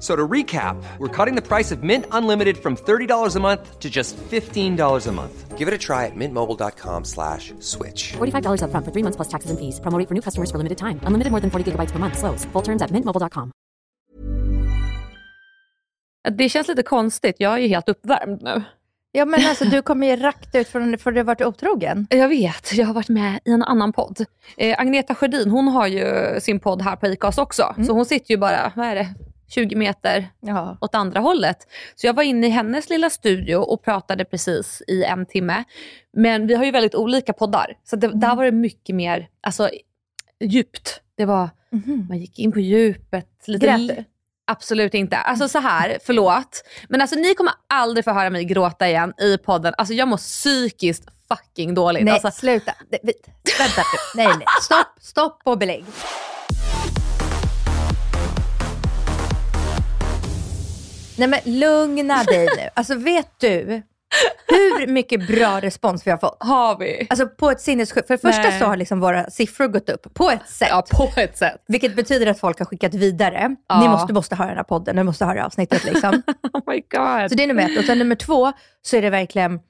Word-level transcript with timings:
So 0.00 0.16
to 0.16 0.26
recap, 0.26 0.82
we're 0.98 1.08
cutting 1.08 1.34
the 1.36 1.46
price 1.46 1.70
of 1.70 1.82
Mint 1.82 2.06
Unlimited 2.10 2.56
from 2.56 2.74
$30 2.76 3.36
a 3.36 3.40
month 3.40 3.78
to 3.78 3.90
just 3.90 4.16
$15 4.16 5.06
a 5.06 5.12
month. 5.12 5.58
Give 5.58 5.68
it 5.68 5.74
a 5.74 5.78
try 5.78 6.06
at 6.06 6.16
mintmobile.com 6.16 7.04
slash 7.04 7.52
switch. 7.60 8.12
$45 8.16 8.62
upfront 8.64 8.84
for 8.84 8.92
three 8.92 9.04
months 9.04 9.16
plus 9.16 9.28
taxes 9.28 9.50
and 9.50 9.58
fees. 9.58 9.78
Promo 9.80 10.08
for 10.08 10.14
new 10.14 10.22
customers 10.22 10.50
for 10.50 10.56
limited 10.56 10.78
time. 10.78 11.00
Unlimited 11.04 11.30
more 11.30 11.40
than 11.40 11.50
40 11.50 11.72
gigabytes 11.72 11.92
per 11.92 11.98
month. 11.98 12.18
Slows. 12.18 12.46
Full 12.52 12.62
terms 12.62 12.82
at 12.82 12.90
mintmobile.com. 12.90 13.50
Det 16.30 16.48
känns 16.48 16.68
lite 16.68 16.82
konstigt. 16.82 17.36
Jag 17.38 17.52
är 17.52 17.58
ju 17.58 17.68
helt 17.68 17.88
uppvärmd 17.88 18.42
nu. 18.42 18.62
Ja 19.12 19.24
men 19.24 19.46
alltså 19.46 19.64
du 19.64 19.82
kommer 19.82 20.06
ju 20.06 20.16
rakt 20.16 20.54
ut 20.54 20.68
från 20.68 20.98
för 20.98 21.12
du 21.12 21.18
har 21.18 21.24
varit 21.24 21.42
otrogen. 21.42 22.06
Jag 22.10 22.28
vet, 22.28 22.72
jag 22.72 22.86
har 22.86 22.94
varit 22.94 23.08
med 23.08 23.40
i 23.44 23.50
en 23.50 23.62
annan 23.62 23.92
podd. 23.92 24.24
Eh, 24.56 24.80
Agneta 24.80 25.14
Sjödin, 25.14 25.50
hon 25.50 25.68
har 25.68 25.86
ju 25.86 26.40
sin 26.40 26.60
podd 26.60 26.82
här 26.82 26.96
på 26.96 27.06
Acast 27.06 27.38
också. 27.38 27.74
Så 27.86 27.92
hon 27.92 28.04
sitter 28.04 28.30
ju 28.30 28.36
bara, 28.36 28.72
vad 28.76 28.86
är 28.86 28.94
det, 28.94 29.08
20 29.50 29.76
meter 29.76 30.28
Ja. 30.40 30.76
åt 30.80 30.94
andra 30.94 31.20
hållet. 31.20 31.56
Så 31.96 32.06
jag 32.06 32.14
var 32.14 32.22
inne 32.22 32.46
i 32.46 32.50
hennes 32.50 32.90
lilla 32.90 33.10
studio 33.10 33.56
och 33.56 33.82
pratade 33.84 34.24
precis 34.24 34.82
i 34.88 35.04
en 35.04 35.26
timme. 35.26 35.64
Men 36.16 36.46
vi 36.46 36.54
har 36.54 36.64
ju 36.64 36.70
väldigt 36.70 36.94
olika 36.94 37.32
poddar. 37.32 37.76
Så 37.84 37.96
det, 37.96 38.08
där 38.20 38.36
var 38.36 38.44
det 38.44 38.52
mycket 38.52 38.96
mer 38.96 39.28
alltså, 39.40 39.70
djupt. 40.40 41.00
Det 41.16 41.24
var, 41.24 41.48
man 42.08 42.18
gick 42.18 42.38
in 42.38 42.52
på 42.52 42.60
djupet. 42.60 43.28
Lite 43.46 43.66
Grät? 43.66 44.06
Absolut 44.46 44.94
inte. 44.94 45.16
Alltså 45.16 45.48
så 45.48 45.58
här, 45.58 45.98
förlåt. 46.04 46.64
Men 46.88 47.00
alltså 47.00 47.16
ni 47.16 47.34
kommer 47.34 47.52
aldrig 47.68 48.04
få 48.04 48.10
höra 48.12 48.30
mig 48.30 48.44
gråta 48.44 48.88
igen 48.88 49.12
i 49.20 49.38
podden. 49.38 49.74
Alltså 49.78 49.94
jag 49.94 50.08
mår 50.08 50.16
psykiskt 50.16 51.04
fucking 51.28 51.74
dåligt. 51.74 52.04
Nej 52.04 52.14
Alltså, 52.14 52.30
sluta. 52.30 52.74
Vänta. 53.58 53.82
Nej 54.14 54.26
nej. 54.26 54.46
Stopp, 54.62 54.86
stopp 55.00 55.40
och 55.44 55.58
belägg. 55.58 55.84
Nej 61.20 61.28
men 61.28 61.58
lugna 61.58 62.22
dig 62.22 62.48
nu. 62.56 62.68
Alltså 62.74 62.94
vet 62.94 63.28
du 63.38 63.82
hur 64.48 64.86
mycket 64.86 65.26
bra 65.26 65.60
respons 65.60 66.06
vi 66.06 66.10
har 66.10 66.18
fått? 66.18 66.36
har 66.40 66.78
vi? 66.78 67.06
Alltså 67.10 67.26
på 67.26 67.50
ett 67.50 67.60
sinnessjukt. 67.60 68.06
För 68.06 68.14
det 68.14 68.18
första 68.18 68.42
Nej. 68.42 68.58
så 68.58 68.66
har 68.66 68.76
liksom 68.76 69.00
våra 69.00 69.30
siffror 69.30 69.66
gått 69.66 69.88
upp 69.88 70.14
på 70.14 70.30
ett 70.30 70.48
sätt. 70.48 70.68
Ja, 70.70 70.84
på 70.90 71.12
ett 71.16 71.38
sätt. 71.38 71.64
Vilket 71.68 71.96
betyder 71.96 72.26
att 72.26 72.40
folk 72.40 72.58
har 72.58 72.66
skickat 72.66 72.94
vidare. 72.94 73.56
Ja. 73.68 73.80
Ni 73.80 73.88
måste, 73.88 74.12
måste 74.12 74.36
höra 74.36 74.48
den 74.48 74.56
här 74.56 74.64
podden, 74.64 74.96
ni 74.96 75.04
måste 75.04 75.24
höra 75.24 75.46
avsnittet 75.46 75.84
liksom. 75.84 76.22
Oh 76.52 76.62
my 76.66 76.80
god. 76.90 77.30
Så 77.30 77.34
det 77.36 77.42
är 77.42 77.46
nummer 77.46 77.62
ett. 77.62 77.78
Och 77.78 77.84
sen 77.84 77.98
nummer 77.98 78.14
två 78.14 78.52
så 78.82 78.96
är 78.96 79.02
det 79.02 79.10
verkligen 79.10 79.60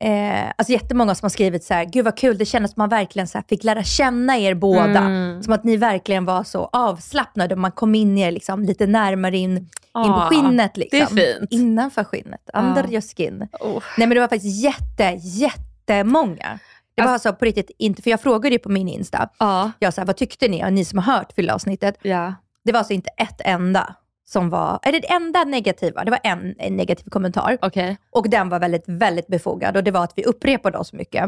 Eh, 0.00 0.52
alltså 0.56 0.72
jättemånga 0.72 1.14
som 1.14 1.24
har 1.24 1.30
skrivit 1.30 1.64
så 1.64 1.74
här, 1.74 1.84
gud 1.84 2.04
vad 2.04 2.16
kul, 2.16 2.38
det 2.38 2.44
kändes 2.44 2.72
som 2.72 2.80
man 2.80 2.88
verkligen 2.88 3.28
så 3.28 3.38
här 3.38 3.44
fick 3.48 3.64
lära 3.64 3.82
känna 3.82 4.38
er 4.38 4.54
båda. 4.54 4.84
Mm. 5.00 5.42
Som 5.42 5.52
att 5.52 5.64
ni 5.64 5.76
verkligen 5.76 6.24
var 6.24 6.44
så 6.44 6.70
avslappnade 6.72 7.54
och 7.54 7.60
man 7.60 7.72
kom 7.72 7.94
in 7.94 8.18
er 8.18 8.30
liksom, 8.30 8.64
lite 8.64 8.86
närmare 8.86 9.36
in, 9.36 9.56
in 9.56 9.64
på 9.64 9.68
Ja, 9.92 10.28
skinnet. 10.30 10.76
Liksom. 10.76 11.16
det 11.16 11.22
är 11.32 11.34
fint. 11.38 11.52
Innanför 11.52 12.04
skinnet, 12.04 12.50
under 12.54 12.82
Ja. 12.82 12.90
your 12.90 13.00
skin. 13.16 13.48
Oh. 13.60 13.82
Nej 13.98 14.06
men 14.08 14.10
det 14.10 14.20
var 14.20 14.28
faktiskt 14.28 14.64
jätte, 14.64 15.18
jättemånga. 15.22 16.58
Det 16.94 17.02
var 17.02 17.10
alltså 17.12 17.32
på 17.32 17.44
riktigt 17.44 17.70
inte, 17.78 18.02
för 18.02 18.10
jag 18.10 18.20
frågade 18.20 18.54
ju 18.54 18.58
på 18.58 18.68
min 18.68 18.88
Insta, 18.88 19.28
Ja. 19.38 19.70
jag 19.78 19.94
sa 19.94 20.04
vad 20.04 20.16
tyckte 20.16 20.48
ni, 20.48 20.64
och 20.64 20.72
ni 20.72 20.84
som 20.84 20.98
har 20.98 21.12
hört 21.14 21.32
fylla-avsnittet, 21.32 21.98
ja. 22.02 22.34
det 22.64 22.72
var 22.72 22.78
alltså 22.78 22.92
inte 22.92 23.10
ett 23.16 23.40
enda 23.44 23.94
som 24.28 24.50
var, 24.50 24.78
är 24.82 24.92
det 24.92 25.12
enda 25.12 25.44
negativa, 25.44 26.04
det 26.04 26.10
var 26.10 26.20
en, 26.22 26.54
en 26.58 26.76
negativ 26.76 27.04
kommentar. 27.10 27.58
Okej. 27.62 27.96
Och 28.10 28.30
den 28.30 28.48
var 28.48 28.60
väldigt, 28.60 28.84
väldigt 28.86 29.26
befogad 29.26 29.76
och 29.76 29.84
det 29.84 29.90
var 29.90 30.04
att 30.04 30.12
vi 30.16 30.24
upprepade 30.24 30.78
oss 30.78 30.92
mycket. 30.92 31.22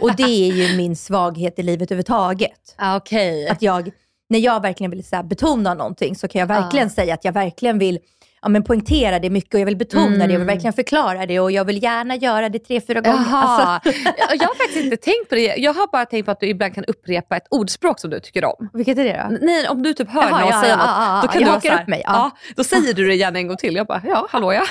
Och 0.00 0.16
det 0.16 0.22
är 0.22 0.52
ju 0.52 0.76
min 0.76 0.96
svaghet 0.96 1.58
i 1.58 1.62
livet 1.62 1.90
överhuvudtaget. 1.90 2.74
Ah, 2.76 2.96
Okej. 2.96 3.48
Att 3.48 3.62
jag, 3.62 3.90
när 4.28 4.38
jag 4.38 4.62
verkligen 4.62 4.90
vill 4.90 5.04
så 5.04 5.22
betona 5.22 5.74
någonting 5.74 6.16
så 6.16 6.28
kan 6.28 6.40
jag 6.40 6.46
verkligen 6.46 6.90
säga 6.90 7.14
att 7.14 7.24
jag 7.24 7.32
verkligen 7.32 7.78
vill 7.78 7.98
ja, 8.42 8.48
men 8.48 8.64
poängtera 8.64 9.18
det 9.18 9.30
mycket 9.30 9.54
och 9.54 9.60
jag 9.60 9.66
vill 9.66 9.76
betona 9.76 10.26
det 10.26 10.36
och 10.38 10.48
verkligen 10.48 10.72
förklara 10.72 11.26
det 11.26 11.40
och 11.40 11.52
jag 11.52 11.64
vill 11.64 11.82
gärna 11.82 12.16
göra 12.16 12.48
det 12.48 12.58
tre, 12.58 12.80
fyra 12.80 13.00
gånger. 13.00 13.24
Alltså, 13.32 13.90
Jag- 14.38 14.48
har 14.48 14.54
faktiskt 14.54 14.84
inte 14.84 14.96
tänkt 14.96 15.28
på 15.28 15.34
det. 15.34 15.54
Jag 15.56 15.74
har 15.74 15.86
bara 15.92 16.06
tänkt 16.06 16.24
på 16.24 16.30
att 16.30 16.40
du 16.40 16.46
ibland 16.48 16.74
kan 16.74 16.84
upprepa 16.84 17.36
ett 17.36 17.46
ordspråk 17.50 18.00
som 18.00 18.10
du 18.10 18.20
tycker 18.20 18.44
om. 18.44 18.70
vilket 18.72 18.98
är 18.98 19.04
det 19.04 19.26
då? 19.30 19.46
Nej, 19.46 19.68
om 19.68 19.82
du 19.82 19.94
typ 19.94 20.10
hör 20.10 20.22
Jaha, 20.22 20.40
någon 20.40 20.48
ja, 20.48 20.60
säga 20.62 20.72
ja, 20.72 20.76
något, 20.76 20.86
ja, 20.86 21.20
då 21.22 21.28
kan 21.28 21.40
jag 21.42 21.48
du 21.50 21.52
hakar 21.54 21.82
upp 21.82 21.88
mig, 21.88 22.02
Ja. 22.04 22.12
ja. 22.14 22.52
då 22.56 22.64
säger 22.64 22.94
du 22.94 23.06
det 23.06 23.14
gärna 23.14 23.38
en 23.38 23.48
gång 23.48 23.56
till. 23.56 23.74
Jag 23.76 23.86
bara, 23.86 24.02
ja, 24.04 24.26
hallå 24.30 24.52
ja. 24.52 24.62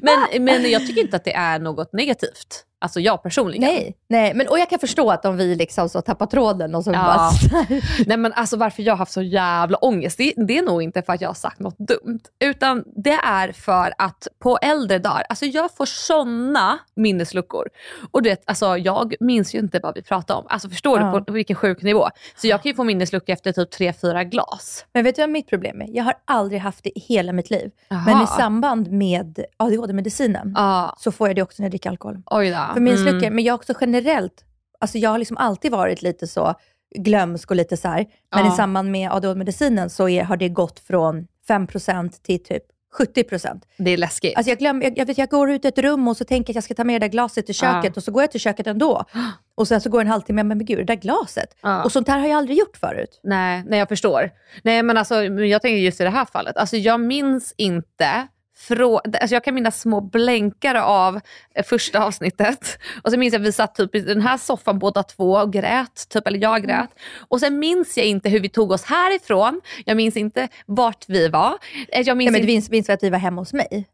Men, 0.00 0.44
men 0.44 0.70
jag 0.70 0.86
tycker 0.86 1.00
inte 1.00 1.16
att 1.16 1.24
det 1.24 1.34
är 1.34 1.58
något 1.58 1.92
negativt. 1.92 2.64
Alltså 2.84 3.00
jag 3.00 3.22
personligen. 3.22 3.62
Nej, 3.70 3.96
nej. 4.08 4.34
Men, 4.34 4.48
och 4.48 4.58
jag 4.58 4.70
kan 4.70 4.78
förstå 4.78 5.10
att 5.10 5.24
om 5.24 5.36
vi 5.36 5.54
liksom 5.54 5.88
så 5.88 6.00
tappar 6.00 6.26
tråden 6.26 6.74
och 6.74 6.84
så 6.84 6.92
Ja. 6.92 7.04
bara... 7.52 7.66
Nej 8.06 8.16
men 8.16 8.32
alltså 8.32 8.56
varför 8.56 8.82
jag 8.82 8.92
har 8.92 8.98
haft 8.98 9.12
så 9.12 9.22
jävla 9.22 9.76
ångest, 9.78 10.18
det, 10.18 10.32
det 10.36 10.58
är 10.58 10.62
nog 10.62 10.82
inte 10.82 11.02
för 11.02 11.12
att 11.12 11.20
jag 11.20 11.28
har 11.28 11.34
sagt 11.34 11.60
något 11.60 11.78
dumt. 11.78 12.20
Utan 12.40 12.84
det 12.96 13.10
är 13.24 13.52
för 13.52 13.92
att 13.98 14.28
på 14.38 14.58
äldre 14.62 14.98
dagar, 14.98 15.24
alltså 15.28 15.44
jag 15.46 15.74
får 15.76 15.86
såna 15.86 16.78
minnesluckor. 16.96 17.68
Och 18.10 18.22
du 18.22 18.28
vet, 18.30 18.42
alltså 18.46 18.76
jag 18.78 19.14
minns 19.20 19.54
ju 19.54 19.58
inte 19.58 19.80
vad 19.82 19.94
vi 19.94 20.02
pratade 20.02 20.38
om. 20.40 20.46
Alltså 20.48 20.68
förstår 20.68 21.00
Ja. 21.00 21.06
du 21.06 21.18
på, 21.18 21.24
på 21.24 21.32
vilken 21.32 21.56
sjuk 21.56 21.82
nivå? 21.82 22.08
Så 22.36 22.46
jag 22.46 22.62
kan 22.62 22.70
ju 22.70 22.76
få 22.76 22.84
minnesluckor 22.84 23.32
efter 23.32 23.52
typ 23.52 23.70
tre 23.70 23.92
fyra 23.92 24.24
glas. 24.24 24.84
Men 24.92 25.04
vet 25.04 25.16
du 25.16 25.22
vad 25.22 25.30
mitt 25.30 25.48
problem 25.48 25.82
är? 25.82 25.86
Jag 25.88 26.04
har 26.04 26.14
aldrig 26.24 26.60
haft 26.60 26.84
det 26.84 26.98
i 26.98 27.00
hela 27.00 27.32
mitt 27.32 27.50
liv. 27.50 27.70
Jaha. 27.88 28.02
Men 28.06 28.22
i 28.22 28.26
samband 28.26 28.90
med 28.92 29.44
ADHD-medicinen 29.56 30.52
Ja, 30.56 30.94
så 30.98 31.12
får 31.12 31.28
jag 31.28 31.36
det 31.36 31.42
också 31.42 31.62
när 31.62 31.64
jag 31.66 31.70
dricker 31.72 31.90
alkohol. 31.90 32.22
oj 32.26 32.50
då. 32.50 32.73
För 32.74 32.80
minnesluckor, 32.80 33.18
Mm. 33.18 33.34
men 33.34 33.44
jag 33.44 33.54
också 33.54 33.72
generellt, 33.80 34.44
alltså 34.78 34.98
jag 34.98 35.10
har 35.10 35.18
liksom 35.18 35.36
alltid 35.36 35.72
varit 35.72 36.02
lite 36.02 36.26
så 36.26 36.54
glömsk 36.98 37.50
och 37.50 37.56
lite 37.56 37.76
så 37.76 37.88
här. 37.88 38.06
Men 38.34 38.44
Ja. 38.46 38.52
i 38.52 38.56
samband 38.56 38.90
med 38.90 39.12
ADHD-medicinen 39.12 39.90
så 39.90 40.08
är, 40.08 40.22
har 40.24 40.36
det 40.36 40.48
gått 40.48 40.80
från 40.80 41.26
5% 41.48 42.22
till 42.22 42.42
typ 42.44 42.62
70%. 42.98 43.60
Det 43.78 43.90
är 43.90 43.96
läskigt. 43.96 44.36
Alltså 44.36 44.50
jag, 44.50 44.58
glömmer, 44.58 44.84
jag, 44.84 44.98
jag, 44.98 45.06
vet, 45.06 45.18
jag 45.18 45.28
går 45.28 45.50
ut 45.50 45.64
i 45.64 45.68
ett 45.68 45.78
rum 45.78 46.08
och 46.08 46.16
så 46.16 46.24
tänker 46.24 46.50
jag 46.50 46.52
att 46.52 46.54
jag 46.54 46.64
ska 46.64 46.74
ta 46.74 46.84
med 46.84 47.00
det 47.00 47.04
där 47.06 47.10
glaset 47.12 47.46
till 47.46 47.54
köket 47.54 47.84
Ja. 47.84 47.92
och 47.96 48.02
så 48.04 48.12
går 48.12 48.22
jag 48.22 48.30
till 48.30 48.40
köket 48.40 48.66
ändå. 48.66 49.04
Och 49.56 49.68
sen 49.68 49.80
så 49.80 49.90
går 49.90 50.00
en 50.00 50.06
halvtimme, 50.06 50.42
men, 50.42 50.58
men 50.58 50.66
gud, 50.66 50.78
det 50.78 50.84
där 50.84 50.94
glaset. 50.94 51.56
Ja. 51.62 51.84
Och 51.84 51.92
sånt 51.92 52.08
här 52.08 52.18
har 52.18 52.26
jag 52.28 52.36
aldrig 52.38 52.58
gjort 52.58 52.76
förut. 52.76 53.20
Nej, 53.22 53.64
nej, 53.66 53.78
jag 53.78 53.88
förstår. 53.88 54.30
Nej, 54.62 54.82
men 54.82 54.96
alltså, 54.96 55.22
jag 55.24 55.62
tänker 55.62 55.76
just 55.78 56.00
i 56.00 56.04
det 56.04 56.10
här 56.10 56.24
fallet. 56.24 56.56
Alltså, 56.56 56.76
jag 56.76 57.00
minns 57.00 57.54
inte 57.56 58.26
frå, 58.56 58.98
alltså 59.20 59.34
jag 59.34 59.44
kan 59.44 59.54
minnas 59.54 59.80
små 59.80 60.00
blänkare 60.00 60.82
av 60.82 61.20
eh, 61.54 61.64
första 61.64 62.04
avsnittet. 62.04 62.78
Och 63.04 63.10
så 63.12 63.18
minns 63.18 63.32
jag 63.32 63.40
att 63.40 63.46
vi 63.48 63.52
satt 63.52 63.74
typ 63.74 63.94
i 63.94 64.00
den 64.00 64.20
här 64.20 64.38
soffan 64.38 64.78
båda 64.78 65.02
två 65.02 65.32
och 65.32 65.52
grät. 65.52 66.08
Typ, 66.08 66.26
eller 66.26 66.38
jag 66.38 66.62
grät. 66.62 66.90
Och 67.28 67.40
sen 67.40 67.58
minns 67.58 67.96
jag 67.96 68.06
inte 68.06 68.28
hur 68.28 68.40
vi 68.40 68.48
tog 68.48 68.70
oss 68.72 68.84
härifrån. 68.84 69.60
Jag 69.84 69.96
minns 69.96 70.16
inte 70.16 70.48
vart 70.66 71.04
vi 71.08 71.28
var. 71.28 71.58
Eh, 71.88 72.00
Jag 72.00 72.16
minns 72.16 72.28
Ja, 72.28 72.32
men 72.32 72.40
du 72.40 72.46
minns, 72.46 72.70
minns 72.70 72.90
att 72.90 73.02
vi 73.02 73.10
var 73.10 73.18
hemma 73.18 73.40
hos 73.40 73.52
mig? 73.52 73.86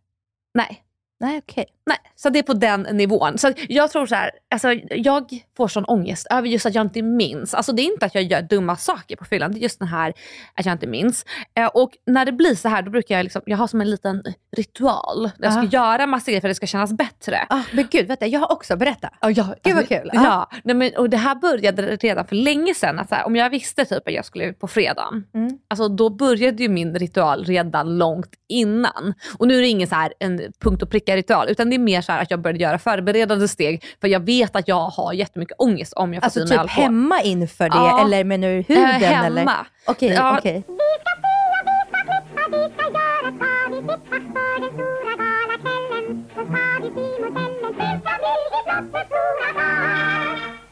nej. 0.55 0.83
Nej, 1.21 1.39
okej. 1.39 1.65
Nej, 1.87 1.99
så 2.17 2.31
det 2.31 2.39
är 2.39 2.43
på 2.43 2.53
den 2.53 2.83
nivån. 2.83 3.39
Så 3.39 3.53
jag 3.69 3.91
tror 3.91 4.07
så 4.07 4.15
här, 4.15 4.31
alltså, 4.55 4.73
jag 4.91 5.25
får 5.57 5.69
sån 5.69 5.85
ångest 5.85 6.27
över 6.31 6.49
just 6.49 6.67
att 6.67 6.75
jag 6.75 6.85
inte 6.87 7.03
minns. 7.03 7.55
Alltså 7.55 7.73
det 7.73 7.83
är 7.83 7.93
inte 7.93 8.07
att 8.07 8.15
jag 8.15 8.25
gör 8.25 8.43
dumma 8.43 8.77
saker 8.77 9.17
på 9.17 9.25
fyllan, 9.25 9.53
det 9.53 9.59
är 9.59 9.63
just 9.63 9.79
den 9.79 9.89
här 9.89 10.13
att 10.55 10.67
jag 10.67 10.73
inte 10.75 10.87
minns. 10.87 11.25
Eh, 11.55 11.67
och 11.67 11.91
när 12.07 12.25
det 12.25 12.33
blir 12.33 12.55
så 12.55 12.69
här, 12.69 12.83
då 12.83 12.91
brukar 12.91 13.17
jag 13.17 13.25
liksom, 13.25 13.43
jag 13.47 13.57
har 13.57 13.67
som 13.67 13.81
en 13.81 13.91
liten 13.91 14.23
ritual. 14.57 15.31
Jag 15.39 15.53
ska 15.53 15.63
Ah. 15.63 15.65
göra 15.65 16.07
massa 16.07 16.31
grejer 16.31 16.41
för 16.41 16.49
att 16.49 16.51
det 16.51 16.55
ska 16.55 16.67
kännas 16.67 16.93
bättre. 16.93 17.47
Ah, 17.49 17.61
men 17.73 17.87
gud, 17.91 18.07
vänta, 18.09 18.27
jag 18.27 18.41
har 18.41 18.53
också, 18.53 18.77
berätta. 18.77 19.11
Ja, 19.21 19.31
ja, 19.31 19.55
Gud, 19.63 19.75
vad 19.75 19.77
alltså, 19.77 19.95
kul. 19.95 20.11
Ja, 20.13 20.51
nej, 20.65 20.77
men, 20.77 20.97
och 20.97 21.11
det 21.11 21.17
här 21.17 21.35
började 21.35 21.97
redan 21.97 22.27
för 22.27 22.37
länge 22.37 22.75
sedan. 22.75 22.99
Att 22.99 23.11
här, 23.11 23.27
om 23.27 23.37
jag 23.37 23.51
visste 23.51 23.85
typ 23.85 24.09
att 24.09 24.15
jag 24.15 24.25
skulle 24.25 24.45
ut 24.45 24.59
på 24.59 24.69
fredagen, 24.69 25.25
Mm. 25.35 25.59
alltså, 25.69 25.89
då 25.89 26.09
började 26.11 26.63
ju 26.63 26.69
min 26.69 26.95
ritual 26.95 27.45
redan 27.45 27.99
långt 27.99 28.31
innan. 28.49 29.15
Och 29.39 29.49
nu 29.49 29.57
är 29.57 29.61
det 29.61 29.69
ingen 29.69 29.89
så 29.89 29.95
här, 29.95 30.13
en 30.19 30.41
punkt 30.61 30.83
och 30.83 30.91
pricka 30.91 31.10
specifika 31.11 31.17
ritual. 31.17 31.49
Utan 31.49 31.71
det 31.71 31.77
är 31.77 31.79
mer 31.79 32.01
så 32.01 32.13
att 32.13 32.31
jag 32.31 32.41
började 32.41 32.59
göra 32.59 32.79
förberedande 32.79 33.49
steg. 33.49 33.85
För 34.01 34.09
jag 34.09 34.21
vet 34.21 34.57
att 34.57 34.69
jag 34.69 34.89
har 34.89 35.13
jättemycket 35.13 35.57
ångest 35.59 35.93
om 35.93 36.15
jag 36.15 36.23
får 36.23 36.27
alltså, 36.27 36.41
typ 36.41 36.59
alkohol. 36.59 36.61
Alltså 36.61 36.77
typ 36.77 36.85
hemma 36.85 37.23
inför 37.23 37.65
det? 37.65 37.77
Ja. 37.77 38.05
Eller 38.05 38.25
menar 38.25 38.49
du 38.49 38.55
huden? 38.55 38.85
Äh, 38.85 39.09
hemma. 39.09 39.27
Eller? 39.27 39.43
Okej, 39.87 40.07
okay, 40.07 40.17
ja. 40.17 40.39
okej. 40.39 40.65
Okay. 40.69 40.77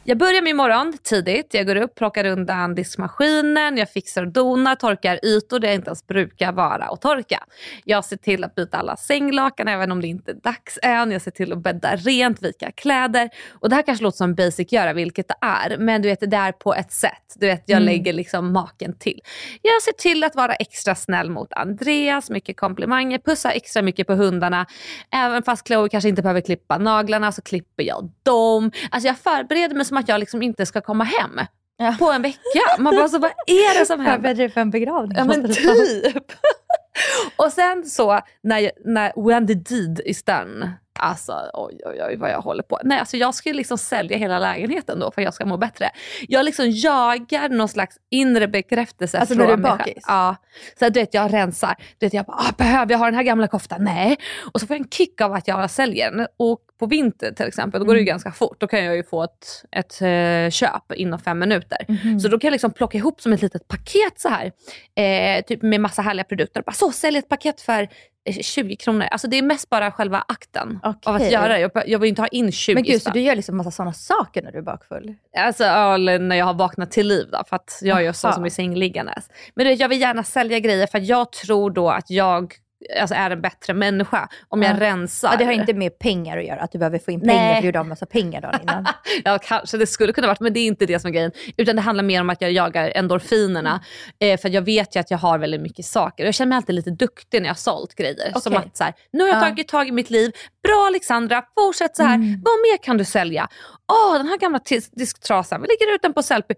Jag 0.09 0.19
börjar 0.19 0.43
min 0.43 0.57
morgon 0.57 0.99
tidigt. 1.03 1.55
Jag 1.55 1.67
går 1.67 1.77
upp, 1.77 1.95
plockar 1.95 2.25
undan 2.25 2.75
diskmaskinen, 2.75 3.77
jag 3.77 3.91
fixar 3.91 4.23
och 4.23 4.33
donar, 4.33 4.75
torkar 4.75 5.21
ytor 5.25 5.59
där 5.59 5.69
jag 5.69 5.75
inte 5.75 5.89
ens 5.89 6.07
brukar 6.07 6.53
vara 6.53 6.89
och 6.89 7.01
torka. 7.01 7.45
Jag 7.85 8.05
ser 8.05 8.17
till 8.17 8.45
att 8.45 8.55
byta 8.55 8.77
alla 8.77 8.97
sänglakan 8.97 9.69
även 9.69 9.93
om 9.93 10.01
det 10.01 10.07
inte 10.07 10.31
är 10.31 10.35
dags 10.35 10.79
än. 10.83 11.11
Jag 11.11 11.23
ser 11.23 11.31
till 11.31 11.53
att 11.53 11.63
bädda 11.63 11.97
rent, 11.97 12.43
vika 12.43 12.73
kläder. 12.73 13.31
Och 13.53 13.69
det 13.69 13.75
här 13.75 13.83
kanske 13.83 14.03
låter 14.03 14.17
som 14.17 14.35
basic 14.35 14.73
göra, 14.73 14.93
vilket 14.93 15.29
det 15.29 15.35
är. 15.41 15.77
Men 15.79 16.03
du 16.03 16.09
vet, 16.09 16.31
det 16.31 16.37
är 16.37 16.53
på 16.53 16.75
ett 16.75 16.93
sätt. 16.93 17.35
Du 17.37 17.47
vet, 17.47 17.63
jag 17.67 17.83
lägger 17.83 18.13
liksom 18.13 18.53
maken 18.53 18.99
till. 18.99 19.21
Jag 19.63 19.83
ser 19.83 19.93
till 19.93 20.25
att 20.25 20.37
vara 20.37 20.55
extra 20.55 20.95
snäll 20.95 21.31
mot 21.31 21.53
Andreas, 21.53 22.31
mycket 22.31 22.57
komplimanger, 22.57 23.19
pussar 23.19 23.51
extra 23.51 23.83
mycket 23.83 24.07
på 24.07 24.15
hundarna. 24.15 24.67
Även 25.11 25.43
fast 25.43 25.67
Chloe 25.67 25.89
kanske 25.89 26.09
inte 26.09 26.23
behöver 26.23 26.41
klippa 26.41 26.79
naglarna 26.79 27.33
så 27.33 27.43
klipper 27.43 27.83
jag 27.83 28.11
dem. 28.23 28.71
Alltså 28.91 29.07
jag 29.07 29.19
förbereder 29.19 29.75
mig 29.75 29.85
som 29.85 29.98
att 29.99 30.09
jag 30.09 30.21
liksom 30.21 30.43
inte 30.43 30.67
ska 30.67 30.81
komma 30.81 31.05
hem 31.05 31.41
Ja. 31.81 31.95
på 31.99 32.11
en 32.13 32.23
vecka. 32.23 32.39
Man 32.79 32.97
bara, 32.97 33.09
så, 33.09 33.19
vad 33.19 33.31
är 33.47 33.79
det 33.81 33.87
som 33.87 34.01
händer? 34.07 34.13
Förbereder 34.17 34.39
dig 34.39 34.49
för 34.51 34.61
en 34.61 34.71
begravning. 34.71 35.19
Ja 35.19 35.25
men 35.25 35.53
typ. 35.55 36.33
och 37.37 37.53
sen 37.53 37.85
så 37.85 38.21
när, 38.43 38.71
när 38.85 39.29
when 39.29 39.47
the 39.47 39.55
deed 39.55 40.01
is 40.05 40.25
done, 40.25 40.73
alltså 40.99 41.33
oj 41.55 41.81
oj 41.87 42.03
oj 42.09 42.17
vad 42.17 42.31
jag 42.31 42.41
håller 42.41 42.63
på. 42.63 42.81
Nej 42.85 42.99
alltså 42.99 43.17
jag 43.17 43.35
ska 43.35 43.53
liksom 43.53 43.79
sälja 43.79 44.17
hela 44.19 44.39
lägenheten 44.39 44.99
då 45.01 45.11
för 45.11 45.23
att 45.23 45.25
jag 45.25 45.35
ska 45.35 45.47
må 45.47 45.57
bättre. 45.57 45.91
Jag 46.29 46.45
liksom 46.45 46.71
jagar 46.71 47.49
någon 47.49 47.69
slags 47.69 47.97
inre 48.11 48.49
bekräftelse 48.49 49.19
Alltså 49.19 49.35
från 49.35 49.47
när 49.47 49.57
du 49.57 49.63
är 49.63 49.77
bakis? 49.77 50.05
Ja. 50.07 50.37
Så 50.79 50.89
du 50.89 51.01
vet 51.01 51.15
jag 51.15 51.33
rensar. 51.33 51.75
Du 51.99 52.07
vet 52.07 52.13
jag 52.15 52.25
bara, 52.27 52.37
ah, 52.37 52.53
behöver 52.59 52.93
jag 52.93 52.99
ha 52.99 53.05
den 53.07 53.15
här 53.15 53.23
gamla 53.23 53.49
koftan? 53.49 53.85
Nej. 53.85 54.17
Och 54.53 54.61
så 54.61 54.67
får 54.67 54.77
jag 54.77 54.83
en 54.83 54.91
kick 54.91 55.21
av 55.21 55.33
att 55.33 55.49
jag 55.49 55.71
säljer 55.71 56.11
den. 56.11 56.27
Och 56.37 56.61
på 56.79 56.87
vinter 56.87 57.33
till 57.33 57.47
exempel, 57.47 57.81
då 57.81 57.87
går 57.87 57.95
det 57.95 58.01
ju 58.01 58.03
Mm. 58.05 58.13
ganska 58.13 58.33
fort. 58.33 58.61
Då 58.61 58.67
kan 58.67 58.85
jag 58.85 58.97
ju 58.97 59.03
få 59.03 59.23
ett, 59.25 59.65
ett 59.71 60.03
eh, 60.03 60.51
köp 60.51 60.93
inom 60.95 61.19
fem 61.19 61.39
minuter. 61.39 61.79
Mhm. 61.89 62.21
Så 62.21 62.29
då 62.29 62.39
kan 62.39 62.49
jag 62.49 62.53
liksom 62.53 62.71
plocka 62.71 62.99
ihop 62.99 63.21
som 63.21 63.33
ett 63.33 63.43
litet 63.43 63.69
paket 63.69 64.13
så 64.21 64.29
här. 64.29 64.53
Eh, 64.95 65.45
typ 65.45 65.63
med 65.63 65.81
massa 65.81 66.03
härliga 66.03 66.25
produkter. 66.25 66.63
Bara 66.67 66.73
så, 66.73 66.93
sälj 66.93 67.19
ett 67.19 67.29
paket 67.29 67.61
för 67.61 67.89
eh, 68.25 68.35
20 68.43 68.77
kronor. 68.77 69.07
Alltså 69.11 69.29
det 69.29 69.39
är 69.39 69.43
mest 69.43 69.69
bara 69.71 69.91
själva 69.93 70.25
akten 70.29 70.79
av 70.83 71.15
att 71.15 71.31
göra 71.31 71.49
det. 71.49 71.61
Jag, 71.61 71.71
jag 71.87 71.99
vill 71.99 72.09
inte 72.09 72.23
ha 72.23 72.29
in 72.29 72.53
20 72.53 72.75
Men 72.75 72.83
gud, 72.83 73.03
så 73.03 73.11
du 73.11 73.21
gör 73.21 73.37
liksom 73.37 73.57
massa 73.57 73.71
sådana 73.71 73.93
saker 73.93 74.43
när 74.43 74.53
du 74.53 74.59
är 74.59 74.63
bakfull? 74.63 75.15
Alltså 75.37 75.65
eller 75.65 76.19
när 76.19 76.37
jag 76.37 76.47
har 76.47 76.55
vaknat 76.55 76.91
till 76.91 77.09
liv 77.09 77.27
då, 77.33 77.43
för 77.49 77.57
att 77.57 77.79
jag 77.83 77.99
är 77.99 78.03
ju 78.03 78.13
sån 78.13 78.33
som 78.33 78.45
är 78.45 78.51
sängliggandes. 78.51 79.29
Men 79.55 79.67
du 79.67 79.73
jag 79.73 79.89
vill 79.89 80.01
gärna 80.01 80.25
sälja 80.25 80.59
grejer 80.59 80.87
för 80.87 80.99
jag 80.99 81.33
tror 81.33 81.71
då 81.71 81.91
att 81.91 82.11
jag 82.11 82.55
alltså, 83.01 83.15
är 83.15 83.31
en 83.31 83.41
bättre 83.41 83.75
människa 83.75 84.29
om 84.49 84.63
jag 84.63 84.77
Ja. 84.77 84.81
rensar. 84.81 85.31
Ja, 85.33 85.37
det 85.39 85.45
har 85.45 85.53
inte 85.53 85.75
med 85.75 85.99
pengar 85.99 86.39
att 86.39 86.45
göra, 86.45 86.61
att 86.61 86.73
du 86.73 86.79
behöver 86.79 86.99
få 86.99 87.11
in 87.11 87.21
pengar 87.21 87.35
Nej. 87.35 87.55
för 87.55 87.61
du 87.63 87.67
gjorde 87.69 87.81
av 87.81 87.87
massa 87.87 88.07
pengar 88.07 88.41
dagen 88.41 88.61
innan. 88.63 88.87
Ja, 89.25 89.39
kanske 89.43 89.77
det 89.77 89.87
skulle 89.87 90.13
kunna 90.13 90.27
varit, 90.27 90.41
men 90.41 90.53
det 90.53 90.61
är 90.61 90.67
inte 90.67 90.87
det 90.87 91.01
som 91.01 91.09
är 91.09 91.13
grejen. 91.13 91.33
Utan 91.57 91.77
det 91.77 91.83
handlar 91.83 92.05
mer 92.05 92.21
om 92.21 92.31
att 92.31 92.41
jag 92.41 92.53
jagar 92.53 92.93
endorfinerna. 92.95 93.81
Eh, 94.21 94.41
för 94.41 94.49
jag 94.49 94.63
vet 94.63 94.97
ju 94.97 95.01
att 95.01 95.11
jag 95.11 95.19
har 95.19 95.39
väldigt 95.39 95.61
mycket 95.61 95.85
saker. 95.85 96.25
Jag 96.25 96.35
känner 96.35 96.49
mig 96.49 96.57
alltid 96.57 96.75
lite 96.75 96.91
duktig 96.91 97.41
när 97.43 97.49
jag 97.49 97.55
har 97.55 97.59
sålt 97.59 97.95
grejer. 97.95 98.33
Som 98.41 98.53
Okej. 98.55 98.67
att 98.67 98.77
så 98.77 98.85
här, 98.85 98.95
nu 99.13 99.21
har 99.25 99.29
jag 99.29 99.37
Ja. 99.37 99.41
tagit 99.41 99.69
tag 99.69 99.89
i 99.89 99.93
mitt 99.93 100.11
liv. 100.11 100.33
Bra 100.63 100.85
Alexandra, 100.87 101.43
fortsätt 101.59 101.97
så 101.97 102.03
här. 102.03 102.15
Mm. 102.15 102.29
Vad 102.45 102.53
mer 102.59 102.83
kan 102.83 102.99
du 102.99 103.05
sälja? 103.05 103.49
Åh, 103.93 104.17
den 104.19 104.29
här 104.29 104.37
gamla 104.39 104.61
disktrasan, 104.93 105.63
vi 105.63 105.67
lägger 105.69 105.95
ut 105.95 106.03
den 106.03 106.13
på 106.15 106.23
Sellpy. 106.23 106.55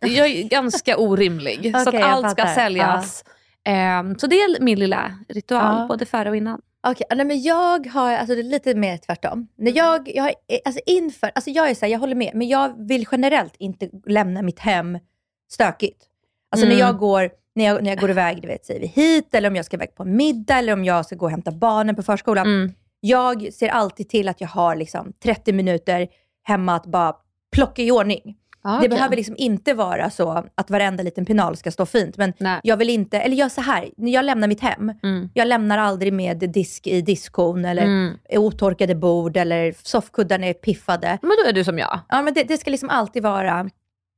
Jag 0.00 0.26
är 0.26 0.42
ganska 0.48 0.96
orimlig. 0.98 1.72
så 1.72 1.88
att 1.88 1.94
jag 1.94 2.02
allt 2.02 2.30
ska 2.30 2.46
säljas. 2.54 3.24
Ehm, 3.68 4.18
så 4.18 4.26
det 4.26 4.36
är 4.36 4.60
min 4.60 4.78
lilla 4.78 5.14
ritual, 5.28 5.76
Ja. 5.80 5.86
både 5.88 6.06
före 6.06 6.30
och 6.30 6.36
innan. 6.36 6.60
Okej, 6.86 7.06
nej, 7.16 7.26
men 7.26 7.42
jag 7.42 7.86
har, 7.86 8.12
alltså 8.12 8.34
det 8.34 8.40
är 8.40 8.42
lite 8.42 8.74
mer 8.74 8.96
tvärtom. 8.96 9.48
När 9.58 9.76
jag, 9.76 10.10
jag, 10.14 10.22
har- 10.22 10.32
alltså 10.64 10.80
inför, 10.86 11.30
alltså 11.34 11.50
jag 11.50 11.70
är 11.70 11.74
så 11.74 11.84
här, 11.86 11.92
jag 11.92 11.98
håller 11.98 12.14
med, 12.14 12.30
men 12.34 12.48
jag 12.48 12.88
vill 12.88 13.06
generellt 13.12 13.54
inte 13.58 13.90
lämna 14.06 14.42
mitt 14.42 14.58
hem 14.58 14.98
stökigt. 15.52 16.04
Alltså 16.50 16.66
Mm. 16.66 16.78
när 16.78 16.84
jag 16.86 16.98
går 16.98 17.30
när 17.54 17.64
jag, 17.64 17.82
när 17.82 17.90
jag 17.90 17.98
går 18.00 18.10
iväg, 18.10 18.42
du 18.42 18.48
vet, 18.48 18.64
säger 18.64 18.80
vi 18.80 18.86
hit, 18.86 19.34
eller 19.34 19.48
om 19.48 19.56
jag 19.56 19.64
ska 19.64 19.76
iväg 19.76 19.94
på 19.94 20.04
middag, 20.04 20.54
eller 20.58 20.72
om 20.72 20.84
jag 20.84 21.06
ska 21.06 21.16
gå 21.16 21.24
och 21.24 21.30
hämta 21.30 21.50
barnen 21.52 21.96
på 21.96 22.02
förskolan. 22.02 22.46
Mm. 22.46 22.72
Jag 23.00 23.52
ser 23.52 23.68
alltid 23.68 24.08
till 24.08 24.28
att 24.28 24.40
jag 24.40 24.48
har 24.48 24.76
liksom 24.76 25.12
30 25.22 25.52
minuter 25.52 26.08
hemma 26.42 26.74
att 26.74 26.86
bara 26.86 27.14
plocka 27.52 27.82
i 27.82 27.90
ordning. 27.90 28.36
Ah, 28.70 28.80
Det 28.80 28.88
behöver 28.88 29.16
liksom 29.16 29.34
inte 29.38 29.74
vara 29.74 30.10
så 30.10 30.44
att 30.54 30.70
varenda 30.70 31.02
liten 31.02 31.24
penal 31.26 31.56
ska 31.56 31.70
stå 31.70 31.86
fint. 31.86 32.16
Men 32.16 32.32
Nej. 32.38 32.60
jag 32.62 32.76
vill 32.76 32.90
inte, 32.90 33.20
eller 33.20 33.36
jag 33.36 33.52
så 33.52 33.60
här, 33.60 33.88
jag 33.96 34.24
lämnar 34.24 34.48
mitt 34.48 34.60
hem, 34.60 34.92
Mm. 35.02 35.30
jag 35.34 35.48
lämnar 35.48 35.78
aldrig 35.78 36.12
med 36.12 36.38
disk 36.38 36.86
i 36.86 37.00
diskon 37.00 37.64
eller 37.64 37.82
Mm. 37.82 38.14
otorkade 38.30 38.94
bord 38.94 39.36
eller 39.36 39.74
soffkuddarna 39.82 40.46
är 40.46 40.54
piffade. 40.54 41.18
Men 41.22 41.30
då 41.44 41.48
är 41.48 41.52
du 41.52 41.64
som 41.64 41.78
jag. 41.78 42.00
Ja, 42.08 42.22
men 42.22 42.34
det, 42.34 42.42
det 42.42 42.58
ska 42.58 42.70
liksom 42.70 42.90
alltid 42.90 43.22
vara... 43.22 43.70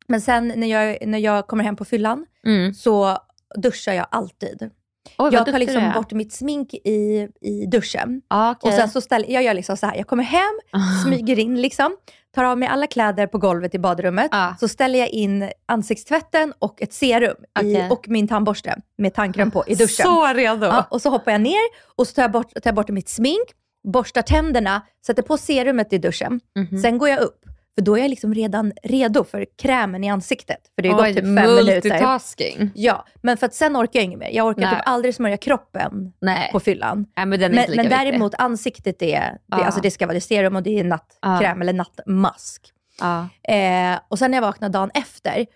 Men 0.09 0.21
sen 0.21 0.53
när 0.57 0.67
jag, 0.67 1.07
när 1.07 1.19
jag 1.19 1.47
kommer 1.47 1.65
hem 1.65 1.77
på 1.77 1.85
fyllan 1.85 2.27
Mm. 2.47 2.75
så 2.75 3.19
duschar 3.57 3.93
jag 3.93 4.07
alltid. 4.11 4.71
Oj, 5.19 5.31
jag 5.35 5.47
tar 5.47 5.59
liksom 5.59 5.93
bort 5.95 6.13
mitt 6.13 6.33
smink 6.33 6.75
i, 6.75 7.29
i 7.41 7.67
duschen. 7.67 8.23
Ah, 8.29 8.51
okej. 8.51 8.69
Och 8.69 8.75
sen 8.75 8.89
så 8.89 9.01
ställer, 9.01 9.31
jag 9.31 9.43
gör 9.43 9.55
liksom 9.55 9.77
så 9.77 9.87
här, 9.87 9.97
jag 9.97 10.07
kommer 10.07 10.23
hem, 10.25 10.61
smyger 11.05 11.39
in 11.39 11.63
liksom, 11.63 11.97
tar 12.35 12.45
av 12.45 12.59
mig 12.59 12.69
alla 12.69 12.87
kläder 12.87 13.27
på 13.27 13.39
golvet 13.39 13.75
i 13.75 13.79
badrummet, 13.79 14.29
Ah. 14.33 14.55
så 14.61 14.69
ställer 14.69 14.99
jag 14.99 15.09
in 15.09 15.51
ansiktstvätten 15.67 16.53
och 16.59 16.83
ett 16.83 16.93
serum 16.93 17.37
i, 17.61 17.75
Okej. 17.77 17.89
och 17.91 18.09
min 18.09 18.29
tandborste 18.29 18.77
med 18.99 19.15
tandkräm 19.15 19.51
på 19.51 19.65
i 19.67 19.75
duschen. 19.75 20.07
Så 20.07 20.27
redo. 20.27 20.67
Ja, 20.67 20.87
och 20.91 21.03
så 21.03 21.11
hoppar 21.11 21.33
jag 21.33 21.41
ner 21.41 21.61
och 21.97 22.07
så 22.07 22.15
tar 22.15 22.23
jag 22.23 22.31
bort, 22.33 22.51
tar 22.55 22.61
jag 22.65 22.75
bort 22.75 22.89
mitt 22.89 23.09
smink, 23.09 23.45
borstar 23.89 24.23
tänderna, 24.23 24.83
sätter 25.07 25.23
på 25.23 25.37
serumet 25.39 25.93
i 25.93 25.99
duschen. 25.99 26.41
Mhm. 26.59 26.79
Sen 26.83 26.99
går 26.99 27.09
jag 27.09 27.21
upp, 27.21 27.41
för 27.81 27.85
då 27.85 27.97
är 27.99 28.01
jag 28.01 28.09
liksom 28.11 28.35
redan 28.35 28.73
redo 28.83 29.25
för 29.25 29.47
krämen 29.63 30.05
i 30.05 30.11
ansiktet. 30.11 30.59
För 30.75 30.83
det 30.83 30.89
har 30.89 30.97
gått 30.97 31.07
typ 31.07 31.17
fem 31.17 31.35
minuter. 31.35 31.65
multitasking. 31.75 32.71
Ja, 32.75 33.05
men 33.23 33.37
för 33.37 33.47
att 33.47 33.55
sen 33.55 33.77
orkar 33.77 34.01
jag 34.01 34.05
inget 34.05 34.19
mer. 34.19 34.31
Jag 34.33 34.47
orkar 34.47 34.61
Nej. 34.63 34.71
typ 34.71 34.83
aldrig 34.87 35.15
smörja 35.15 35.37
kroppen 35.37 36.13
Nej. 36.21 36.49
på 36.53 36.61
fyllan. 36.61 37.07
Nej, 37.17 37.27
men 37.27 37.41
den 37.41 37.51
är 37.51 37.55
Men, 37.55 37.59
inte 37.61 37.71
lika 37.71 37.83
men 37.83 37.91
viktig. 37.91 38.07
däremot 38.13 38.35
ansiktet, 38.39 39.03
är, 39.03 39.21
det, 39.21 39.39
Ja. 39.47 39.65
alltså 39.65 39.81
det 39.81 39.91
ska 39.91 40.07
vara 40.07 40.15
det 40.15 40.21
serum 40.21 40.57
och 40.57 40.63
det 40.63 40.79
är 40.79 40.85
nattkräm 40.85 41.63
eller 41.63 41.73
nattmask. 41.73 42.73
Ja. 43.01 43.29
Eh, 43.55 43.99
och 44.09 44.19
sen 44.19 44.31
när 44.31 44.39
jag 44.39 44.43
vaknar 44.43 44.69
dagen 44.69 44.91
efter, 44.95 45.47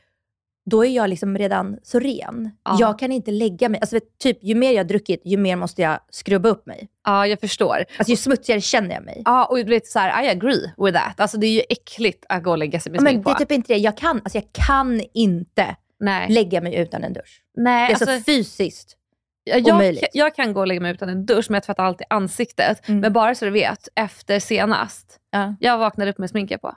då 0.66 0.84
är 0.84 0.90
jag 0.90 1.10
liksom 1.10 1.38
redan 1.38 1.78
så 1.82 1.98
ren. 1.98 2.50
Ja. 2.64 2.76
Jag 2.80 2.98
kan 2.98 3.12
inte 3.12 3.30
lägga 3.30 3.68
mig, 3.68 3.80
alltså 3.80 4.00
typ 4.22 4.38
ju 4.42 4.54
mer 4.54 4.70
jag 4.72 4.78
har 4.78 4.84
druckit, 4.84 5.22
ju 5.24 5.36
mer 5.36 5.56
måste 5.56 5.82
jag 5.82 5.98
skrubba 6.10 6.48
upp 6.48 6.66
mig. 6.66 6.88
ja, 7.04 7.26
jag 7.26 7.40
förstår. 7.40 7.84
Alltså 7.98 8.10
ju 8.10 8.16
smutsigare 8.16 8.60
känner 8.60 8.94
jag 8.94 9.04
mig. 9.04 9.22
Ja, 9.24 9.44
och 9.46 9.56
du 9.56 9.64
vet 9.64 9.86
så 9.86 9.98
här, 9.98 10.24
I 10.24 10.28
agree 10.28 10.70
with 10.78 10.98
that. 10.98 11.20
Alltså 11.20 11.38
det 11.38 11.46
är 11.46 11.50
ju 11.52 11.62
äckligt 11.68 12.24
att 12.28 12.42
gå 12.42 12.50
och 12.50 12.58
lägga 12.58 12.80
sig 12.80 12.92
med 12.92 12.98
Ja, 12.98 13.02
men 13.02 13.12
smink 13.12 13.24
det 13.26 13.30
på. 13.32 13.36
är 13.36 13.38
typ 13.38 13.52
inte 13.52 13.72
det. 13.72 13.78
Jag 13.78 13.96
kan, 13.96 14.16
alltså 14.24 14.38
jag 14.38 14.66
kan 14.66 15.00
inte 15.14 15.76
Nej. 16.00 16.30
lägga 16.32 16.60
mig 16.60 16.74
utan 16.76 17.04
en 17.04 17.12
dusch. 17.12 17.42
Nej, 17.56 17.86
Det 17.88 17.92
är 17.92 17.94
alltså, 18.08 18.18
så 18.18 18.24
fysiskt. 18.24 18.96
Jag, 19.44 19.98
jag 20.12 20.34
kan 20.34 20.52
gå 20.52 20.60
och 20.60 20.66
lägga 20.66 20.80
mig 20.80 20.92
utan 20.92 21.08
en 21.08 21.26
dusch, 21.26 21.46
men 21.48 21.54
jag 21.54 21.62
tvättar 21.64 21.84
alltid 21.84 22.06
ansiktet. 22.10 22.88
Mm. 22.88 23.00
Men 23.00 23.12
bara 23.12 23.34
så 23.34 23.44
du 23.44 23.50
vet, 23.50 23.88
efter 23.94 24.40
senast, 24.40 25.18
Ja. 25.30 25.54
jag 25.60 25.78
vaknade 25.78 26.10
upp 26.10 26.18
med 26.18 26.30
sminket 26.30 26.60
på. 26.60 26.74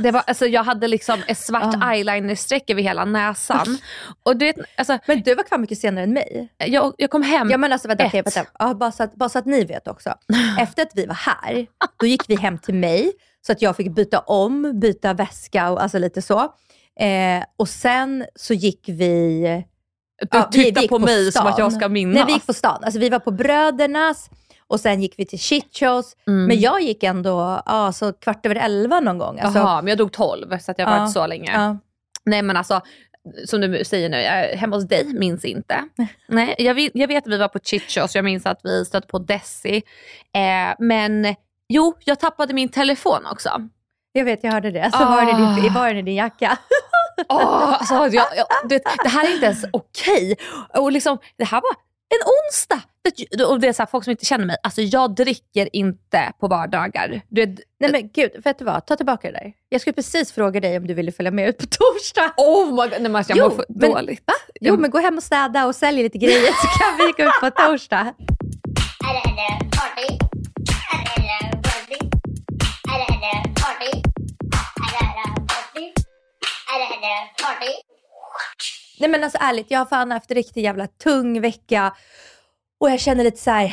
Det 0.00 0.10
var, 0.10 0.22
alltså, 0.26 0.46
jag 0.46 0.64
hade 0.64 0.88
liksom 0.88 1.20
ett 1.28 1.38
svart 1.38 1.74
Ah. 1.80 1.92
eyelinerstreck 1.92 2.70
över 2.70 2.82
hela 2.82 3.04
näsan. 3.04 3.78
Och 4.22 4.36
du 4.36 4.46
vet, 4.46 4.56
alltså, 4.76 4.98
Men 5.06 5.22
du 5.22 5.34
var 5.34 5.42
kvar 5.44 5.58
mycket 5.58 5.78
senare 5.78 6.04
än 6.04 6.12
mig. 6.12 6.48
jag, 6.58 6.94
jag 6.98 7.10
kom 7.10 7.22
hem 7.22 7.50
Ja 7.50 7.58
men 7.58 7.72
alltså 7.72 7.88
vänta, 7.88 8.04
Ett. 8.04 8.14
vänta. 8.14 8.44
Ja, 8.58 8.74
bara, 8.74 8.92
så 8.92 9.02
att, 9.02 9.14
bara 9.14 9.28
så 9.28 9.38
att 9.38 9.46
ni 9.46 9.64
vet 9.64 9.88
också. 9.88 10.14
Efter 10.60 10.82
att 10.82 10.92
vi 10.94 11.06
var 11.06 11.14
här, 11.14 11.66
då 12.00 12.06
gick 12.06 12.30
vi 12.30 12.36
hem 12.36 12.58
till 12.58 12.74
mig 12.74 13.12
så 13.46 13.52
att 13.52 13.62
jag 13.62 13.76
fick 13.76 13.94
byta 13.94 14.18
om, 14.20 14.80
byta 14.80 15.12
väska 15.14 15.70
och 15.70 15.82
alltså 15.82 15.98
lite 15.98 16.22
så. 16.22 16.40
Eh, 17.00 17.44
och 17.56 17.68
sen 17.68 18.24
så 18.34 18.54
gick 18.54 18.88
vi... 18.88 19.64
Du 20.20 20.28
ja, 20.30 20.48
vi- 20.52 20.58
vi 20.58 20.64
tittar 20.64 20.80
gick 20.82 20.90
på 20.90 20.98
mig 20.98 21.24
som 21.24 21.30
stan. 21.40 21.46
att 21.46 21.58
jag 21.58 21.72
ska 21.72 21.88
minnas. 21.88 22.14
Nej, 22.14 22.24
vi 22.26 22.32
gick 22.32 22.46
på 22.46 22.52
stan. 22.52 22.84
Alltså 22.84 23.00
vi 23.00 23.08
var 23.08 23.18
på 23.18 23.30
Brödernas 23.30 24.30
och 24.66 24.80
sen 24.80 25.02
gick 25.02 25.14
vi 25.18 25.26
till 25.26 25.38
Chichos. 25.38 26.16
Mm. 26.26 26.44
Men 26.46 26.60
jag 26.60 26.80
gick 26.82 27.02
ändå 27.02 27.62
ja, 27.66 27.92
så 27.92 28.12
kvart 28.12 28.46
över 28.46 28.54
elva 28.56 29.00
någon 29.00 29.18
gång. 29.18 29.40
Alltså, 29.40 29.58
Jaha, 29.58 29.82
men 29.82 29.88
jag 29.88 29.98
drog 29.98 30.12
12 30.12 30.58
så 30.58 30.70
att 30.70 30.78
jag 30.78 30.88
Ja. 30.90 30.98
varit 30.98 31.12
så 31.12 31.26
länge. 31.26 31.52
ja. 31.52 31.76
Nej 32.24 32.42
men 32.42 32.56
alltså, 32.56 32.80
som 33.46 33.60
du 33.60 33.84
säger 33.84 34.08
nu, 34.08 34.16
jag 34.20 34.56
hemma 34.58 34.76
hos 34.76 34.88
dig, 34.88 35.04
minns 35.14 35.44
inte. 35.44 35.84
Nej, 36.28 36.54
jag, 36.58 36.74
vet, 36.74 36.90
jag 36.94 37.08
vet 37.08 37.26
att 37.26 37.32
vi 37.32 37.38
var 37.38 37.48
på 37.48 37.58
Chichos, 37.58 38.14
jag 38.14 38.24
minns 38.24 38.46
att 38.46 38.60
vi 38.64 38.84
stötte 38.84 39.06
på 39.06 39.18
Desi. 39.18 39.76
Eh, 40.34 40.74
men 40.78 41.34
jo, 41.68 41.94
jag 42.04 42.20
tappade 42.20 42.54
min 42.54 42.68
telefon 42.68 43.26
också. 43.32 43.50
Jag 44.12 44.24
vet, 44.24 44.44
jag 44.44 44.52
hörde 44.52 44.70
det. 44.70 44.90
Så 44.92 45.04
var 45.04 45.24
den 45.26 45.58
i 45.58 45.60
din, 45.60 45.72
var 45.74 45.88
den 45.88 45.96
i 45.96 46.02
din 46.02 46.14
jacka. 46.14 46.58
Åh, 47.28 47.72
alltså, 47.72 47.94
jag, 47.94 48.26
jag, 48.36 48.46
du 48.68 48.74
vet, 48.74 48.82
det 49.02 49.08
här 49.08 49.24
är 49.28 49.32
inte 49.34 49.46
ens 49.46 49.64
okej. 49.72 50.36
Och 50.74 50.92
liksom, 50.92 51.18
det 51.38 51.44
här 51.44 51.60
var 51.60 51.70
en 52.08 52.22
onsdag. 52.26 52.80
Och 53.48 53.60
det 53.60 53.68
är 53.68 53.72
så 53.72 53.82
här, 53.82 53.86
folk 53.86 54.04
som 54.04 54.10
inte 54.10 54.24
känner 54.24 54.44
mig, 54.44 54.56
alltså 54.62 54.80
jag 54.82 55.14
dricker 55.14 55.76
inte 55.76 56.32
på 56.40 56.48
vardagar. 56.48 57.20
Du 57.28 57.46
vet, 57.46 57.60
Nej 57.80 57.90
men 57.92 58.08
gud, 58.14 58.30
vet 58.44 58.58
du 58.58 58.64
vad? 58.64 58.86
Ta 58.86 58.96
tillbaka 58.96 59.30
det 59.32 59.38
där. 59.38 59.52
Jag 59.68 59.80
skulle 59.80 59.94
precis 59.94 60.32
fråga 60.32 60.60
dig 60.60 60.76
om 60.76 60.86
du 60.86 60.94
ville 60.94 61.12
följa 61.12 61.30
med 61.30 61.48
ut 61.48 61.58
på 61.58 61.66
torsdag. 61.66 62.32
oh 62.36 62.66
my 62.66 62.76
god, 62.76 62.90
nej, 62.90 63.00
men 63.00 63.16
alltså, 63.16 63.32
jag 63.32 63.38
Jo, 63.38 63.44
mår 63.48 63.56
för 63.56 63.64
men- 63.68 63.90
dåligt. 63.90 64.22
Jo 64.60 64.76
men 64.76 64.90
gå 64.90 64.98
hem 64.98 65.16
och 65.16 65.22
städa 65.22 65.66
och 65.66 65.74
sälj 65.74 66.02
lite 66.02 66.18
grejer 66.18 66.46
så 66.52 66.68
kan 66.78 66.96
vi 66.98 67.22
gå 67.22 67.28
ut 67.28 67.40
på 67.40 67.50
torsdag. 67.50 68.14
Nej 78.98 79.10
men 79.10 79.24
alltså 79.24 79.38
ärligt, 79.40 79.70
jag 79.70 79.78
har 79.78 79.86
fan 79.86 80.10
haft 80.10 80.30
en 80.30 80.34
riktigt 80.34 80.62
jävla 80.64 80.86
tung 80.86 81.40
vecka 81.40 81.94
och 82.80 82.90
jag 82.90 83.00
känner 83.00 83.24
lite 83.24 83.38
så 83.42 83.50
här. 83.50 83.72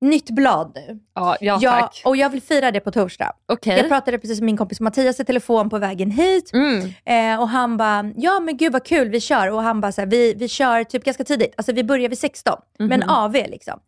nytt 0.00 0.30
blad 0.30 0.72
nu. 0.74 0.98
Ja, 1.14 1.36
ja 1.40 1.58
jag, 1.62 1.80
tack. 1.80 2.02
och 2.04 2.16
jag 2.16 2.30
vill 2.30 2.42
fira 2.42 2.70
det 2.70 2.80
på 2.80 2.90
torsdag. 2.90 3.32
Okej. 3.48 3.76
Jag 3.78 3.88
pratade 3.88 4.18
precis 4.18 4.40
med 4.40 4.46
min 4.46 4.56
kompis 4.56 4.80
Mattias 4.80 5.20
i 5.20 5.24
telefon 5.24 5.70
på 5.70 5.78
vägen 5.78 6.10
hit 6.10 6.50
Mm. 6.52 6.92
eh, 7.34 7.40
och 7.40 7.48
han 7.48 7.76
bara, 7.76 8.12
ja 8.16 8.40
men 8.40 8.56
gud 8.56 8.72
vad 8.72 8.84
kul 8.84 9.08
vi 9.08 9.20
kör. 9.20 9.50
Och 9.50 9.62
han 9.62 9.80
bara, 9.80 9.92
så 9.92 10.00
här, 10.00 10.08
vi, 10.08 10.34
vi 10.34 10.48
kör 10.48 10.84
typ 10.84 11.04
ganska 11.04 11.24
tidigt, 11.24 11.54
alltså 11.56 11.72
vi 11.72 11.84
börjar 11.84 12.08
vid 12.08 12.18
16, 12.18 12.58
men 12.78 13.00
Mhm. 13.00 13.08
AV 13.10 13.32
liksom. 13.32 13.80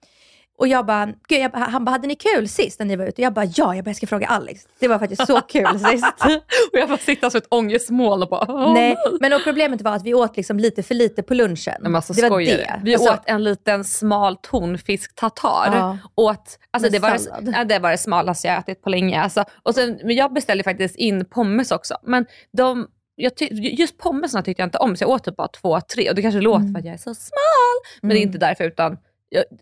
Och 0.61 0.69
jag 0.69 0.87
bara, 0.87 1.07
gud, 1.07 1.38
jag, 1.40 1.50
bara- 1.52 1.64
han 1.64 1.85
bara, 1.85 1.90
hade 1.90 2.07
ni 2.09 2.14
kul 2.14 2.49
sist 2.49 2.79
när 2.79 2.87
ni 2.87 2.97
var 2.97 3.07
ute? 3.07 3.23
Jag 3.23 3.33
bara, 3.33 3.45
ja, 3.45 3.75
jag 3.75 3.85
bara, 3.85 3.88
jag 3.88 3.97
ska 3.97 4.07
fråga 4.07 4.26
Alex. 4.26 4.61
Det 4.79 4.88
var 4.88 4.99
faktiskt 4.99 5.26
så 5.26 5.40
kul 5.40 5.79
sist. 5.90 6.25
Och 6.73 6.79
jag 6.79 6.88
bara 6.88 6.99
sitter 6.99 7.31
som 7.31 7.38
ett 7.38 7.47
ångestmoln 7.50 8.23
och 8.23 8.29
bara... 8.29 8.73
Nej, 8.73 8.97
men 9.21 9.33
och 9.33 9.45
problemet 9.45 9.83
var 9.83 9.93
att 9.97 10.05
vi 10.05 10.14
åt 10.14 10.37
liksom 10.37 10.59
lite 10.59 10.83
för 10.83 10.95
lite 10.95 11.23
på 11.23 11.35
lunchen. 11.35 11.75
Men 11.81 11.97
alltså, 11.97 12.12
det 12.12 12.23
var 12.23 12.29
skojar 12.29 12.57
det. 12.57 12.81
Vi 12.85 12.95
Alltså, 12.95 13.11
åt 13.12 13.21
en 13.26 13.45
liten 13.45 13.85
smal 13.85 14.37
tonfisk 14.37 15.14
tartar. 15.14 15.71
Ja. 15.76 15.99
Åt, 16.14 16.59
alltså 16.71 16.90
det, 16.90 16.99
var 16.99 17.11
det, 17.11 17.52
ja, 17.57 17.64
det 17.64 17.79
var 17.79 17.90
det 17.90 17.99
smalaste 17.99 18.49
jag 18.49 18.59
ätit 18.59 18.83
på 18.83 18.90
länge. 18.90 19.21
Alltså. 19.21 19.45
Och 19.62 19.75
sen, 19.75 19.99
men 20.05 20.17
jag 20.17 20.33
beställde 20.33 20.64
faktiskt 20.64 20.97
in 20.97 21.25
pommes 21.25 21.71
också. 21.71 21.95
Men 22.02 22.26
de, 22.57 22.87
jag 23.14 23.37
ty, 23.37 23.49
just 23.50 23.99
pommesarna 23.99 24.43
tyckte 24.43 24.62
jag 24.62 24.67
inte 24.67 24.79
om 24.79 24.97
så 24.97 25.02
jag 25.05 25.11
åt 25.11 25.25
typ 25.25 25.37
bara 25.37 25.49
två, 25.49 25.81
tre. 25.81 26.09
Och 26.09 26.14
det 26.14 26.23
kanske 26.23 26.40
låter 26.40 26.61
Mm. 26.61 26.73
för 26.75 26.79
att 26.79 26.85
jag 26.85 26.95
är 26.95 26.99
så 26.99 27.14
smal. 27.14 27.99
Men 28.02 28.11
det 28.11 28.19
är 28.19 28.23
inte 28.23 28.38
därför 28.38 28.64
utan 28.64 28.97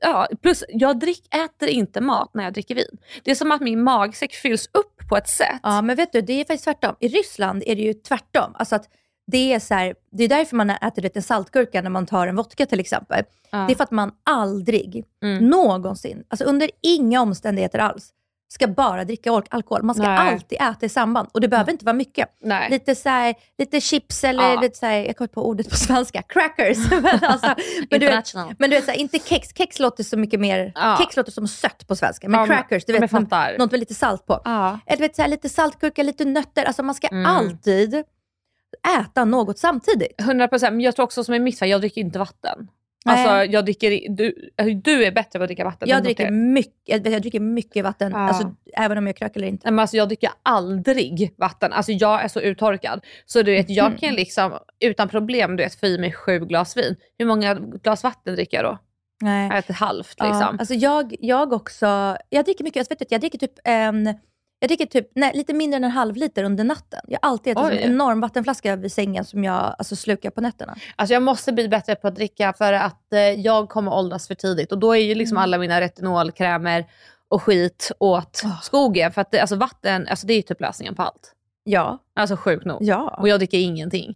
ja, 0.01 0.29
plus 0.43 0.65
jag 0.69 0.99
drick, 0.99 1.35
äter 1.35 1.69
inte 1.69 2.01
mat 2.01 2.31
när 2.35 2.45
jag 2.45 2.53
dricker 2.53 2.75
vin. 2.75 2.99
Det 3.23 3.31
är 3.31 3.35
som 3.35 3.53
att 3.53 3.61
min 3.61 3.83
magsäck 3.83 4.35
fylls 4.35 4.69
upp 4.73 5.09
på 5.09 5.17
ett 5.17 5.29
sätt. 5.29 5.61
Ja, 5.63 5.83
men 5.83 5.97
vet 5.97 6.13
du, 6.13 6.21
det 6.21 6.33
är 6.33 6.39
faktiskt 6.45 6.65
tvärtom. 6.65 6.95
I 7.01 7.09
Ryssland 7.09 7.63
är 7.67 7.77
det 7.77 7.83
ju 7.83 7.95
tvärtom. 7.95 8.55
Alltså 8.55 8.77
att 8.77 8.89
det, 9.27 9.53
är 9.53 9.59
så 9.61 9.75
här, 9.75 9.95
det 10.13 10.25
är 10.25 10.29
därför 10.29 10.57
man 10.57 10.71
äter 10.71 11.03
lite 11.03 11.23
saltgurka 11.23 11.83
när 11.83 11.91
man 11.91 12.07
tar 12.07 12.27
en 12.27 12.37
vodka 12.37 12.67
till 12.67 12.81
exempel. 12.81 13.25
Ja. 13.51 13.59
Det 13.59 13.73
är 13.73 13.75
för 13.75 13.85
att 13.85 13.91
man 13.91 14.13
aldrig, 14.25 15.05
Mm. 15.23 15.47
någonsin, 15.49 16.25
alltså 16.29 16.45
under 16.45 16.71
inga 16.83 17.23
omständigheter 17.23 17.79
alls, 17.79 18.11
ska 18.51 18.67
bara 18.67 19.05
dricka 19.05 19.31
al- 19.33 19.43
alkohol. 19.51 19.83
Man 19.83 19.95
ska 19.95 20.03
Nej. 20.09 20.19
alltid 20.33 20.59
äta 20.61 20.87
i 20.87 20.89
samband. 20.89 21.29
Och 21.33 21.41
det 21.41 21.49
behöver 21.49 21.73
inte 21.73 21.85
vara 21.85 21.93
mycket. 21.97 22.29
Nej. 22.41 22.71
Lite, 22.71 22.95
så 22.95 23.09
här, 23.09 23.35
lite 23.59 23.81
chips 23.81 24.25
eller 24.25 24.43
Ja. 24.55 24.61
lite 24.61 24.79
så 24.79 24.87
här, 24.87 25.05
jag 25.05 25.17
kommer 25.17 25.25
inte 25.27 25.35
på 25.35 25.47
ordet 25.49 25.71
på 25.71 25.77
svenska, 25.77 26.23
crackers. 26.23 26.91
men, 26.91 27.25
alltså, 27.25 27.55
men, 27.91 28.01
du 28.01 28.07
vet, 28.07 28.35
men 28.59 28.71
du 28.71 28.77
vet, 28.77 28.85
så 28.85 28.91
här, 28.91 28.99
inte 28.99 29.19
kex. 29.19 29.49
Kex 29.57 29.79
låter 29.79 30.05
så 30.05 30.17
mycket 30.17 30.41
mer, 30.41 30.73
Ja. 30.75 30.97
kex 31.01 31.17
låter 31.17 31.33
som 31.33 31.49
sött 31.49 31.87
på 31.89 31.97
svenska. 31.97 32.29
Men 32.29 32.41
Ja, 32.41 32.47
crackers, 32.47 32.85
du 32.85 32.93
vet, 32.93 33.13
något, 33.13 33.31
något 33.59 33.71
med 33.71 33.81
lite 33.81 33.95
salt 33.95 34.27
på. 34.27 34.41
Ja. 34.45 34.79
Eller, 34.87 34.97
du 34.97 35.03
vet, 35.03 35.17
så 35.17 35.23
här, 35.23 35.29
lite 35.29 35.49
saltgurka, 35.49 36.03
lite 36.03 36.25
nötter. 36.25 36.65
Alltså 36.65 36.83
man 36.83 36.95
ska 36.95 37.07
Mm. 37.09 37.27
alltid 37.27 37.95
äta 39.01 39.25
något 39.25 39.59
samtidigt. 39.59 40.21
100 40.21 40.49
procent, 40.49 40.73
men 40.73 40.81
jag 40.81 40.97
tror 40.97 41.05
också 41.05 41.25
som 41.25 41.35
i 41.35 41.39
mitt 41.39 41.59
fall, 41.59 41.69
jag 41.69 41.81
dricker 41.81 42.01
inte 42.01 42.19
vatten. 42.19 42.69
Alltså, 43.05 43.53
jag 43.53 43.65
dricker, 43.65 44.09
du, 44.17 44.51
du 44.75 45.05
är 45.05 45.13
bättre 45.13 45.39
på 45.39 45.43
att 45.43 45.49
dricka 45.49 45.65
vatten. 45.65 45.89
Jag 45.89 46.03
dricker, 46.03 46.31
mycket, 46.31 46.75
jag, 46.85 47.07
jag 47.07 47.23
dricker 47.23 47.41
mycket 47.41 47.85
vatten, 47.85 48.13
Ja. 48.13 48.19
alltså, 48.19 48.55
även 48.77 48.99
om 48.99 49.07
jag 49.07 49.17
krökar 49.17 49.41
eller 49.41 49.49
inte. 49.49 49.67
Nej, 49.67 49.73
men 49.73 49.79
alltså, 49.79 49.97
jag 49.97 50.09
dricker 50.09 50.31
aldrig 50.43 51.35
vatten. 51.37 51.73
Alltså, 51.73 51.93
jag 51.93 52.25
är 52.25 52.29
så 52.29 52.41
uttorkad. 52.41 53.05
Så 53.27 53.43
du 53.43 53.53
vet, 53.53 53.71
jag 53.71 53.99
kan 53.99 54.15
liksom 54.15 54.59
utan 54.81 55.09
problem 55.09 55.57
du 55.57 55.63
vet, 55.63 55.81
få 55.81 55.87
i 55.87 55.99
mig 55.99 56.13
sju 56.13 56.39
glas 56.39 56.77
vin. 56.77 56.97
Hur 57.19 57.27
många 57.27 57.55
glas 57.55 58.05
vatten 58.05 58.35
dricker 58.35 58.57
jag 58.57 58.65
då? 58.65 58.79
Nej. 59.23 59.59
Äter 59.59 59.75
halvt 59.75 60.15
Ja, 60.17 60.27
liksom. 60.27 60.57
alltså 60.59 60.75
jag, 60.75 61.15
jag 61.21 61.53
också, 61.53 62.17
jag 62.29 62.45
dricker 62.45 62.65
mycket, 62.65 62.77
jag, 62.77 62.85
vet 62.89 63.01
inte, 63.01 63.15
jag 63.15 63.21
dricker 63.21 63.39
typ 63.39 63.53
en, 63.65 64.15
jag 64.61 64.69
dricker 64.69 64.87
typ, 64.87 65.09
nej, 65.15 65.33
lite 65.35 65.55
mindre 65.55 65.77
än 65.77 65.85
en 65.85 65.91
halv 65.91 66.17
liter 66.17 66.45
under 66.45 66.65
natten. 66.65 67.01
Jag 67.09 67.19
har 67.23 67.31
alltid 67.31 67.59
ätit 67.59 67.65
en 67.73 67.79
enorm 67.93 68.21
vattenflaska 68.21 68.77
vid 68.77 68.93
sängen 68.93 69.25
som 69.25 69.45
jag 69.45 69.75
alltså, 69.79 69.97
slukar 69.97 70.31
på 70.31 70.41
nätterna. 70.41 70.77
Alltså, 70.97 71.13
jag 71.15 71.23
måste 71.23 71.53
bli 71.53 71.69
bättre 71.69 71.95
på 71.95 72.09
att 72.09 72.15
dricka 72.15 72.53
för 72.53 72.73
att 72.73 73.13
eh, 73.13 73.21
jag 73.21 73.69
kommer 73.69 73.95
åldras 73.95 74.27
för 74.29 74.35
tidigt. 74.35 74.73
Och 74.73 74.79
då 74.79 74.93
är 74.97 75.01
ju 75.01 75.15
liksom 75.15 75.37
Mm. 75.37 75.43
alla 75.43 75.59
mina 75.59 75.81
retinolkrämer 75.81 76.85
och 77.29 77.43
skit 77.43 77.93
åt 77.99 78.41
Oh. 78.45 78.61
skogen. 78.63 79.13
För 79.13 79.21
att 79.21 79.31
det, 79.31 79.41
alltså, 79.41 79.57
vatten, 79.57 80.07
alltså, 80.09 80.27
det 80.27 80.33
är 80.33 80.37
ju 80.37 80.43
typ 80.43 80.61
lösningen 80.61 80.95
på 80.95 81.03
allt. 81.03 81.33
Ja. 81.65 81.99
Alltså 82.15 82.37
sjukt 82.37 82.65
nog. 82.67 82.79
Ja. 82.81 83.17
Och 83.21 83.29
jag 83.29 83.41
dricker 83.41 83.59
ingenting. 83.59 84.15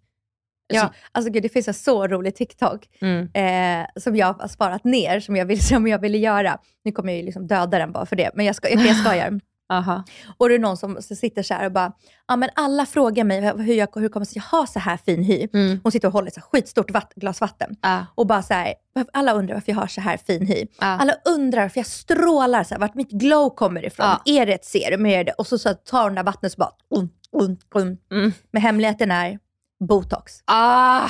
ja. 0.72 0.92
Alltså 1.12 1.30
gud, 1.32 1.42
det 1.42 1.49
finns 1.49 1.68
en 1.68 1.75
så 1.75 2.06
rolig 2.08 2.34
TikTok 2.34 2.88
Mm. 3.00 3.28
eh, 3.34 3.87
som 4.00 4.16
jag 4.16 4.32
har 4.32 4.49
sparat 4.49 4.84
ner, 4.84 5.20
som 5.20 5.37
jag, 5.37 5.46
vill, 5.46 5.64
som 5.66 5.87
jag 5.87 5.99
ville 5.99 6.18
göra. 6.18 6.58
Nu 6.84 6.92
kommer 6.92 7.12
jag 7.12 7.18
ju 7.20 7.25
liksom 7.25 7.46
döda 7.46 7.78
den 7.78 7.92
bara 7.92 8.06
för 8.06 8.16
det, 8.16 8.30
men 8.34 8.46
jag, 8.46 8.54
ska, 8.56 8.68
jag, 8.70 8.80
jag 8.87 8.96
skojar. 8.96 9.40
Aha. 9.73 10.05
Och 10.38 10.49
det 10.49 10.55
är 10.55 10.59
någon 10.59 10.76
som 10.76 11.02
sitter 11.02 11.43
så 11.43 11.55
här 11.55 11.67
och 11.67 11.73
bara, 11.73 11.93
ja 12.29 12.37
men 12.37 12.49
alla 12.55 12.87
frågar 12.87 13.25
mig 13.25 13.41
hur, 13.41 13.75
jag, 13.75 13.88
hur 13.95 14.09
kommer 14.09 14.26
jag 14.33 14.43
har 14.43 14.67
så 14.67 14.79
här 14.79 14.97
fin 14.97 15.23
hy. 15.23 15.49
Mm. 15.55 15.81
Hon 15.83 15.93
sitter 15.93 16.09
och 16.09 16.14
håller 16.14 16.29
ett 16.29 16.43
skitstort 16.43 16.91
vatt, 16.91 17.12
glas 17.17 17.41
vatten. 17.41 17.76
Ja. 17.81 18.07
Och 18.14 18.26
bara 18.26 18.43
så 18.43 18.55
här, 18.55 18.75
alla 19.12 19.33
undrar 19.33 19.55
varför 19.55 19.73
jag 19.73 19.76
har 19.76 19.87
så 19.87 20.00
här 20.00 20.17
fin 20.17 20.47
hy. 20.47 20.67
Ja. 20.81 20.87
Alla 20.87 21.14
undrar 21.25 21.62
varför 21.62 21.81
jag 21.81 21.87
strålar, 21.87 22.64
så 22.64 22.75
här, 22.75 22.81
vart 22.81 22.95
mitt 22.95 23.11
glow 23.11 23.50
kommer 23.50 23.87
ifrån. 23.87 24.07
Ja. 24.07 24.23
Är 24.25 24.47
det 24.47 24.52
ett 24.52 24.64
serum? 24.64 25.07
Är 25.07 25.25
det? 25.25 25.33
Och 25.33 25.47
så, 25.47 25.59
så 25.59 25.75
tar 25.75 26.05
hon 26.05 26.14
det 26.14 26.23
vattnet 26.23 26.52
och 26.52 26.52
så 26.52 26.59
bara, 26.59 27.00
um, 27.00 27.11
um, 27.43 27.59
um. 27.75 27.99
Mm. 28.12 28.33
Men 28.50 28.62
hemligheten 28.62 29.11
är 29.11 29.38
botox. 29.88 30.33
Ah. 30.45 31.09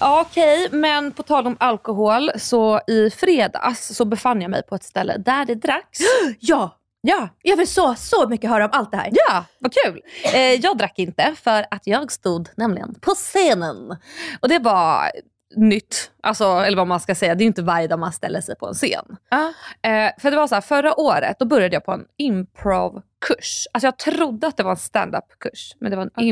Ja, 0.00 0.20
Okej, 0.30 0.68
men 0.72 1.12
på 1.12 1.22
tal 1.22 1.46
om 1.46 1.56
alkohol 1.60 2.30
så 2.36 2.80
i 2.86 3.10
fredags 3.10 3.96
så 3.96 4.04
befann 4.04 4.42
jag 4.42 4.50
mig 4.50 4.62
på 4.62 4.74
ett 4.74 4.84
ställe 4.84 5.16
där 5.16 5.44
det 5.44 5.54
dracks. 5.54 5.98
Ja, 6.40 6.78
ja. 7.00 7.28
Jag 7.42 7.56
vill 7.56 7.68
så, 7.68 7.94
så 7.94 8.28
mycket 8.28 8.50
höra 8.50 8.64
om 8.64 8.70
allt 8.72 8.90
det 8.90 8.96
här. 8.96 9.10
Ja, 9.12 9.44
vad 9.58 9.72
kul! 9.72 10.00
Eh, 10.34 10.40
jag 10.40 10.78
drack 10.78 10.98
inte 10.98 11.34
för 11.42 11.66
att 11.70 11.86
jag 11.86 12.12
stod 12.12 12.48
nämligen 12.56 12.94
på 13.00 13.10
scenen. 13.10 13.96
Och 14.40 14.48
det 14.48 14.58
var 14.58 15.10
nytt, 15.56 16.10
alltså, 16.22 16.44
eller 16.44 16.76
vad 16.76 16.86
man 16.86 17.00
ska 17.00 17.14
säga. 17.14 17.34
Det 17.34 17.44
är 17.44 17.46
inte 17.46 17.62
varje 17.62 17.86
dag 17.86 17.98
man 17.98 18.12
ställer 18.12 18.40
sig 18.40 18.56
på 18.56 18.66
en 18.66 18.74
scen. 18.74 19.16
Ja. 19.30 19.52
Eh, 19.90 20.10
för 20.18 20.30
det 20.30 20.36
var 20.36 20.46
så 20.46 20.54
här, 20.54 20.62
förra 20.62 21.00
året 21.00 21.36
då 21.38 21.44
började 21.44 21.76
jag 21.76 21.84
på 21.84 21.92
en 21.92 22.04
improv-kurs. 22.16 23.66
Alltså 23.72 23.86
jag 23.86 23.98
trodde 23.98 24.46
att 24.46 24.56
det 24.56 24.62
var 24.62 24.70
en 24.70 24.76
stand-up-kurs, 24.76 25.76
men 25.78 25.90
det 25.90 25.96
var 25.96 26.02
en 26.02 26.24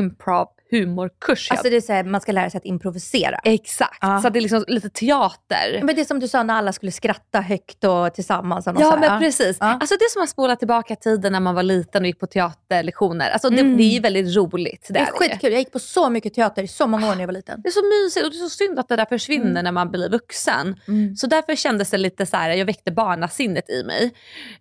improv-humorkurs. 0.77 1.51
Alltså 1.51 1.69
det 1.69 1.75
är 1.75 1.81
så 1.81 1.93
här, 1.93 2.03
man 2.03 2.21
ska 2.21 2.31
lära 2.31 2.49
sig 2.49 2.57
att 2.57 2.65
improvisera. 2.65 3.39
Exakt, 3.43 3.97
Ja. 4.01 4.21
så 4.21 4.29
det 4.29 4.39
är 4.39 4.41
liksom 4.41 4.63
lite 4.67 4.89
teater. 4.89 5.79
Men 5.83 5.95
det 5.95 6.01
är 6.01 6.05
som 6.05 6.19
du 6.19 6.27
sa 6.27 6.43
när 6.43 6.53
alla 6.53 6.73
skulle 6.73 6.91
skratta 6.91 7.41
högt 7.41 7.83
och 7.83 8.13
tillsammans. 8.13 8.67
Och 8.67 8.75
Ja 8.79 8.91
så 8.91 8.97
men 8.97 9.19
precis. 9.21 9.57
Ja. 9.59 9.65
Alltså 9.65 9.95
det 9.99 10.05
är 10.05 10.09
som 10.09 10.23
att 10.23 10.29
spola 10.29 10.55
tillbaka 10.55 10.95
tiden 10.95 11.31
när 11.33 11.39
man 11.39 11.55
var 11.55 11.63
liten 11.63 12.01
och 12.03 12.07
gick 12.07 12.19
på 12.19 12.27
teaterlektioner. 12.27 13.29
Alltså 13.29 13.49
det, 13.49 13.59
Mm. 13.61 13.77
det 13.77 13.83
är 13.83 13.89
ju 13.93 13.99
väldigt 13.99 14.35
roligt. 14.35 14.87
Det 14.89 14.99
är 14.99 15.05
det. 15.05 15.11
skitkul. 15.11 15.51
Jag 15.51 15.59
gick 15.59 15.71
på 15.71 15.79
så 15.79 16.09
mycket 16.09 16.33
teater 16.33 16.63
i 16.63 16.67
så 16.67 16.87
många 16.87 17.07
år 17.09 17.13
när 17.15 17.19
jag 17.21 17.27
var 17.27 17.33
liten. 17.33 17.61
Det 17.61 17.69
är 17.69 17.71
så 17.71 18.03
mysigt 18.05 18.25
och 18.25 18.31
det 18.31 18.37
är 18.37 18.49
så 18.49 18.49
synd 18.49 18.79
att 18.79 18.87
det 18.89 18.95
där 18.95 19.05
försvinner 19.05 19.63
när 19.63 19.71
man 19.71 19.91
blir 19.91 20.09
vuxen. 20.09 20.75
Mm. 20.87 21.15
Så 21.15 21.27
därför 21.27 21.55
kändes 21.55 21.89
det 21.89 21.97
lite 21.97 22.25
så 22.25 22.37
här, 22.37 22.49
jag 22.49 22.65
väckte 22.65 22.91
barnasinnet 22.91 23.69
i 23.69 23.83
mig. 23.83 24.13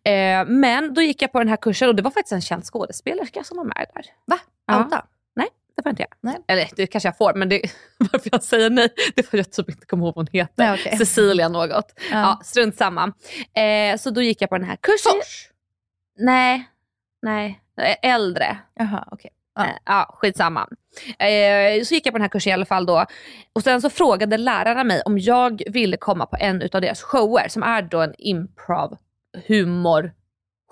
Eh, 0.05 0.47
men 0.47 0.95
då 0.95 1.03
gick 1.03 1.23
jag 1.23 1.33
på 1.33 1.39
den 1.39 1.49
här 1.49 1.57
kursen 1.57 1.89
och 1.89 1.95
det 1.95 2.03
var 2.03 2.11
faktiskt 2.11 2.33
en 2.33 2.41
känd 2.41 2.65
skådespelerska 2.65 3.45
som 3.45 3.57
var 3.57 3.65
med 3.65 3.87
där. 3.95 4.05
Va? 4.27 4.39
Ja. 4.67 5.03
Det 5.77 5.83
får 5.83 5.91
inte 5.91 6.03
jag. 6.03 6.11
Nej. 6.21 6.37
Eller 6.49 6.69
det 6.77 6.87
kanske 6.87 7.07
jag 7.07 7.17
får, 7.17 7.35
men 7.35 7.49
det, 7.49 7.63
varför 7.99 8.29
jag 8.33 8.43
säger 8.43 8.71
nej, 8.71 8.89
det 9.15 9.21
är 9.21 9.27
för 9.27 9.39
att 9.39 9.47
jag 9.47 9.67
typ 9.67 9.75
inte 9.75 9.87
kommer 9.87 10.05
ihåg 10.07 10.15
vad 10.17 10.29
hon 10.29 10.41
heter. 10.41 10.53
Nej, 10.57 10.81
okej. 10.81 10.99
Cecilia 10.99 11.49
något. 11.49 11.93
Ja. 12.11 12.21
Ja. 12.21 12.41
strunt 12.45 12.77
samma. 12.77 13.13
Eh, 13.57 13.97
så 13.99 14.11
då 14.11 14.23
gick 14.23 14.43
jag 14.43 14.51
på 14.51 14.59
den 14.59 14.67
här 14.67 14.77
kursen. 14.77 15.13
Fors? 15.13 15.49
Nej, 16.19 16.69
nej, 17.23 17.63
Eh, 17.81 18.11
äldre. 18.11 18.59
Jaha, 18.75 19.09
okej. 19.11 19.31
Ja. 19.55 19.67
Ja. 19.67 19.73
ja, 19.85 20.15
skitsamma. 20.19 20.69
Eh, 21.19 21.83
så 21.85 21.95
gick 21.95 22.07
jag 22.07 22.13
på 22.13 22.19
den 22.19 22.23
här 22.23 22.29
kursen 22.29 22.51
i 22.51 22.53
alla 22.53 22.65
fall 22.65 22.87
då. 22.87 23.07
Och 23.53 23.63
sen 23.63 23.83
så 23.83 23.91
frågade 23.91 24.37
lärarna 24.37 24.85
mig 24.85 25.03
om 25.03 25.19
jag 25.19 25.63
ville 25.67 25.97
komma 25.97 26.27
på 26.27 26.37
en 26.41 26.63
av 26.73 26.81
deras 26.81 27.03
shower 27.03 27.49
som 27.49 27.63
är 27.63 27.83
då 27.83 28.01
en 28.01 28.15
improv 28.19 28.97
humor 29.49 30.13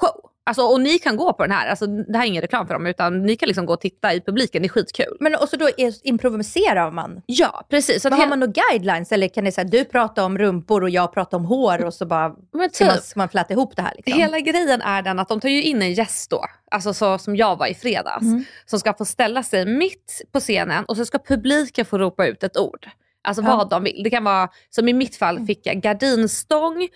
show. 0.00 0.29
Alltså, 0.44 0.62
och 0.62 0.80
ni 0.80 0.99
kan 0.99 1.16
gå 1.16 1.32
på 1.32 1.42
den 1.42 1.52
här, 1.52 1.68
alltså, 1.68 1.87
det 1.87 2.18
här 2.18 2.25
är 2.25 2.28
ingen 2.28 2.42
reklam 2.42 2.66
för 2.66 2.75
dem 2.75 2.87
utan 2.87 3.23
ni 3.23 3.37
kan 3.37 3.47
liksom 3.47 3.66
gå 3.66 3.73
och 3.73 3.80
titta 3.80 4.14
i 4.14 4.20
publiken, 4.20 4.62
det 4.62 4.66
är 4.66 4.68
skitkul. 4.68 5.16
Men 5.20 5.35
och 5.35 5.49
så 5.49 5.56
då 5.56 5.68
är, 5.76 6.06
improviserar 6.06 6.90
man? 6.90 7.23
Ja 7.26 7.66
precis. 7.70 8.02
Så 8.02 8.11
Men 8.11 8.18
har 8.20 8.26
man 8.26 8.40
några 8.40 8.52
guidelines 8.70 9.12
eller 9.12 9.28
kan 9.28 9.44
det 9.44 9.52
säga 9.52 9.64
du 9.64 9.85
pratar 9.85 10.25
om 10.25 10.38
rumpor 10.38 10.82
och 10.82 10.90
jag 10.90 11.12
pratar 11.12 11.37
om 11.38 11.44
hår 11.44 11.85
och 11.85 11.94
så 11.94 12.06
bara 12.06 12.28
men 12.52 12.70
ska, 12.70 12.85
man, 12.85 12.94
typ, 12.94 13.04
ska 13.04 13.20
man 13.20 13.28
fläta 13.28 13.52
ihop 13.52 13.76
det 13.76 13.82
här? 13.82 13.92
Liksom? 13.97 14.12
Hela 14.20 14.40
grejen 14.40 14.82
är 14.82 15.02
den 15.02 15.18
att 15.18 15.28
de 15.28 15.40
tar 15.40 15.49
ju 15.49 15.62
in 15.62 15.82
en 15.82 15.92
gäst 15.92 16.30
då, 16.30 16.44
alltså 16.70 16.94
så 16.94 17.18
som 17.18 17.37
jag 17.37 17.56
var 17.59 17.66
i 17.66 17.75
fredags, 17.75 18.23
Mm. 18.23 18.44
som 18.66 18.78
ska 18.80 18.94
få 18.94 19.04
ställa 19.04 19.42
sig 19.42 19.66
mitt 19.66 20.23
på 20.32 20.40
scenen 20.40 20.85
och 20.85 20.97
så 20.97 21.04
ska 21.06 21.18
publiken 21.18 21.85
få 21.85 21.99
ropa 21.99 22.26
ut 22.26 22.42
ett 22.42 22.56
ord. 22.59 22.88
Alltså 23.23 23.42
Ja. 23.42 23.56
vad 23.56 23.70
de 23.70 23.85
vill. 23.85 24.02
Det 24.04 24.11
kan 24.11 24.25
vara, 24.25 24.49
som 24.70 24.88
i 24.88 24.92
mitt 24.92 25.16
fall 25.16 25.47
fick 25.47 25.66
jag 25.66 25.80
gardinstång, 25.80 26.88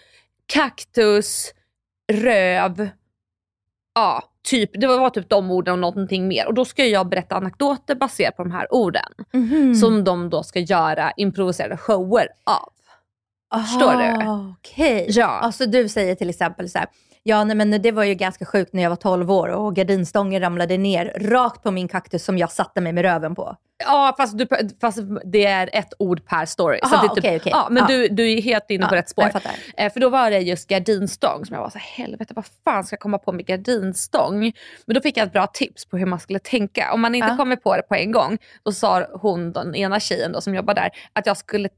kaktus, 0.47 1.53
röv, 2.13 2.89
ja, 3.95 4.23
typ, 4.43 4.71
det 4.81 4.87
var 4.87 5.11
typ 5.11 5.29
de 5.29 5.51
orden 5.51 5.73
och 5.73 5.79
någonting 5.79 6.29
mer. 6.29 6.47
Och 6.47 6.55
då 6.55 6.65
ska 6.65 6.85
jag 6.87 7.09
berätta 7.09 7.37
anekdoter 7.37 7.95
baserat 7.95 8.37
på 8.37 8.43
de 8.43 8.53
här 8.53 8.75
orden. 8.75 9.13
Mhm. 9.33 9.75
Som 9.75 10.05
de 10.05 10.31
då 10.31 10.43
ska 10.43 10.59
göra 10.61 11.13
improviserade 11.17 11.77
shower 11.77 12.29
av. 12.45 12.71
Förstår 13.63 13.93
du? 13.93 14.05
Aha, 14.05 14.55
Okej. 14.59 15.07
Ja. 15.09 15.27
Alltså 15.27 15.67
du 15.67 15.89
säger 15.89 16.15
till 16.15 16.31
exempel 16.31 16.71
så 16.71 16.79
här, 16.79 16.89
Ja, 17.26 17.45
nej, 17.45 17.57
men 17.57 17.83
det 17.83 17.93
var 17.93 18.04
ju 18.04 18.14
ganska 18.14 18.45
sjukt 18.45 18.73
när 18.73 18.83
jag 18.83 18.90
var 18.90 18.97
12 18.97 19.31
år 19.33 19.49
och 19.49 19.76
gardinstången 19.76 20.40
ramlade 20.43 20.76
ner 20.78 21.12
rakt 21.21 21.62
på 21.62 21.71
min 21.71 21.88
kaktus 21.88 22.25
som 22.25 22.38
jag 22.38 22.52
satte 22.52 22.81
mig 22.81 22.93
med 22.93 23.02
röven 23.02 23.35
på. 23.35 23.57
Ja, 23.85 24.14
fast, 24.16 24.38
du, 24.38 24.47
fast 24.81 24.99
det 25.25 25.45
är 25.47 25.71
ett 25.73 25.93
ord 25.99 26.26
per 26.26 26.47
story. 26.47 26.78
Aha, 26.83 26.97
det 27.02 27.07
är 27.07 27.14
typ, 27.33 27.40
okej. 27.43 27.52
Ja, 27.52 27.69
men 27.71 27.83
Ja. 27.83 27.87
Du, 27.87 28.09
du 28.09 28.33
är 28.33 28.43
helt 28.43 28.71
inne 28.71 28.87
på 28.87 28.95
Ja, 28.95 28.99
rätt 28.99 29.09
spår. 29.09 29.31
Eh, 29.76 29.93
för 29.93 30.00
då 30.00 30.09
var 30.09 30.31
det 30.31 30.38
just 30.38 30.69
gardinstång 30.69 31.47
som 31.47 31.54
jag 31.54 31.62
var 31.62 31.71
så 31.71 31.78
helvete 31.78 32.33
vad 32.37 32.45
fan 32.64 32.85
ska 32.85 32.95
jag 32.95 33.00
komma 33.00 33.19
på 33.19 33.33
med 33.33 33.47
gardinstång? 33.47 34.52
Men 34.87 34.95
då 34.95 35.00
fick 35.00 35.16
jag 35.16 35.26
ett 35.26 35.33
bra 35.33 35.47
tips 35.47 35.87
på 35.87 35.97
hur 35.99 36.07
man 36.07 36.21
skulle 36.21 36.38
tänka. 36.38 36.93
Om 36.93 37.00
man 37.00 37.14
inte 37.14 37.28
Ja. 37.28 37.37
kommer 37.37 37.57
på 37.57 37.76
det 37.76 37.83
på 37.83 37.95
en 37.95 38.12
gång, 38.12 38.38
då 38.62 38.73
sa 38.73 39.07
hon, 39.12 39.52
den 39.52 39.75
ena 39.75 40.00
tjejen 40.00 40.33
då, 40.33 40.40
som 40.40 40.54
jobbar 40.54 40.75
där, 40.75 40.90
att 41.12 41.26
jag 41.26 41.37
skulle 41.37 41.69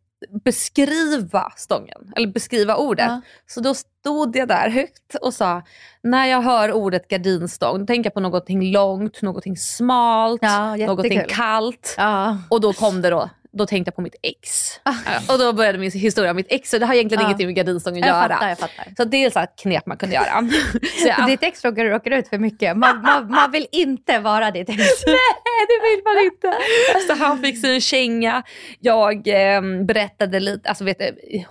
beskriva 0.45 1.53
stången, 1.57 2.13
eller 2.17 2.27
beskriva 2.27 2.77
ordet. 2.77 3.07
Ja. 3.09 3.21
Så 3.47 3.61
då 3.61 3.75
stod 3.75 4.37
jag 4.37 4.49
där 4.49 4.69
högt 4.69 5.15
och 5.21 5.35
sa, 5.35 5.63
när 6.03 6.27
jag 6.27 6.43
hör 6.43 6.73
ordet 6.73 7.09
gardinstång, 7.09 7.79
då 7.79 7.87
tänker 7.87 8.07
jag 8.07 8.15
på 8.15 8.21
någonting 8.21 8.73
långt, 8.73 9.23
någonting 9.23 9.57
smalt, 9.57 10.43
Ja, 10.43 10.77
någonting 10.77 11.23
kallt. 11.29 11.95
Ja. 11.97 12.39
Och 12.49 12.61
då 12.61 12.73
kom 12.73 13.03
det 13.03 13.11
då, 13.11 13.31
då 13.57 13.67
tänkte 13.67 13.89
jag 13.89 13.97
på 13.97 14.03
mitt 14.03 14.15
ex. 14.23 14.41
Ja, 14.85 14.95
Och 15.29 15.39
då 15.39 15.53
började 15.53 15.79
min 15.79 15.91
historia 15.91 16.31
om 16.31 16.37
mitt 16.37 16.47
ex. 16.53 16.71
Så 16.71 16.79
det 16.79 16.87
har 16.87 16.95
egentligen 16.95 17.23
Ja. 17.23 17.29
ingenting 17.29 17.47
med 17.47 17.57
gardinstång 17.57 17.93
att 17.95 17.99
Jag 18.01 18.09
göra. 18.09 18.29
fattar, 18.29 18.49
jag 18.49 18.59
fattar. 18.59 18.93
Så 18.97 19.05
det 19.05 19.25
är 19.25 19.31
så 19.31 19.41
ett 19.41 19.59
knep 19.63 19.87
man 19.87 19.97
kunde 19.97 20.15
göra. 20.15 20.49
så 21.03 21.09
jag, 21.09 21.27
Ditt 21.27 21.43
ex 21.43 21.65
råkar 21.65 21.85
råkar 21.85 22.11
ut 22.11 22.29
för 22.29 22.39
mycket. 22.39 22.77
Man, 22.77 23.03
man, 23.03 23.31
man 23.31 23.51
vill 23.51 23.67
inte 23.73 24.19
vara 24.19 24.51
ditt 24.51 24.69
ex. 24.69 24.79
Nej, 25.07 25.67
det 25.69 25.81
vill 25.89 26.03
man 26.05 26.25
inte. 26.25 26.59
Så 27.07 27.25
han 27.25 27.39
fick 27.39 27.61
sig 27.61 27.75
en 27.75 27.81
känga. 27.81 28.43
Jag 28.81 29.29
eh, 29.29 29.63
berättade 29.85 30.41
lite, 30.41 30.69
alltså 30.69 30.85
vet 30.85 30.99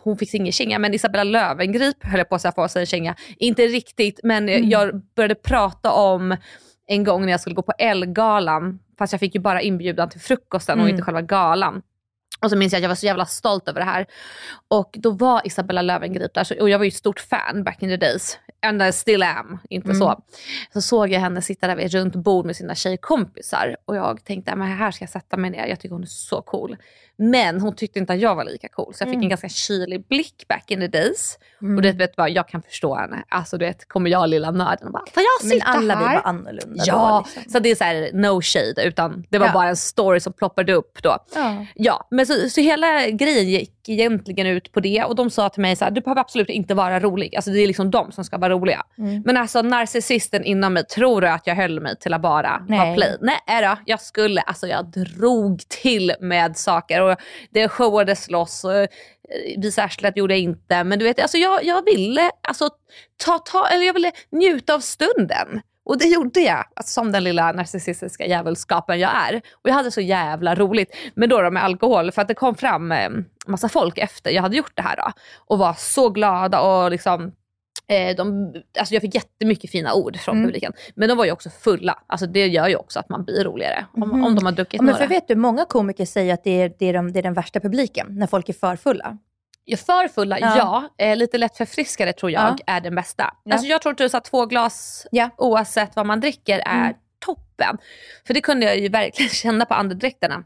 hon 0.04 0.18
fick 0.18 0.34
ingen 0.34 0.52
känga, 0.54 0.80
men 0.80 0.94
Isabella 0.94 1.24
Löwengrip 1.24 1.96
höll 2.06 2.18
jag 2.18 2.30
på 2.30 2.36
att 2.36 2.56
få 2.56 2.68
sig 2.68 2.80
en 2.80 2.86
känga. 2.86 3.16
Inte 3.38 3.68
riktigt, 3.68 4.20
men 4.24 4.50
eh, 4.50 4.60
jag 4.60 5.02
började 5.16 5.36
prata 5.36 5.92
om 5.92 6.38
en 6.88 7.04
gång 7.04 7.22
när 7.26 7.32
jag 7.32 7.40
skulle 7.42 7.56
gå 7.56 7.62
på 7.62 7.74
Ellegalan, 7.80 8.80
fast 8.98 9.14
jag 9.14 9.20
fick 9.20 9.36
ju 9.36 9.42
bara 9.42 9.62
inbjudan 9.62 10.10
till 10.10 10.20
frukosten 10.22 10.80
och 10.82 10.90
inte 10.90 11.02
själva 11.02 11.22
galan. 11.22 11.82
Och 12.40 12.50
så 12.50 12.58
minns 12.58 12.74
jag 12.74 12.80
att 12.80 12.84
jag 12.84 12.90
var 12.90 12.96
så 12.96 13.06
jävla 13.06 13.26
stolt 13.26 13.68
över 13.68 13.80
det 13.80 13.86
här. 13.86 14.06
Och 14.68 14.96
då 14.98 15.12
var 15.12 15.48
Isabella 15.48 15.82
Löwengrip 15.82 16.34
där, 16.34 16.62
och 16.62 16.70
jag 16.70 16.78
var 16.78 16.86
ju 16.86 16.90
ett 16.90 16.96
stort 16.96 17.20
fan 17.20 17.64
back 17.64 17.84
in 17.84 17.90
the 17.90 17.98
days. 17.98 18.40
And 18.62 18.84
I 18.84 18.92
still 18.92 19.24
am, 19.24 19.58
inte 19.70 19.96
så. 19.96 20.24
Så 20.74 20.82
såg 20.82 21.12
jag 21.12 21.20
henne 21.20 21.42
sitta 21.42 21.68
där 21.68 21.76
vid 21.76 21.86
ett 21.86 21.94
runt 21.94 22.16
bord 22.16 22.46
med 22.46 22.56
sina 22.56 22.76
tjejkompisar. 22.76 23.78
Och 23.86 23.96
jag 23.96 24.24
tänkte, 24.24 24.56
men 24.56 24.68
här 24.68 24.92
ska 24.92 25.04
jag 25.04 25.10
sätta 25.10 25.38
mig 25.38 25.52
ner. 25.52 25.68
Jag 25.68 25.80
tycker 25.80 25.94
hon 25.94 26.04
är 26.04 26.08
så 26.08 26.42
cool. 26.42 26.78
Men 27.18 27.62
hon 27.62 27.76
tyckte 27.76 28.00
inte 28.00 28.14
att 28.14 28.20
jag 28.20 28.36
var 28.36 28.44
lika 28.44 28.68
cool. 28.68 28.94
Så 28.94 29.04
jag 29.04 29.10
fick 29.10 29.24
en 29.24 29.30
ganska 29.30 29.50
kylig 29.50 30.08
blick 30.08 30.46
back 30.48 30.72
in 30.72 30.80
the 30.80 30.88
days. 30.88 31.38
Och 31.76 31.82
det 31.82 31.92
vet 31.92 32.18
vad, 32.18 32.30
jag 32.30 32.48
kan 32.48 32.62
förstå 32.62 32.96
henne. 32.96 33.24
Alltså 33.30 33.58
du 33.58 33.66
vet, 33.66 33.88
kommer 33.88 34.10
jag 34.10 34.30
lilla 34.30 34.52
nörden 34.52 34.88
och 34.88 34.94
bara, 34.94 35.04
får 35.14 35.24
jag 35.24 35.44
Men 35.48 35.52
sitta 35.52 35.66
alla 35.66 35.80
vill 35.96 36.08
här? 36.08 36.14
vara 36.16 36.20
annorlunda 36.24 36.84
Ja, 36.88 37.24
då. 37.26 37.30
Liksom. 37.40 37.52
så 37.52 37.60
det 37.60 37.72
är 37.72 37.76
så 37.76 37.84
här 37.84 38.10
no 38.14 38.42
shade 38.42 38.84
utan 38.84 39.26
det 39.30 39.38
var 39.38 39.48
Ja. 39.48 39.54
bara 39.54 39.68
en 39.70 39.76
story 39.76 40.20
som 40.20 40.34
ploppade 40.34 40.74
upp 40.74 41.04
då. 41.04 41.18
Ja. 41.36 41.66
Ja, 41.76 42.08
men 42.12 42.26
så, 42.26 42.50
så 42.50 42.62
hela 42.62 43.08
grejen 43.10 43.50
gick 43.50 43.72
egentligen 43.90 44.48
ut 44.48 44.72
på 44.72 44.80
det 44.80 45.04
och 45.04 45.16
de 45.16 45.30
sa 45.30 45.50
till 45.50 45.62
mig 45.62 45.76
så 45.76 45.86
här, 45.86 45.92
du 45.92 46.02
behöver 46.02 46.22
absolut 46.22 46.50
inte 46.50 46.74
vara 46.74 47.00
rolig. 47.00 47.36
Alltså 47.36 47.52
det 47.52 47.60
är 47.60 47.68
liksom 47.68 47.92
de 47.92 48.12
som 48.12 48.24
ska 48.24 48.38
vara 48.38 48.54
roliga. 48.54 48.84
Mm. 48.98 49.22
Men 49.26 49.38
alltså 49.38 49.62
narcissisten 49.62 50.44
inom 50.44 50.74
mig, 50.74 50.86
tror 50.86 51.22
du 51.22 51.28
att 51.28 51.48
jag 51.48 51.56
höll 51.56 51.80
mig 51.80 51.96
till 52.00 52.14
att 52.14 52.22
bara 52.22 52.36
vara 52.42 52.66
Nej. 52.68 52.96
play? 52.96 53.18
Nej 53.22 53.62
då, 53.62 53.78
jag 53.86 54.02
skulle, 54.02 54.42
alltså 54.42 54.68
jag 54.68 54.86
drog 54.86 55.60
till 55.70 56.14
med 56.20 56.58
saker 56.58 57.02
och 57.12 57.18
det 57.52 57.70
showades 57.70 58.30
loss. 58.30 58.66
Eh, 58.66 58.88
Visa 59.58 59.84
arslet 59.84 60.18
gjorde 60.18 60.34
jag 60.34 60.42
inte, 60.42 60.84
men 60.84 61.00
du 61.00 61.06
vet, 61.06 61.20
alltså 61.20 61.38
jag, 61.38 61.64
jag 61.64 61.86
ville 61.86 62.32
alltså, 62.42 62.70
ta, 63.26 63.40
ta, 63.40 63.68
eller 63.68 63.86
jag 63.86 63.94
ville 63.94 64.12
njuta 64.32 64.76
av 64.76 64.80
stunden. 64.80 65.62
Och 65.86 65.98
det 65.98 66.06
gjorde 66.06 66.40
jag, 66.40 66.66
alltså, 66.76 66.94
som 66.94 67.12
den 67.12 67.24
lilla 67.24 67.52
narcissistiska 67.52 68.26
djävulskapen 68.26 69.00
jag 69.00 69.12
är. 69.30 69.42
Och 69.54 69.70
jag 69.70 69.74
hade 69.74 69.92
så 69.92 70.02
jävla 70.02 70.56
roligt. 70.56 70.96
Men 71.14 71.30
då, 71.30 71.42
då 71.42 71.52
med 71.52 71.64
alkohol, 71.64 72.12
för 72.12 72.22
att 72.22 72.28
det 72.28 72.34
kom 72.34 72.56
fram 72.56 72.92
eh, 72.92 73.10
massa 73.48 73.70
folk 73.70 73.98
efter 73.98 74.32
jag 74.32 74.42
hade 74.42 74.58
gjort 74.58 74.76
det 74.76 74.82
här. 74.82 74.96
Då, 74.96 75.12
och 75.46 75.58
var 75.58 75.74
så 75.74 76.10
glada 76.10 76.62
och 76.62 76.92
liksom 76.92 77.32
de, 78.18 78.54
alltså 78.80 78.94
jag 78.94 79.02
fick 79.02 79.16
jättemycket 79.16 79.72
fina 79.72 79.94
ord 79.94 80.18
från 80.18 80.36
Mm. 80.38 80.48
publiken. 80.48 80.74
Men 80.96 81.10
de 81.10 81.18
var 81.18 81.26
ju 81.26 81.32
också 81.32 81.50
fulla. 81.50 82.00
Alltså 82.08 82.26
det 82.28 82.48
gör 82.48 82.68
ju 82.68 82.76
också 82.76 83.00
att 83.00 83.10
man 83.10 83.24
blir 83.26 83.44
roligare. 83.44 83.86
Om, 83.94 84.24
om 84.24 84.36
de 84.36 84.46
har 84.46 84.52
druckit 84.52 84.82
men 84.82 84.86
några. 84.86 84.98
för 85.00 85.08
vet 85.08 85.28
du, 85.28 85.36
många 85.36 85.66
komiker 85.66 86.06
säger 86.06 86.34
att 86.34 86.44
det 86.44 86.62
är, 86.62 86.72
det, 86.80 86.86
är 86.86 86.94
de, 86.94 87.12
det 87.12 87.20
är 87.20 87.24
den 87.24 87.34
värsta 87.34 87.60
publiken, 87.60 88.08
när 88.10 88.28
folk 88.28 88.50
är 88.50 88.54
för 88.54 88.76
fulla. 88.76 89.18
Ja, 89.66 89.78
för 89.78 90.08
fulla, 90.08 90.40
ja. 90.40 90.58
Ja. 90.58 91.06
Eh, 91.06 91.16
lite 91.16 91.38
lätt 91.38 91.58
förfriskade 91.58 92.14
tror 92.14 92.32
jag 92.32 92.60
Ja. 92.66 92.74
är 92.76 92.82
den 92.82 92.96
bästa. 92.96 93.34
Ja. 93.44 93.54
Alltså 93.54 93.68
jag 93.68 93.82
tror 93.82 94.16
att 94.16 94.24
två 94.26 94.46
glas 94.46 95.08
Ja. 95.12 95.30
oavsett 95.38 95.96
vad 95.96 96.06
man 96.06 96.20
dricker 96.20 96.60
är 96.60 96.82
Mm. 96.86 96.94
toppen. 97.26 97.78
För 98.28 98.34
det 98.34 98.42
kunde 98.42 98.66
jag 98.66 98.78
ju 98.80 98.90
verkligen 98.90 99.30
känna 99.44 99.66
på 99.66 99.74
andedräkterna. 99.74 100.44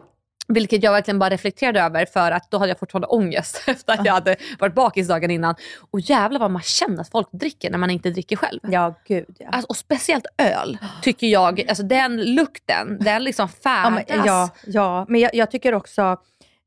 Vilket 0.54 0.84
jag 0.84 0.92
verkligen 0.92 1.20
bara 1.20 1.30
reflekterade 1.30 1.82
över 1.82 2.06
för 2.06 2.32
att 2.32 2.52
då 2.52 2.58
hade 2.58 2.70
jag 2.70 2.80
fortfarande 2.80 3.08
ångest 3.08 3.64
efter 3.68 3.94
att 3.94 4.06
jag 4.06 4.14
hade 4.14 4.36
varit 4.60 4.74
bakis 4.76 5.08
dagen 5.08 5.32
innan. 5.32 5.56
Och 5.92 6.00
jävlar 6.00 6.40
vad 6.40 6.52
man 6.52 6.62
känner 6.62 7.02
att 7.02 7.10
folk 7.10 7.28
dricker 7.32 7.72
när 7.72 7.78
man 7.78 7.90
inte 7.90 8.10
dricker 8.10 8.36
själv. 8.36 8.60
Ja, 8.64 8.96
gud 9.08 9.36
ja. 9.40 9.48
Alltså, 9.50 9.68
och 9.70 9.78
speciellt 9.78 10.26
öl 10.38 10.78
tycker 11.02 11.28
jag, 11.28 11.66
alltså 11.70 11.84
den 11.84 12.36
lukten, 12.36 12.98
den 13.02 13.24
liksom 13.24 13.48
Ja, 13.52 13.62
färdas. 13.64 14.06
men, 14.10 14.26
ja, 14.26 14.50
ja, 14.66 15.06
men 15.10 15.22
jag, 15.22 15.36
jag 15.36 15.52
tycker 15.52 15.74
också, 15.74 16.02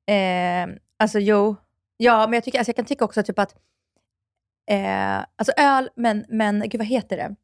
eh, 0.06 0.74
alltså 0.98 1.18
jo, 1.18 1.56
ja, 1.96 2.26
men 2.26 2.32
jag, 2.32 2.44
tycker, 2.44 2.58
alltså, 2.58 2.68
jag 2.68 2.76
kan 2.76 2.84
tycka 2.84 3.04
också 3.04 3.22
typ 3.22 3.38
att, 3.38 3.54
eh, 4.70 5.16
alltså 5.16 5.52
öl, 5.56 5.88
men, 5.96 6.24
men 6.28 6.60
gud 6.68 6.78
vad 6.78 6.86
heter 6.88 7.16
det? 7.16 7.36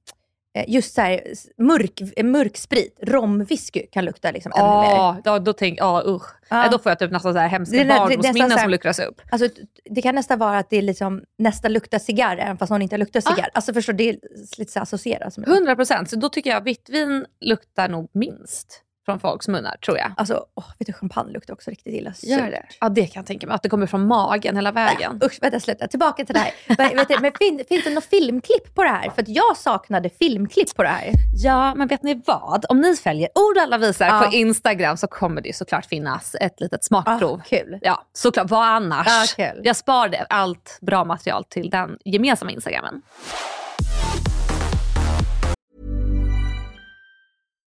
Eh, 0.56 0.64
just 0.68 0.94
så 0.94 1.00
här, 1.00 1.20
mörk, 1.62 2.00
eh, 2.16 2.24
mörk 2.24 2.56
sprit, 2.56 2.98
romwhisky 3.02 3.86
kan 3.92 4.04
lukta 4.04 4.30
liksom 4.30 4.52
ännu 4.56 4.68
mer. 4.68 5.20
Ja, 5.24 5.38
då, 5.38 5.52
tänker 5.52 5.82
jag, 5.84 6.06
usch. 6.06 6.26
Ja. 6.48 6.68
Då 6.72 6.78
får 6.78 6.90
jag 6.90 6.98
typ 6.98 7.10
nästan 7.10 7.32
så 7.32 7.38
här 7.38 7.48
hemska 7.48 7.84
barndomsminnen 7.84 8.58
som 8.58 8.70
luckras 8.70 8.98
upp. 8.98 9.20
Alltså, 9.30 9.48
det 9.84 10.02
kan 10.02 10.14
nästan 10.14 10.38
vara 10.38 10.58
att 10.58 10.70
det 10.70 10.76
är 10.76 10.82
liksom, 10.82 11.22
nästan 11.38 11.72
luktar 11.72 11.98
cigarr, 11.98 12.36
även 12.36 12.58
fast 12.58 12.70
någon 12.70 12.82
inte 12.82 12.96
luktar 12.96 13.22
Ah. 13.24 13.34
cigarr. 13.34 13.50
Alltså 13.54 13.72
förstår 13.74 13.92
det 13.92 14.08
är 14.08 14.18
lite 14.58 14.72
så 14.72 14.80
associerat. 14.80 15.34
Som 15.34 15.44
100 15.44 15.76
procent. 15.76 16.10
Så 16.10 16.16
då 16.16 16.28
tycker 16.28 16.50
jag 16.50 16.60
vitt 16.64 16.88
vin 16.88 17.26
luktar 17.40 17.88
nog 17.88 18.10
minst 18.14 18.82
från 19.08 19.20
folks 19.20 19.48
munnar, 19.48 19.76
tror 19.84 19.98
jag. 19.98 20.12
Alltså, 20.16 20.44
åh, 20.54 20.64
vet 20.78 20.86
du, 20.86 20.92
champagne 20.92 21.32
luktar 21.32 21.54
också 21.54 21.70
riktigt 21.70 21.94
illa. 21.94 22.12
Gör 22.22 22.50
det? 22.50 22.62
Ja, 22.80 22.88
det 22.88 23.06
kan 23.06 23.20
jag 23.20 23.26
tänka 23.26 23.46
mig. 23.46 23.54
Att 23.54 23.62
det 23.62 23.68
kommer 23.68 23.86
från 23.86 24.06
magen 24.06 24.56
hela 24.56 24.72
vägen. 24.72 25.20
Usch, 25.24 25.38
vänta 25.42 25.60
sluta. 25.60 25.86
Tillbaka 25.88 26.24
till 26.24 26.34
det 26.34 26.40
här. 26.40 26.94
Vet 26.96 27.08
du, 27.08 27.18
men 27.20 27.32
fin, 27.38 27.64
finns 27.68 27.84
det 27.84 27.90
något 27.90 28.04
filmklipp 28.04 28.74
på 28.74 28.82
det 28.82 28.88
här? 28.90 29.10
För 29.10 29.22
att 29.22 29.28
jag 29.28 29.56
saknade 29.56 30.10
filmklipp 30.10 30.74
på 30.76 30.82
det 30.82 30.88
här. 30.88 31.10
Ja, 31.34 31.74
men 31.74 31.88
vet 31.88 32.02
ni 32.02 32.22
vad? 32.26 32.64
Om 32.68 32.80
ni 32.80 32.96
följer 32.96 33.28
Ord 33.34 33.58
alla 33.58 33.78
visar 33.78 34.06
Ja. 34.06 34.20
på 34.26 34.32
Instagram 34.36 34.96
så 34.96 35.06
kommer 35.06 35.40
det 35.40 35.56
såklart 35.56 35.86
finnas 35.86 36.36
ett 36.40 36.60
litet 36.60 36.84
smakprov. 36.84 37.40
Ah, 37.40 37.48
kul. 37.48 37.78
Ja, 37.82 38.02
såklart. 38.12 38.50
Vad 38.50 38.64
annars? 38.66 39.06
Ja, 39.38 39.44
kul. 39.52 39.60
Jag 39.64 39.76
sparade 39.76 40.26
allt 40.28 40.78
bra 40.80 41.04
material 41.04 41.44
till 41.44 41.70
den 41.70 41.98
gemensamma 42.04 42.50
Instagramen. 42.50 43.02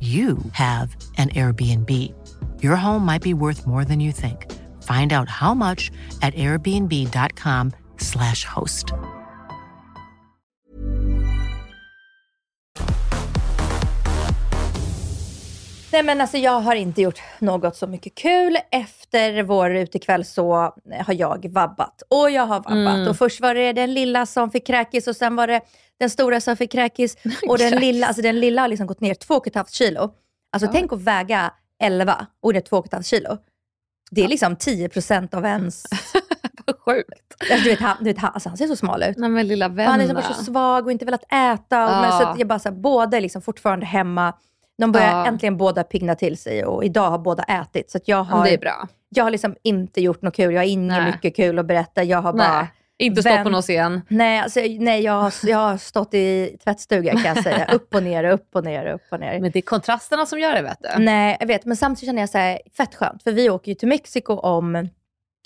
you 0.00 0.38
have 0.52 0.96
an 1.16 1.30
Airbnb. 1.30 2.12
Your 2.62 2.76
home 2.76 3.06
might 3.06 3.22
be 3.22 3.34
worth 3.34 3.66
more 3.66 3.84
than 3.84 4.00
you 4.00 4.12
think. 4.12 4.52
Find 4.82 5.12
out 5.12 5.28
how 5.28 5.54
much 5.54 5.90
at 6.20 6.34
airbnb.com/slash 6.34 8.44
host. 8.44 8.92
Nej 15.94 16.02
men 16.02 16.20
alltså 16.20 16.36
jag 16.36 16.60
har 16.60 16.74
inte 16.74 17.02
gjort 17.02 17.20
något 17.38 17.76
så 17.76 17.86
mycket 17.86 18.14
kul. 18.14 18.58
Efter 18.70 19.42
vår 19.42 19.74
utekväll 19.74 20.24
så 20.24 20.74
har 21.06 21.14
jag 21.14 21.52
vabbat. 21.52 22.02
Och 22.08 22.30
jag 22.30 22.46
har 22.46 22.60
vabbat. 22.60 22.94
Mm. 22.94 23.08
Och 23.08 23.16
först 23.16 23.40
var 23.40 23.54
det 23.54 23.72
den 23.72 23.94
lilla 23.94 24.26
som 24.26 24.50
fick 24.50 24.66
kräkis 24.66 25.06
och 25.06 25.16
sen 25.16 25.36
var 25.36 25.46
det 25.46 25.60
den 26.00 26.10
stora 26.10 26.40
som 26.40 26.56
fick 26.56 26.72
kräkis. 26.72 27.16
Och 27.48 27.58
den 27.58 27.80
lilla, 27.80 28.06
alltså 28.06 28.22
den 28.22 28.40
lilla 28.40 28.60
har 28.60 28.68
liksom 28.68 28.86
gått 28.86 29.00
ner 29.00 29.14
2,5 29.14 29.64
kilo. 29.70 30.10
Alltså 30.52 30.68
tänk 30.72 30.92
att 30.92 31.00
väga 31.00 31.52
11 31.82 32.26
och 32.42 32.52
det 32.52 32.58
är 32.58 32.76
2,5 32.82 33.02
kilo. 33.02 33.38
Det 34.10 34.24
är 34.24 34.28
liksom 34.28 34.56
10% 34.56 35.34
av 35.34 35.44
ens... 35.44 35.84
Vad 36.66 36.78
sjukt. 36.78 37.34
Alltså, 37.40 37.64
du 37.64 37.70
vet, 37.70 37.80
han, 37.80 37.96
du 37.98 38.04
vet, 38.04 38.18
han, 38.18 38.30
alltså, 38.34 38.48
han 38.48 38.58
ser 38.58 38.66
så 38.66 38.76
smal 38.76 39.02
ut. 39.02 39.16
Nej 39.16 39.30
men 39.30 39.46
lilla 39.48 39.66
Och 39.66 39.72
Han 39.80 40.00
är 40.00 40.06
liksom 40.06 40.34
så 40.34 40.44
svag 40.44 40.86
och 40.86 40.92
inte 40.92 41.04
velat 41.04 41.24
äta. 41.32 41.84
Och, 41.84 41.90
men, 41.90 42.04
Ja. 42.04 42.32
så 42.34 42.40
jag 42.40 42.48
bara, 42.48 42.58
så 42.58 42.68
här, 42.68 42.76
båda 42.76 43.16
är 43.16 43.20
liksom 43.20 43.42
fortfarande 43.42 43.86
hemma. 43.86 44.32
De 44.78 44.92
börjar 44.92 45.10
Ja. 45.10 45.26
äntligen 45.26 45.56
båda 45.56 45.84
pigna 45.84 46.14
till 46.14 46.38
sig 46.38 46.64
och 46.64 46.84
idag 46.84 47.10
har 47.10 47.18
båda 47.18 47.42
ätit. 47.42 47.90
Så 47.90 47.98
jag, 48.04 48.24
har, 48.24 48.44
det 48.44 48.54
är 48.54 48.58
bra. 48.58 48.88
jag 49.08 49.24
har 49.24 49.30
liksom 49.30 49.56
inte 49.62 50.00
gjort 50.00 50.22
något 50.22 50.34
kul. 50.36 50.54
Jag 50.54 50.60
har 50.60 50.66
inget 50.66 51.04
mycket 51.04 51.36
kul 51.36 51.58
att 51.58 51.66
berätta. 51.66 52.02
Jag 52.04 52.22
har 52.22 52.32
bara... 52.32 52.56
Nej. 52.60 52.66
Inte 52.98 53.22
stått 53.22 53.30
på 53.32 53.36
vänt- 53.36 53.50
någon 53.50 53.62
scen. 53.62 54.00
Nej, 54.08 54.38
alltså, 54.38 54.60
nej 54.60 55.00
jag, 55.02 55.12
har, 55.12 55.32
jag 55.42 55.58
har 55.58 55.76
stått 55.76 56.14
i 56.14 56.56
tvättstugan 56.64 57.16
kan 57.22 57.34
jag 57.34 57.42
säga. 57.42 57.64
Upp 57.72 57.94
och 57.94 58.02
ner, 58.02 58.24
upp 58.24 58.48
och 58.54 58.64
ner, 58.64 58.86
upp 58.86 59.02
och 59.10 59.20
ner. 59.20 59.40
Men 59.40 59.50
det 59.50 59.58
är 59.58 59.62
kontrasterna 59.62 60.26
som 60.26 60.38
gör 60.38 60.54
det 60.54 60.62
vet 60.62 60.78
du. 60.80 61.02
Nej, 61.02 61.36
jag 61.40 61.46
vet. 61.46 61.64
Men 61.64 61.76
samtidigt 61.76 62.08
känner 62.08 62.22
jag 62.22 62.28
så 62.30 62.38
här, 62.38 62.60
fett 62.76 62.94
skönt. 62.94 63.22
För 63.22 63.32
vi 63.32 63.50
åker 63.50 63.68
ju 63.68 63.74
till 63.74 63.88
Mexiko 63.88 64.32
om 64.34 64.88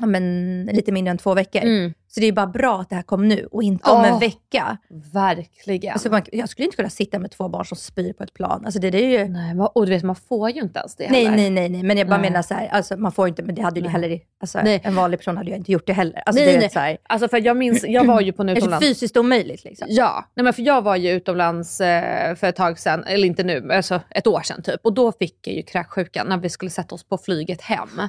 ja, 0.01 0.07
men, 0.07 0.65
lite 0.73 0.93
mindre 0.93 1.11
än 1.11 1.19
två 1.19 1.35
veckor. 1.35 1.63
Mm. 1.63 1.95
Så 2.11 2.21
det 2.21 2.27
är 2.27 2.33
bara 2.33 2.47
bra 2.47 2.81
att 2.81 2.89
det 2.89 2.97
här 2.97 3.03
kom 3.03 3.29
nu 3.29 3.49
och 3.53 3.63
inte 3.63 3.91
om 3.91 4.05
en 4.05 4.13
Åh. 4.13 4.21
vecka. 4.21 4.79
Verkligen. 5.13 5.93
Alltså, 5.93 6.11
man, 6.11 6.23
jag 6.33 6.49
skulle 6.49 6.65
inte 6.65 6.77
kunna 6.77 6.91
sitta 6.91 7.19
med 7.19 7.31
två 7.31 7.49
barn 7.49 7.65
som 7.65 7.77
spyr 7.77 8.13
på 8.13 8.23
ett 8.25 8.35
plan. 8.35 8.65
Alltså, 8.65 8.81
det, 8.81 8.91
det 8.91 9.05
är 9.05 9.19
ju... 9.19 9.29
Nej, 9.29 9.55
och 9.75 9.87
du 9.87 9.93
vet 9.93 10.03
man 10.03 10.17
får 10.17 10.51
ju 10.51 10.61
inte 10.61 10.79
ens 10.79 10.97
det 10.97 11.11
Nej, 11.11 11.25
heller. 11.25 11.37
nej, 11.37 11.51
nej, 11.51 11.69
nej. 11.69 11.83
Men 11.83 11.99
jag 11.99 12.09
bara 12.09 12.21
Nej. 12.21 12.31
menar 12.31 12.43
så 12.43 12.55
här, 12.55 12.69
alltså, 12.69 12.97
man 12.97 13.13
får 13.13 13.29
inte, 13.29 13.43
men 13.43 13.55
det 13.55 13.63
hade 13.63 13.81
ju 13.81 13.85
Nej. 13.85 13.93
heller, 13.93 14.21
alltså, 14.41 14.61
Nej. 14.65 14.81
en 14.85 14.95
vanlig 14.95 15.21
person 15.21 15.37
hade 15.37 15.51
ju 15.51 15.57
inte 15.57 15.73
gjort 15.73 15.87
det 15.87 15.93
heller. 15.93 16.23
Alltså, 16.27 16.43
Nej, 16.43 16.53
det 16.53 16.57
är 16.57 16.61
nej. 16.61 16.71
Så 16.71 16.79
här, 16.79 16.99
Alltså 17.03 17.29
för 17.29 17.41
jag 17.47 17.57
minns, 17.57 17.85
jag 17.89 18.05
var 18.05 18.21
ju 18.21 18.33
på 18.33 18.43
en 18.43 18.47
det 18.47 18.53
är 18.53 18.55
så 18.55 18.59
utomlands... 18.59 18.87
fysiskt 18.87 19.17
omöjligt. 19.17 19.65
Liksom. 19.65 19.87
Ja, 19.91 20.25
nej 20.35 20.45
men 20.45 20.53
för 20.53 20.63
jag 20.63 20.83
var 20.83 20.97
ju 20.97 21.11
utomlands 21.11 21.81
eh, 21.81 22.35
för 22.35 22.47
ett 22.47 22.57
tag 22.57 22.79
sedan, 22.79 23.05
eller 23.05 23.27
inte 23.27 23.43
nu, 23.43 23.73
alltså 23.73 24.01
ett 24.11 24.27
år 24.27 24.41
sedan 24.41 24.63
typ. 24.63 24.81
Och 24.85 24.93
då 24.93 25.13
fick 25.13 25.47
jag 25.47 25.57
ju 25.57 25.63
kräksjukan 25.63 26.27
när 26.29 26.37
vi 26.37 26.49
skulle 26.49 26.71
sätta 26.71 26.95
oss 26.95 27.05
på 27.05 27.19
flyget 27.19 27.61
hem. 27.63 28.03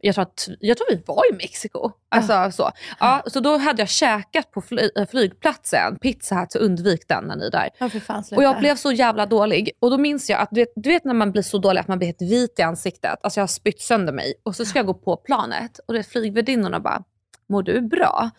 Jag 0.00 0.14
tror, 0.14 0.22
att, 0.22 0.48
jag 0.60 0.76
tror 0.76 0.86
vi 0.90 1.02
var 1.06 1.22
i 1.32 1.34
Mexiko. 1.36 1.90
Alltså, 2.08 2.50
så. 2.50 2.70
Ja, 3.00 3.22
så 3.26 3.40
då 3.42 3.56
hade 3.56 3.82
jag 3.82 3.88
käkat 3.88 4.50
på 4.50 4.60
fly, 4.60 4.90
äh, 4.96 5.06
flygplatsen, 5.06 5.98
pizza 5.98 6.34
Hut, 6.34 6.52
så 6.52 6.58
undvik 6.58 7.08
den 7.08 7.24
när 7.24 7.36
ni 7.36 7.46
är 7.46 7.50
där. 7.50 7.70
Ja, 7.78 7.88
fan. 7.88 8.24
Och 8.36 8.42
jag 8.42 8.58
blev 8.58 8.76
så 8.76 8.92
jävla 8.92 9.26
dålig. 9.26 9.70
Och 9.80 9.90
då 9.90 9.98
minns 9.98 10.30
jag 10.30 10.40
att 10.40 10.48
du 10.50 10.60
vet, 10.60 10.72
du 10.76 10.90
vet 10.90 11.04
när 11.04 11.14
man 11.14 11.32
blir 11.32 11.42
så 11.42 11.58
dålig 11.58 11.80
att 11.80 11.88
man 11.88 11.98
blir 11.98 12.08
helt 12.08 12.22
vit 12.22 12.58
i 12.58 12.62
ansiktet. 12.62 13.18
Alltså 13.22 13.40
jag 13.40 13.42
har 13.42 13.48
spytt 13.48 13.80
sönder 13.80 14.12
mig. 14.12 14.34
Och 14.42 14.56
så 14.56 14.64
ska 14.64 14.78
jag 14.78 14.86
gå 14.86 14.94
på 14.94 15.16
planet 15.16 15.78
och 15.86 15.94
det 15.94 15.98
är 15.98 16.02
flygvärdinnorna 16.02 16.80
bara, 16.80 17.02
mår 17.48 17.62
du 17.62 17.80
bra? 17.80 18.30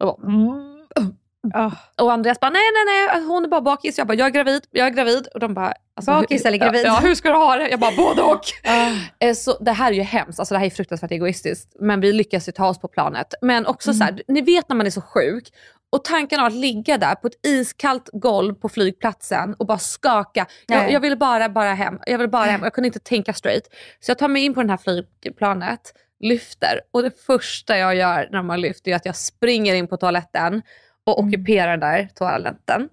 Och 0.00 0.06
jag 0.06 0.16
bara, 0.16 0.26
mm. 0.26 1.16
Ah. 1.54 1.70
Och 2.02 2.12
Andreas 2.12 2.40
bara, 2.40 2.50
nej 2.50 2.62
nej 2.74 3.06
nej, 3.14 3.24
hon 3.26 3.44
är 3.44 3.48
bara 3.48 3.60
bakis. 3.60 3.98
Jag 3.98 4.06
bara, 4.06 4.14
jag 4.14 4.26
är 4.26 4.30
gravid, 4.30 4.62
jag 4.70 4.86
är 4.86 4.90
gravid. 4.90 5.26
Och 5.34 5.40
de 5.40 5.54
bara, 5.54 5.74
alltså, 5.96 6.10
Bakis 6.10 6.40
hur- 6.44 6.46
eller 6.48 6.58
gravid? 6.58 6.80
Ja, 6.80 6.86
ja, 7.02 7.08
hur 7.08 7.14
ska 7.14 7.28
du 7.28 7.34
ha 7.36 7.56
det? 7.56 7.68
Jag 7.68 7.80
bara, 7.80 7.96
både 7.96 8.22
och. 8.22 8.40
Eh, 9.18 9.34
Så 9.34 9.58
det 9.58 9.72
här 9.72 9.90
är 9.90 9.94
ju 9.96 10.02
hemskt, 10.02 10.38
alltså 10.40 10.54
det 10.54 10.58
här 10.58 10.66
är 10.66 10.70
fruktansvärt 10.70 11.10
egoistiskt. 11.10 11.76
Men 11.80 12.00
vi 12.00 12.12
lyckas 12.12 12.48
ju 12.48 12.52
ta 12.52 12.68
oss 12.68 12.78
på 12.80 12.88
planet. 12.88 13.34
Men 13.42 13.66
också 13.66 13.90
Mm. 13.90 13.98
så 13.98 14.04
här, 14.04 14.22
ni 14.28 14.40
vet 14.40 14.68
när 14.68 14.76
man 14.76 14.86
är 14.86 14.90
så 14.90 15.00
sjuk 15.00 15.48
och 15.92 16.04
tanken 16.04 16.40
av 16.40 16.46
att 16.46 16.52
ligga 16.52 16.98
där 16.98 17.14
på 17.14 17.26
ett 17.26 17.46
iskallt 17.46 18.08
golv 18.12 18.54
på 18.54 18.68
flygplatsen 18.68 19.54
och 19.58 19.66
bara 19.66 19.78
skaka. 19.78 20.46
Jag, 20.66 20.92
jag 20.92 21.00
ville 21.00 21.16
bara, 21.16 21.48
bara 21.48 21.74
hem. 21.74 21.98
Jag 22.06 22.18
ville 22.18 22.28
bara 22.28 22.44
hem. 22.44 22.60
Jag 22.62 22.72
kunde 22.74 22.86
inte 22.86 22.98
tänka 22.98 23.32
straight. 23.32 23.64
Så 24.00 24.10
jag 24.10 24.18
tar 24.18 24.28
mig 24.28 24.42
in 24.44 24.54
på 24.54 24.62
det 24.62 24.68
här 24.70 24.76
flygplanet, 24.76 25.80
lyfter 26.20 26.80
och 26.92 27.02
det 27.02 27.22
första 27.26 27.78
jag 27.78 27.94
gör 27.96 28.28
när 28.32 28.42
man 28.42 28.60
lyfter 28.60 28.90
är 28.90 28.96
att 28.96 29.06
jag 29.06 29.16
springer 29.16 29.74
in 29.74 29.86
på 29.88 29.96
toaletten 29.96 30.62
och 31.06 31.18
Mm. 31.18 31.28
ockuperar 31.28 31.70
den 31.70 31.80
där 31.80 32.08
toaletten. 32.14 32.88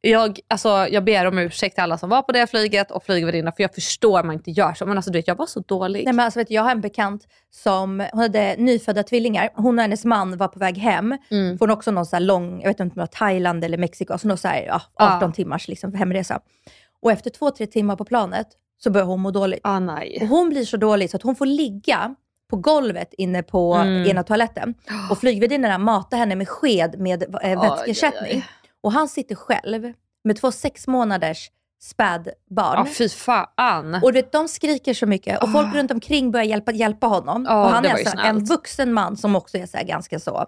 Jag, 0.00 0.38
alltså, 0.48 0.68
jag 0.68 1.04
ber 1.04 1.26
om 1.26 1.38
ursäkt 1.38 1.74
till 1.74 1.82
alla 1.82 1.98
som 1.98 2.10
var 2.10 2.22
på 2.22 2.32
det 2.32 2.46
flyget 2.46 2.90
och 2.90 3.04
flygvärdinnorna 3.04 3.52
för 3.52 3.62
jag 3.62 3.74
förstår 3.74 4.18
att 4.18 4.26
man 4.26 4.34
inte 4.34 4.50
gör 4.50 4.74
så. 4.74 4.86
Men 4.86 4.96
alltså, 4.98 5.10
du 5.10 5.18
vet, 5.18 5.28
jag 5.28 5.34
var 5.34 5.46
så 5.46 5.60
dålig. 5.60 6.04
Nej, 6.04 6.14
men 6.14 6.24
alltså, 6.24 6.40
vet 6.40 6.48
du, 6.48 6.54
jag 6.54 6.62
har 6.62 6.70
en 6.70 6.80
bekant 6.80 7.26
som 7.50 8.06
hon 8.12 8.20
hade 8.20 8.54
nyfödda 8.58 9.02
tvillingar. 9.02 9.50
Hon 9.54 9.78
och 9.78 9.82
hennes 9.82 10.04
man 10.04 10.36
var 10.36 10.48
på 10.48 10.58
väg 10.58 10.78
hem. 10.78 11.18
Mm. 11.30 11.58
Från 11.58 11.70
också 11.70 11.90
någon 11.90 12.06
så 12.06 12.18
lång, 12.18 12.60
jag 12.60 12.68
vet 12.68 12.80
inte 12.80 12.82
om 12.82 12.88
det 12.88 13.00
var 13.00 13.06
Thailand 13.06 13.64
eller 13.64 13.78
Mexiko, 13.78 14.12
alltså 14.12 14.28
någon 14.28 14.38
så 14.38 14.48
här, 14.48 14.62
ja, 14.66 14.82
Ja. 14.98 15.16
18 15.16 15.32
timmars 15.32 15.68
liksom, 15.68 15.94
hemresa. 15.94 16.40
Och 17.02 17.12
efter 17.12 17.30
två, 17.30 17.50
tre 17.50 17.66
timmar 17.66 17.96
på 17.96 18.04
planet 18.04 18.46
så 18.84 18.90
börjar 18.90 19.06
hon 19.06 19.20
må 19.20 19.30
dåligt. 19.30 19.60
Ah, 19.62 19.78
nej. 19.78 20.18
Och 20.20 20.26
hon 20.28 20.48
blir 20.48 20.64
så 20.64 20.76
dålig 20.76 21.10
så 21.10 21.16
att 21.16 21.22
hon 21.22 21.36
får 21.36 21.46
ligga 21.46 22.14
på 22.52 22.56
golvet 22.56 23.14
inne 23.18 23.42
på 23.42 23.74
Mm. 23.74 24.06
ena 24.06 24.22
toaletten. 24.22 24.74
Och 25.10 25.18
flygvärdinnorna 25.18 25.78
matar 25.78 26.16
henne 26.18 26.34
med 26.36 26.48
sked 26.48 27.00
med 27.00 27.34
eh, 27.42 27.60
vätskeersättning. 27.60 28.44
Och 28.80 28.92
han 28.92 29.08
sitter 29.08 29.34
själv 29.34 29.92
med 30.24 30.36
två 30.40 30.52
sex 30.52 30.86
månaders 30.86 31.50
spädbarn. 31.82 32.86
Ja, 32.86 32.86
fy 32.98 33.08
fan. 33.08 33.94
Och 33.94 34.12
du 34.12 34.18
vet, 34.22 34.32
de 34.32 34.48
skriker 34.48 34.94
så 34.94 35.06
mycket 35.06 35.42
och 35.42 35.52
folk 35.52 35.74
runt 35.74 35.90
omkring 35.90 36.30
börjar 36.30 36.44
hjälpa, 36.44 36.72
hjälpa 36.72 37.06
honom. 37.06 37.46
Ja, 37.48 37.64
och 37.64 37.70
han 37.70 37.84
är 37.84 37.90
alltså 37.90 38.16
en 38.18 38.44
vuxen 38.44 38.92
man 38.92 39.16
som 39.16 39.36
också 39.36 39.58
är 39.58 39.66
så 39.66 39.78
ganska 39.86 40.18
så... 40.18 40.46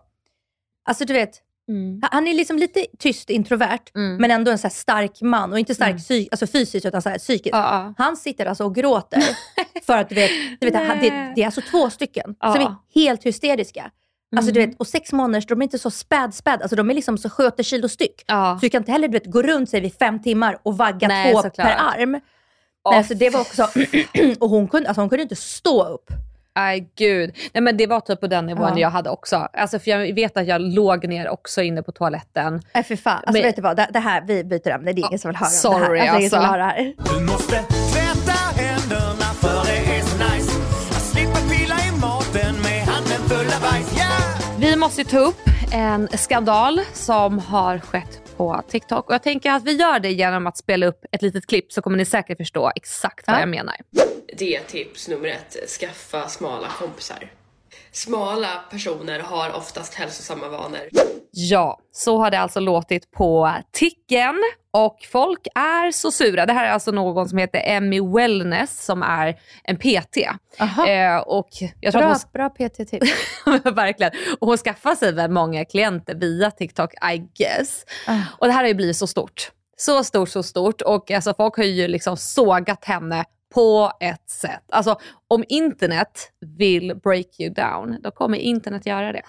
Alltså 0.89 1.05
du 1.05 1.13
vet, 1.13 1.41
Mm. 1.69 2.01
han- 2.11 2.27
är 2.29 2.35
liksom 2.35 2.59
lite 2.59 2.87
tyst, 2.99 3.31
introvert, 3.31 3.79
Mm. 3.95 4.17
men 4.17 4.31
ändå 4.31 4.51
en 4.51 4.59
så 4.59 4.71
stark 4.71 5.21
man. 5.23 5.53
Och 5.53 5.59
inte 5.59 5.75
stark 5.75 5.89
Mm. 5.91 5.99
psy- 5.99 6.29
alltså 6.31 6.47
fysiskt, 6.47 6.87
utan 6.87 7.03
så 7.03 7.09
här 7.09 7.19
psykiskt. 7.19 7.55
Ja, 7.57 7.59
ja. 7.59 7.95
Han 8.05 8.17
sitter 8.17 8.47
alltså 8.47 8.65
och 8.65 8.75
gråter 8.75 9.23
för 9.87 9.99
att 9.99 10.09
du 10.09 10.15
vet, 10.15 10.31
du 10.61 10.71
vet 10.71 10.87
han, 10.87 10.99
det, 11.01 11.33
det 11.37 11.43
är 11.43 11.47
alltså 11.47 11.61
två 11.71 11.91
stycken 11.91 12.35
Ja. 12.41 12.53
som 12.53 12.63
är 12.63 12.75
helt 12.95 13.25
hysteriska. 13.25 13.91
Alltså 14.37 14.53
du 14.53 14.61
Mm. 14.61 14.71
vet, 14.71 14.81
och 14.81 14.87
sex 14.87 15.13
månaders, 15.13 15.47
de 15.47 15.61
är 15.61 15.63
inte 15.63 15.79
så 15.79 15.91
späd, 15.91 16.35
späd. 16.35 16.63
Alltså 16.63 16.77
de 16.77 16.91
är 16.91 16.95
liksom 16.95 17.19
så 17.19 17.31
70 17.31 17.63
kilo 17.65 17.89
styck. 17.89 18.25
Så 18.29 18.59
du 18.61 18.71
kan 18.71 18.81
inte 18.83 18.93
heller 18.93 19.09
du 19.09 19.13
vet, 19.13 19.27
gå 19.27 19.43
runt 19.43 19.71
sig 19.71 19.81
vid 19.81 19.95
fem 19.95 20.23
timmar 20.23 20.59
och 20.63 20.77
vagga 20.77 21.09
Nej, 21.09 21.33
två 21.33 21.43
såklart. 21.43 21.67
per 21.67 21.77
arm. 22.03 22.15
Åh, 22.85 22.91
Nej, 22.93 22.99
alltså 22.99 23.15
det 23.15 23.31
var 23.31 23.41
också, 23.41 23.69
och 24.41 24.51
hon 24.51 24.69
kunde, 24.69 24.89
alltså 24.89 25.01
hon 25.03 25.09
kunde 25.09 25.23
inte 25.23 25.37
stå 25.37 25.85
upp. 25.85 26.11
Nej 26.57 26.89
gud. 26.97 27.35
Nej, 27.53 27.63
men 27.63 27.77
det 27.77 27.87
var 27.87 28.01
typ 28.01 28.21
på 28.21 28.27
den 28.27 28.47
nivån 28.47 28.69
Ja. 28.75 28.79
jag 28.79 28.91
hade 28.91 29.11
också. 29.11 29.37
Alltså, 29.53 29.79
för 29.79 29.91
jag 29.91 30.15
vet 30.15 30.37
att 30.37 30.47
jag 30.47 30.61
låg 30.61 31.09
ner 31.09 31.29
också 31.29 31.63
inne 31.63 31.83
på 31.83 31.93
toaletten. 31.93 32.63
Nej 32.75 32.85
för 32.85 32.97
fan. 32.97 33.13
Alltså 33.17 33.33
Men- 33.33 33.43
vet 33.43 33.57
du 33.57 33.63
vad, 33.63 33.77
det, 33.77 33.89
det 33.93 33.99
här, 33.99 34.21
vi 34.27 34.45
byter 34.45 34.69
ämne. 34.69 34.93
Det 34.93 35.01
är 35.01 35.07
ingen 35.07 35.19
som 35.19 35.29
vill 35.29 35.37
höra 35.37 35.47
om 35.47 35.53
Sorry, 35.53 35.99
det 35.99 36.05
här. 36.05 36.15
Alltså, 36.15 36.15
det 36.15 36.17
är 36.17 36.19
ingen 36.19 36.31
som 36.31 36.39
vill 36.41 36.47
alltså. 36.47 36.53
höra 36.53 36.67
det 36.67 36.73
här. 36.73 37.19
Du 37.19 37.25
måste 37.33 37.57
tvätta 37.93 38.39
händerna 38.63 39.29
för 39.43 39.65
det 39.67 39.97
är 39.97 40.01
så 40.01 40.17
nice 40.17 40.53
att 40.91 41.03
slippa 41.03 41.39
pilla 41.51 41.75
i 41.89 42.01
maten 42.01 42.55
med 42.63 42.81
handen 42.87 43.21
full 43.29 43.47
av 43.57 43.61
bajs. 43.71 43.97
Yeah! 43.99 44.59
Vi 44.59 44.77
måste 44.77 45.05
ta 45.05 45.19
upp 45.19 45.37
en 45.75 46.09
skandal 46.19 46.81
som 46.93 47.39
har 47.39 47.79
skett 47.79 48.21
på 48.37 48.63
TikTok. 48.69 49.09
Och 49.09 49.15
jag 49.15 49.23
tänker 49.23 49.51
att 49.53 49.65
vi 49.65 49.73
gör 49.73 49.99
det 49.99 50.13
genom 50.13 50.47
att 50.47 50.57
spela 50.57 50.87
upp 50.87 51.05
ett 51.13 51.23
litet 51.23 51.47
klipp 51.47 51.73
så 51.73 51.83
kommer 51.83 51.97
ni 51.97 52.05
säkert 52.05 52.39
förstå 52.39 52.73
exakt 52.77 53.27
vad 53.27 53.37
Ja. 53.37 53.41
jag 53.41 53.49
menar. 53.49 53.75
Det 54.39 54.57
är 54.57 54.61
tips 54.61 55.09
nummer 55.09 55.29
ett. 55.29 55.71
Skaffa 55.81 56.29
smala 56.29 56.69
kompisar. 56.79 57.31
Smala 57.95 58.49
personer 58.71 59.21
har 59.21 59.57
oftast 59.57 59.95
hälsosamma 59.95 60.49
vanor. 60.49 60.81
Ja, 61.31 61.79
så 61.93 62.19
har 62.19 62.31
det 62.31 62.39
alltså 62.39 62.61
låtit 62.61 63.11
på 63.11 63.53
Ticken 63.73 64.35
och 64.71 64.97
folk 65.13 65.47
är 65.55 65.91
så 65.93 66.11
sura. 66.11 66.47
Det 66.47 66.53
här 66.53 66.65
är 66.65 66.71
alltså 66.71 66.91
någon 66.91 67.29
som 67.29 67.39
heter 67.39 67.63
Emmy 67.65 68.01
Wellness 68.01 68.85
som 68.85 69.03
är 69.03 69.39
en 69.65 69.77
PT. 69.77 70.17
Aha. 70.61 70.89
Eh, 70.89 71.19
och 71.19 71.49
jag 71.81 71.93
tror 71.93 72.03
Bra, 72.03 72.13
att 72.13 72.33
bra 72.33 72.49
PT-tips. 72.49 73.11
hon, 73.45 73.61
verkligen. 73.75 74.13
Och 74.41 74.49
hon 74.49 74.57
skaffar 74.57 74.95
sig 74.95 75.13
väl 75.13 75.31
många 75.31 75.65
klienter 75.65 76.15
via 76.15 76.51
TikTok 76.51 76.95
I 77.15 77.19
guess. 77.39 77.85
Ah. 78.07 78.19
Och 78.39 78.47
det 78.47 78.53
här 78.53 78.61
har 78.61 78.69
ju 78.69 78.75
blivit 78.75 78.97
så 78.97 79.07
stort. 79.07 79.51
Så 79.77 80.05
stort, 80.05 80.29
så 80.29 80.43
stort. 80.43 80.83
Och 80.83 81.11
alltså, 81.11 81.35
folk 81.37 81.57
har 81.57 81.65
ju 81.65 81.89
liksom 81.89 82.17
sågat 82.17 82.85
henne 82.85 83.25
På 83.55 83.93
ett 84.01 84.31
sätt. 84.31 84.65
Alltså 84.69 84.99
om 85.29 85.45
internet 85.49 86.31
vill 86.59 86.97
break 87.03 87.41
you 87.41 87.55
down, 87.55 87.97
då 88.03 88.11
kommer 88.11 88.39
internet 88.39 88.87
göra 88.87 89.13
det. 89.13 89.23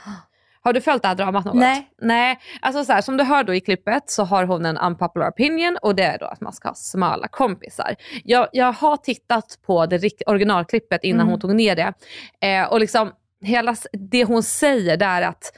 Har 0.62 0.74
du 0.74 0.82
följt 0.82 1.02
det 1.02 1.08
här 1.08 1.16
dramat 1.16 1.46
något? 1.46 1.56
Nej. 1.56 1.90
Nej, 2.02 2.40
alltså 2.62 2.86
så 2.86 2.94
här, 2.94 3.02
som 3.02 3.18
du 3.18 3.24
hör 3.24 3.44
då 3.44 3.54
i 3.54 3.60
klippet 3.62 4.10
så 4.10 4.24
har 4.24 4.44
hon 4.46 4.66
en 4.66 4.78
unpopular 4.78 5.30
opinion 5.30 5.78
och 5.82 5.96
det 5.96 6.04
är 6.04 6.18
då 6.18 6.26
att 6.26 6.42
man 6.42 6.54
ska 6.54 6.68
ha 6.68 6.76
smala 6.76 7.28
kompisar. 7.28 7.96
Jag, 8.24 8.48
jag 8.52 8.72
har 8.72 8.98
tittat 8.98 9.60
på 9.66 9.86
det 9.86 10.10
originalklippet 10.28 11.04
innan 11.04 11.22
Mm. 11.22 11.32
hon 11.32 11.40
tog 11.40 11.56
ner 11.56 11.76
det 11.76 11.94
eh, 12.48 12.72
och 12.72 12.80
liksom 12.80 13.12
hela 13.42 13.76
det 13.92 14.24
hon 14.24 14.44
säger 14.44 14.98
där 14.98 15.22
att 15.22 15.52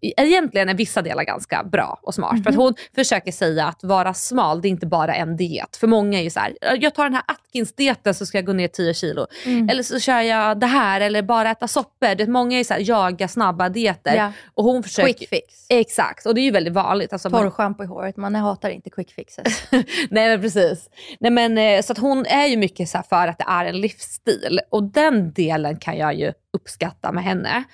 Egentligen 0.00 0.68
är 0.68 0.74
vissa 0.74 1.02
delar 1.02 1.24
ganska 1.24 1.64
bra 1.64 1.98
och 2.02 2.14
smart. 2.14 2.42
För 2.42 2.50
att 2.50 2.56
hon 2.56 2.74
försöker 2.94 3.32
säga 3.32 3.66
att 3.66 3.84
vara 3.84 4.14
smal, 4.14 4.60
det 4.60 4.68
är 4.68 4.70
inte 4.70 4.86
bara 4.86 5.14
en 5.14 5.36
diet. 5.36 5.76
För 5.76 5.86
många 5.86 6.18
är 6.18 6.22
ju 6.22 6.30
så 6.30 6.40
här, 6.40 6.56
jag 6.80 6.94
tar 6.94 7.04
den 7.04 7.14
här 7.14 7.22
Atkins-dieten 7.28 8.14
så 8.14 8.26
ska 8.26 8.38
jag 8.38 8.44
gå 8.44 8.52
ner 8.52 8.68
10 8.68 8.94
kilo. 8.94 9.26
Mm. 9.46 9.68
Eller 9.68 9.82
så 9.82 10.00
kör 10.00 10.20
jag 10.20 10.60
det 10.60 10.66
här 10.66 11.00
eller 11.00 11.22
bara 11.22 11.50
äta 11.50 11.68
soppor. 11.68 12.14
Det, 12.14 12.26
många 12.26 12.60
är 12.60 12.64
så 12.64 12.74
här, 12.74 12.88
jaga 12.88 13.28
snabba 13.28 13.68
dieter. 13.68 14.16
Ja. 14.16 14.32
Och 14.54 14.64
hon 14.64 14.82
försöker, 14.82 15.12
Quick 15.12 15.28
fix. 15.28 15.66
Exakt, 15.68 16.26
och 16.26 16.34
det 16.34 16.40
är 16.40 16.44
ju 16.44 16.50
väldigt 16.50 16.74
vanligt. 16.74 17.12
Alltså, 17.12 17.30
Torrschampo 17.30 17.84
i 17.84 17.86
håret, 17.86 18.16
man 18.16 18.34
hatar 18.34 18.70
inte 18.70 18.90
quick 18.90 19.12
fixes. 19.12 19.66
Nej 20.10 20.28
men 20.28 20.40
precis. 20.40 20.90
Nej, 21.20 21.30
men, 21.30 21.58
eh, 21.58 21.82
så 21.82 21.92
att 21.92 21.98
hon 21.98 22.26
är 22.26 22.46
ju 22.46 22.56
mycket 22.56 22.88
så 22.88 22.98
här 22.98 23.04
för 23.08 23.28
att 23.28 23.38
det 23.38 23.46
är 23.48 23.64
en 23.64 23.80
livsstil 23.80 24.60
och 24.70 24.82
den 24.82 25.32
delen 25.32 25.76
kan 25.76 25.96
jag 25.96 26.14
ju 26.14 26.32
uppskatta 26.52 27.12
med 27.12 27.24
henne. 27.24 27.64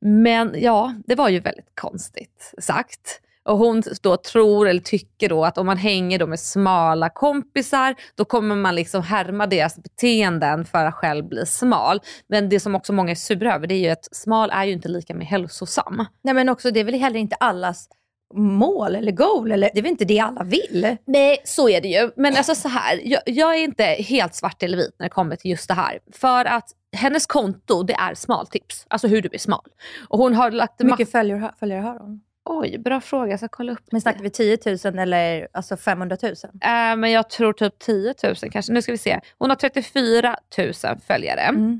Men 0.00 0.54
ja, 0.56 0.94
det 1.06 1.14
var 1.14 1.28
ju 1.28 1.40
väldigt 1.40 1.72
konstigt 1.74 2.54
sagt. 2.58 3.20
Och 3.42 3.58
hon 3.58 3.82
då 4.02 4.16
tror 4.16 4.68
eller 4.68 4.80
tycker 4.80 5.28
då 5.28 5.44
att 5.44 5.58
om 5.58 5.66
man 5.66 5.76
hänger 5.76 6.18
då 6.18 6.26
med 6.26 6.40
smala 6.40 7.08
kompisar 7.08 7.94
då 8.14 8.24
kommer 8.24 8.56
man 8.56 8.74
liksom 8.74 9.02
härma 9.02 9.46
deras 9.46 9.76
beteenden 9.82 10.64
för 10.64 10.84
att 10.84 10.94
själv 10.94 11.28
bli 11.28 11.46
smal. 11.46 12.00
Men 12.28 12.48
det 12.48 12.60
som 12.60 12.74
också 12.74 12.92
många 12.92 13.10
är 13.10 13.14
sura 13.14 13.54
över 13.54 13.66
det 13.66 13.74
är 13.74 13.78
ju 13.78 13.88
att 13.88 14.14
smal 14.14 14.50
är 14.50 14.64
ju 14.64 14.72
inte 14.72 14.88
lika 14.88 15.14
med 15.14 15.26
hälsosam. 15.26 16.04
Nej 16.22 16.34
men 16.34 16.48
också, 16.48 16.70
det 16.70 16.80
är 16.80 16.84
väl 16.84 16.94
heller 16.94 17.20
inte 17.20 17.36
allas 17.36 17.88
mål 18.34 18.94
eller 18.94 19.12
goal, 19.12 19.52
eller 19.52 19.70
det 19.72 19.78
är 19.78 19.82
väl 19.82 19.90
inte 19.90 20.04
det 20.04 20.20
alla 20.20 20.42
vill? 20.42 20.96
Nej, 21.04 21.38
så 21.44 21.68
är 21.68 21.80
det 21.80 21.88
ju. 21.88 22.10
Men 22.16 22.36
alltså 22.36 22.54
så 22.54 22.68
här, 22.68 23.00
jag, 23.04 23.22
jag 23.26 23.54
är 23.54 23.64
inte 23.64 23.84
helt 23.84 24.34
svart 24.34 24.62
eller 24.62 24.76
vit 24.76 24.94
när 24.98 25.06
det 25.06 25.10
kommer 25.10 25.36
till 25.36 25.50
just 25.50 25.68
det 25.68 25.74
här. 25.74 25.98
För 26.12 26.44
att 26.44 26.70
hennes 26.96 27.26
konto, 27.26 27.82
det 27.82 27.94
är 27.94 28.14
smaltips. 28.14 28.86
Alltså 28.88 29.08
hur 29.08 29.22
du 29.22 29.28
blir 29.28 29.38
smal. 29.38 29.64
Och 30.08 30.18
hon 30.18 30.34
har 30.34 30.50
lagt... 30.50 30.80
Hur 30.80 30.86
mycket 30.86 31.10
följare, 31.12 31.54
följare 31.58 31.80
har 31.80 31.98
hon? 31.98 32.20
Oj, 32.44 32.78
bra 32.78 33.00
fråga. 33.00 33.30
Jag 33.30 33.40
ska 33.40 33.48
kolla 33.48 33.72
upp 33.72 33.84
Men 33.92 34.00
snackar 34.00 34.22
vi 34.22 34.30
10 34.30 34.58
000 34.84 34.98
eller 34.98 35.48
alltså 35.52 35.76
500 35.76 36.16
000? 36.22 36.32
Eh, 36.32 36.96
men 36.96 37.10
jag 37.10 37.30
tror 37.30 37.52
typ 37.52 37.78
10 37.78 38.14
000 38.24 38.34
kanske. 38.52 38.72
Nu 38.72 38.82
ska 38.82 38.92
vi 38.92 38.98
se. 38.98 39.20
Hon 39.38 39.50
har 39.50 39.56
34 39.56 40.36
000 40.58 40.72
följare. 41.06 41.40
Mm. 41.40 41.78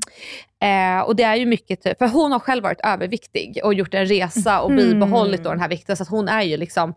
Eh, 0.61 1.03
och 1.05 1.15
det 1.15 1.23
är 1.23 1.35
ju 1.35 1.45
mycket, 1.45 1.81
typ- 1.81 1.97
för 1.97 2.07
hon 2.07 2.31
har 2.31 2.39
själv 2.39 2.63
varit 2.63 2.81
överviktig 2.83 3.59
och 3.63 3.73
gjort 3.73 3.93
en 3.93 4.05
resa 4.05 4.61
och 4.61 4.71
Mm. 4.71 4.89
bibehållit 4.89 5.43
då 5.43 5.49
den 5.49 5.59
här 5.59 5.69
vikten. 5.69 5.97
Så 5.97 6.03
att 6.03 6.09
hon 6.09 6.27
är 6.27 6.41
ju 6.41 6.57
liksom, 6.57 6.93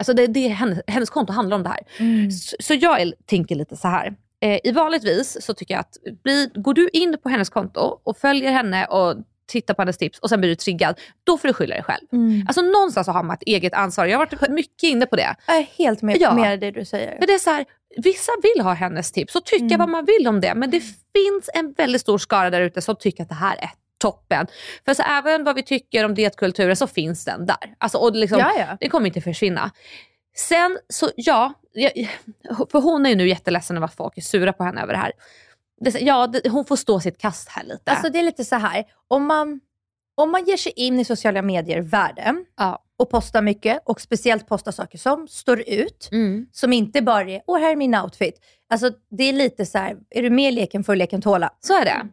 alltså 0.00 0.12
det, 0.12 0.26
det 0.26 0.40
är 0.46 0.48
hennes, 0.50 0.80
hennes 0.86 1.10
konto 1.10 1.32
handlar 1.32 1.56
om 1.56 1.62
det 1.62 1.68
här. 1.68 1.80
Mm. 1.98 2.30
Så, 2.30 2.56
så 2.60 2.74
jag 2.74 3.00
är, 3.00 3.14
tänker 3.26 3.54
lite 3.54 3.76
så 3.76 3.88
här. 3.88 4.14
Eh, 4.40 4.58
I 4.64 4.72
vanligtvis 4.72 5.36
så 5.44 5.54
tycker 5.54 5.74
jag 5.74 5.80
att 5.80 5.96
bli, 6.22 6.50
går 6.54 6.74
du 6.74 6.88
in 6.92 7.16
på 7.22 7.28
hennes 7.28 7.48
konto 7.50 8.00
och 8.04 8.18
följer 8.18 8.50
henne 8.52 8.86
och 8.86 9.14
tittar 9.46 9.74
på 9.74 9.82
hennes 9.82 9.98
tips 9.98 10.18
och 10.18 10.28
sen 10.28 10.40
blir 10.40 10.50
du 10.50 10.54
triggad, 10.56 11.00
då 11.24 11.38
får 11.38 11.48
du 11.48 11.54
skylla 11.54 11.74
dig 11.74 11.84
själv. 11.84 12.06
Mm. 12.12 12.44
Alltså 12.48 12.62
någonstans 12.62 13.06
har 13.06 13.22
man 13.22 13.34
ett 13.36 13.42
eget 13.42 13.74
ansvar. 13.74 14.06
Jag 14.06 14.18
har 14.18 14.26
varit 14.26 14.50
mycket 14.50 14.82
inne 14.82 15.06
på 15.06 15.16
det. 15.16 15.34
Jag 15.46 15.56
är 15.56 15.62
helt 15.78 16.02
med, 16.02 16.16
Ja. 16.20 16.34
med 16.34 16.60
det 16.60 16.70
du 16.70 16.84
säger. 16.84 17.18
För 17.18 17.26
det 17.26 17.34
är 17.34 17.38
så 17.38 17.50
här, 17.50 17.64
vissa 17.96 18.32
vill 18.42 18.64
ha 18.64 18.72
hennes 18.72 19.12
tips 19.12 19.34
och 19.36 19.44
tycka 19.44 19.64
Mm. 19.64 19.78
vad 19.78 19.88
man 19.88 20.04
vill 20.04 20.28
om 20.28 20.40
det. 20.40 20.54
Men 20.54 20.70
det 20.70 20.80
finns 20.80 21.50
en 21.54 21.72
väldigt 21.72 22.00
stor 22.00 22.18
skara 22.18 22.50
där 22.50 22.60
ute 22.60 22.80
som 22.82 22.96
tycker 22.96 23.22
att 23.22 23.28
det 23.28 23.34
här 23.34 23.56
är 23.56 23.70
toppen. 23.98 24.46
För 24.84 24.94
så 24.94 25.02
även 25.02 25.44
vad 25.44 25.54
vi 25.56 25.62
tycker 25.62 26.04
om 26.04 26.14
dietkulturen 26.14 26.76
så 26.76 26.86
finns 26.86 27.24
den 27.24 27.46
där. 27.46 27.56
Alltså, 27.78 27.98
och 27.98 28.16
liksom. 28.16 28.38
Det 28.80 28.88
kommer 28.88 29.06
inte 29.06 29.20
försvinna. 29.20 29.70
Sen 30.38 30.78
så 30.88 31.10
ja, 31.16 31.52
för 32.72 32.80
hon 32.80 33.06
är 33.06 33.10
ju 33.10 33.16
nu 33.16 33.28
jätteledsen 33.28 33.76
över 33.76 33.84
att 33.86 33.94
folk 33.94 34.18
är 34.18 34.22
sura 34.22 34.52
på 34.52 34.64
henne 34.64 34.82
över 34.82 34.92
det 34.92 34.98
här. 34.98 35.12
Ja, 36.00 36.32
hon 36.50 36.64
får 36.64 36.76
stå 36.76 37.00
sitt 37.00 37.18
kast 37.18 37.48
här 37.48 37.64
lite. 37.64 37.90
Alltså 37.90 38.08
det 38.12 38.18
är 38.18 38.22
lite 38.22 38.44
så 38.44 38.56
här, 38.56 38.84
om 39.08 39.26
man, 39.26 39.60
om 40.14 40.30
man 40.30 40.44
ger 40.44 40.56
sig 40.56 40.72
in 40.76 41.00
i 41.00 41.04
sociala 41.04 41.42
medier-världen 41.42 42.44
ja. 42.56 42.82
och 42.96 43.10
postar 43.10 43.42
mycket 43.42 43.82
och 43.84 44.00
speciellt 44.00 44.46
postar 44.48 44.72
saker 44.72 44.98
som 44.98 45.28
står 45.28 45.60
ut, 45.68 46.08
Mm. 46.12 46.46
som 46.52 46.72
inte 46.72 47.02
bara 47.02 47.30
är 47.30 47.42
åh 47.46 47.58
här 47.58 47.72
är 47.72 47.76
min 47.76 47.94
outfit. 47.94 48.40
Alltså 48.70 48.90
det 49.10 49.24
är 49.24 49.32
lite 49.32 49.66
så 49.66 49.78
här, 49.78 49.96
är 50.10 50.22
du 50.22 50.30
med 50.30 50.48
i 50.48 50.52
leken 50.52 50.84
får 50.84 50.96
leken 50.96 51.22
tåla. 51.22 51.50
Så 51.60 51.74
är 51.80 51.84
det. 51.84 52.08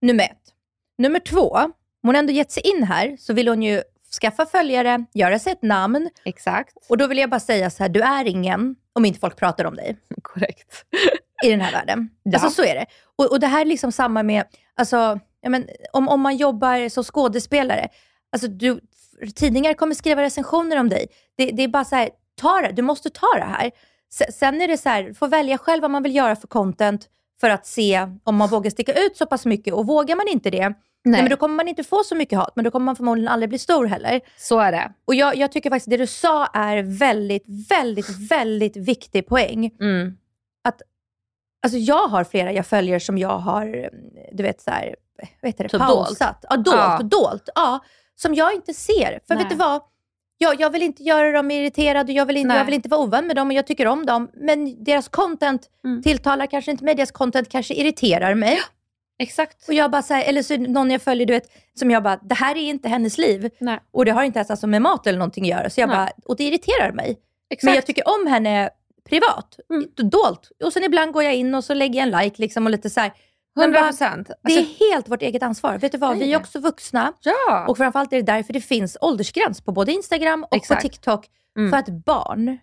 Nummer 0.00 0.24
ett. 0.24 0.54
Nummer 0.98 1.20
två, 1.20 1.50
om 1.50 1.72
hon 2.02 2.16
ändå 2.16 2.32
gett 2.32 2.52
sig 2.52 2.62
in 2.66 2.82
här 2.82 3.16
så 3.18 3.32
vill 3.32 3.48
hon 3.48 3.62
ju 3.62 3.82
skaffa 4.20 4.46
följare, 4.46 5.04
göra 5.14 5.38
sig 5.38 5.52
ett 5.52 5.62
namn. 5.62 6.10
Exakt. 6.24 6.74
Och 6.88 6.98
då 6.98 7.06
vill 7.06 7.18
jag 7.18 7.30
bara 7.30 7.40
säga 7.40 7.70
så 7.70 7.82
här, 7.82 7.90
du 7.90 8.00
är 8.02 8.24
ingen 8.24 8.76
om 8.92 9.04
inte 9.04 9.20
folk 9.20 9.36
pratar 9.36 9.64
om 9.64 9.74
dig 9.76 9.96
Korrekt. 10.22 10.84
i 11.44 11.50
den 11.50 11.60
här 11.60 11.72
världen. 11.72 12.08
Ja. 12.22 12.38
Alltså 12.38 12.62
så 12.62 12.68
är 12.68 12.74
det. 12.74 12.86
Och, 13.16 13.30
och 13.30 13.40
det 13.40 13.46
här 13.46 13.60
är 13.60 13.64
liksom 13.64 13.92
samma 13.92 14.22
med, 14.22 14.44
alltså, 14.76 15.18
men, 15.48 15.68
om, 15.92 16.08
om 16.08 16.20
man 16.20 16.36
jobbar 16.36 16.88
som 16.88 17.04
skådespelare. 17.04 17.88
Alltså, 18.32 18.48
du, 18.48 18.80
tidningar 19.34 19.74
kommer 19.74 19.94
skriva 19.94 20.22
recensioner 20.22 20.80
om 20.80 20.88
dig. 20.88 21.06
Det, 21.36 21.50
det 21.50 21.62
är 21.62 21.68
bara 21.68 21.84
så 21.84 21.96
här, 21.96 22.10
ta 22.40 22.60
det, 22.60 22.72
du 22.72 22.82
måste 22.82 23.10
ta 23.10 23.26
det 23.36 23.44
här. 23.44 23.70
Se- 24.12 24.32
Sen 24.32 24.60
är 24.60 24.68
det 24.68 24.78
så 24.78 24.88
här, 24.88 25.02
du 25.02 25.14
får 25.14 25.28
välja 25.28 25.58
själv 25.58 25.82
vad 25.82 25.90
man 25.90 26.02
vill 26.02 26.14
göra 26.16 26.36
för 26.36 26.48
content 26.48 27.08
för 27.40 27.50
att 27.50 27.66
se 27.66 28.08
om 28.24 28.36
man 28.36 28.48
vågar 28.48 28.70
sticka 28.70 28.92
ut 28.92 29.16
så 29.16 29.26
pass 29.26 29.46
mycket. 29.46 29.74
Och 29.74 29.86
vågar 29.86 30.16
man 30.16 30.28
inte 30.28 30.50
det, 30.50 30.72
nej. 31.04 31.22
men 31.22 31.30
då 31.30 31.36
kommer 31.36 31.54
man 31.54 31.68
inte 31.68 31.84
få 31.84 32.02
så 32.04 32.14
mycket 32.14 32.38
hat, 32.38 32.52
men 32.56 32.64
då 32.64 32.70
kommer 32.70 32.84
man 32.86 32.96
förmodligen 32.96 33.28
aldrig 33.28 33.48
bli 33.48 33.58
stor 33.58 33.86
heller. 33.86 34.20
Så 34.36 34.58
är 34.60 34.72
det. 34.72 34.92
Och 35.04 35.14
jag, 35.14 35.36
jag 35.36 35.52
tycker 35.52 35.70
faktiskt 35.70 35.90
det 35.90 35.96
du 35.96 36.06
sa 36.06 36.46
är 36.46 36.82
väldigt, 36.82 37.44
väldigt, 37.70 38.30
väldigt 38.30 38.76
viktig 38.76 39.26
poäng. 39.26 39.70
Mm. 39.80 40.16
Att, 40.68 40.82
alltså 41.62 41.78
jag 41.78 42.08
har 42.08 42.24
flera 42.24 42.52
jag 42.52 42.66
följer 42.66 42.98
som 42.98 43.18
jag 43.18 43.38
har, 43.38 43.90
du 44.32 44.42
vet 44.42 44.60
så 44.60 44.70
här, 44.70 44.96
vad 45.42 45.48
heter 45.48 45.64
det, 45.64 45.70
Typ 45.70 45.80
pausat. 45.80 46.44
Ja, 46.50 46.56
dolt, 46.56 46.76
Ja. 46.76 47.00
dolt. 47.02 47.48
Ja, 47.54 47.80
som 48.14 48.34
jag 48.34 48.54
inte 48.54 48.74
ser. 48.74 49.20
För 49.26 49.34
Nej. 49.34 49.44
vet 49.44 49.50
du 49.50 49.56
vad? 49.56 49.82
Jag, 50.38 50.60
jag 50.60 50.70
vill 50.70 50.82
inte 50.82 51.02
göra 51.02 51.32
dem 51.32 51.50
irriterade, 51.50 52.12
jag 52.12 52.26
vill, 52.26 52.36
inte, 52.36 52.48
Nej. 52.48 52.56
jag 52.58 52.64
vill 52.64 52.74
inte 52.74 52.88
vara 52.88 53.00
ovän 53.00 53.26
med 53.26 53.36
dem 53.36 53.48
och 53.48 53.52
jag 53.52 53.66
tycker 53.66 53.86
om 53.86 54.06
dem. 54.06 54.30
Men 54.34 54.84
deras 54.84 55.08
content 55.08 55.66
Mm. 55.84 56.02
tilltalar 56.02 56.46
kanske 56.46 56.70
inte 56.70 56.84
mig, 56.84 56.94
deras 56.94 57.10
content 57.12 57.48
kanske 57.48 57.74
irriterar 57.74 58.34
mig. 58.34 58.58
Exakt. 59.20 59.68
Och 59.68 59.74
jag 59.74 59.90
bara 59.90 60.02
så 60.02 60.14
här, 60.14 60.24
eller 60.24 60.42
så 60.42 60.56
någon 60.56 60.90
jag 60.90 61.02
följer, 61.02 61.26
du 61.26 61.32
vet, 61.32 61.50
som 61.78 61.90
jag 61.90 62.02
bara, 62.02 62.16
det 62.22 62.34
här 62.34 62.56
är 62.56 62.60
inte 62.60 62.88
hennes 62.88 63.18
liv. 63.18 63.50
Nej. 63.60 63.78
Och 63.92 64.04
det 64.04 64.10
har 64.10 64.22
inte 64.24 64.38
ens 64.38 64.50
alltså 64.50 64.66
med 64.66 64.82
mat 64.82 65.06
eller 65.06 65.18
någonting 65.18 65.44
att 65.44 65.58
göra. 65.58 65.70
Så 65.70 65.80
jag 65.80 65.88
Nej. 65.88 65.96
bara, 65.96 66.10
och 66.24 66.36
det 66.36 66.44
irriterar 66.44 66.92
mig. 66.92 67.18
Exakt. 67.50 67.64
Men 67.64 67.74
jag 67.74 67.86
tycker 67.86 68.02
om 68.08 68.26
henne 68.26 68.70
privat, 69.08 69.58
Mm. 69.70 70.10
dolt. 70.10 70.50
Och 70.64 70.72
sen 70.72 70.84
ibland 70.84 71.12
går 71.12 71.22
jag 71.22 71.34
in 71.34 71.54
och 71.54 71.64
så 71.64 71.74
lägger 71.74 72.00
jag 72.06 72.14
en 72.14 72.24
like 72.24 72.36
liksom 72.42 72.64
och 72.66 72.70
lite 72.70 72.90
så 72.90 73.00
här. 73.00 73.12
Men 73.56 73.62
100 73.64 73.80
bara, 73.80 73.88
procent. 73.88 74.30
det 74.42 74.52
är 74.58 74.92
helt 74.92 75.08
vårt 75.08 75.22
eget 75.22 75.42
ansvar. 75.42 75.78
Vet 75.78 75.92
du 75.92 75.98
vad, 75.98 76.18
vi 76.18 76.32
är 76.32 76.36
också 76.38 76.58
vuxna. 76.60 77.12
ja. 77.22 77.66
Och 77.68 77.76
framförallt 77.76 78.12
är 78.12 78.16
det 78.16 78.22
därför 78.22 78.52
det 78.52 78.60
finns 78.60 78.96
åldersgräns 79.00 79.60
på 79.60 79.72
både 79.72 79.92
Instagram 79.92 80.44
och 80.44 80.56
Exakt. 80.56 80.82
på 80.82 80.88
TikTok. 80.88 81.26
Mm. 81.58 81.70
För 81.70 81.76
att 81.78 81.88
barn 82.04 82.58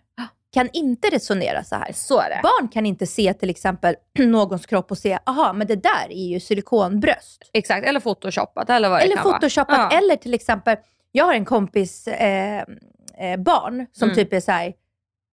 kan 0.52 0.68
inte 0.72 1.08
resonera 1.08 1.64
så 1.64 1.76
här. 1.76 1.92
så 1.94 2.18
är 2.20 2.30
det. 2.30 2.40
Barn 2.42 2.68
kan 2.68 2.86
inte 2.86 3.06
se 3.06 3.34
till 3.34 3.50
exempel 3.50 3.94
någons 4.18 4.66
kropp 4.66 4.90
och 4.90 4.98
se, 4.98 5.18
aha, 5.26 5.52
men 5.52 5.66
det 5.66 5.76
där 5.76 6.06
är 6.10 6.26
ju 6.28 6.40
silikonbröst. 6.40 7.50
Exakt, 7.52 7.86
eller 7.86 8.00
photoshoppat 8.00 8.70
eller 8.70 8.88
vad 8.88 8.98
det 9.00 9.04
Eller 9.04 9.16
kan 9.16 9.24
photoshopat. 9.32 9.78
vara. 9.78 9.88
Eller 9.90 10.16
till 10.16 10.34
exempel, 10.34 10.76
jag 11.12 11.24
har 11.24 11.34
en 11.34 11.44
kompis 11.44 12.08
eh, 12.08 12.58
eh, 13.18 13.36
barn 13.38 13.86
som 13.92 14.08
Mm. 14.08 14.16
typ 14.16 14.32
är 14.32 14.40
så 14.40 14.52
här, 14.52 14.72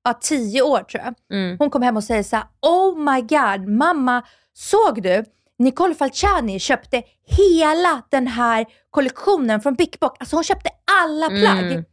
ja, 0.04 0.13
tio 0.21 0.62
år 0.62 0.80
tror 0.84 1.04
jag. 1.04 1.13
Mm. 1.38 1.56
Hon 1.60 1.69
kom 1.69 1.82
hem 1.82 1.97
och 1.97 2.04
säger 2.04 2.23
så 2.23 2.36
här, 2.36 2.45
oh 2.62 2.97
my 3.13 3.21
god, 3.21 3.67
mamma, 3.67 4.21
såg 4.54 5.01
du? 5.04 5.25
Nicole 5.60 5.95
Falciani 5.95 6.60
köpte 6.60 7.04
hela 7.25 8.01
den 8.10 8.28
här 8.28 8.65
kollektionen 8.89 9.62
från 9.62 9.75
Big 9.75 9.95
Box. 9.99 10.15
Alltså 10.19 10.36
hon 10.36 10.43
köpte 10.43 10.69
alla 11.01 11.28
plagg. 11.30 11.71
Mm. 11.71 11.86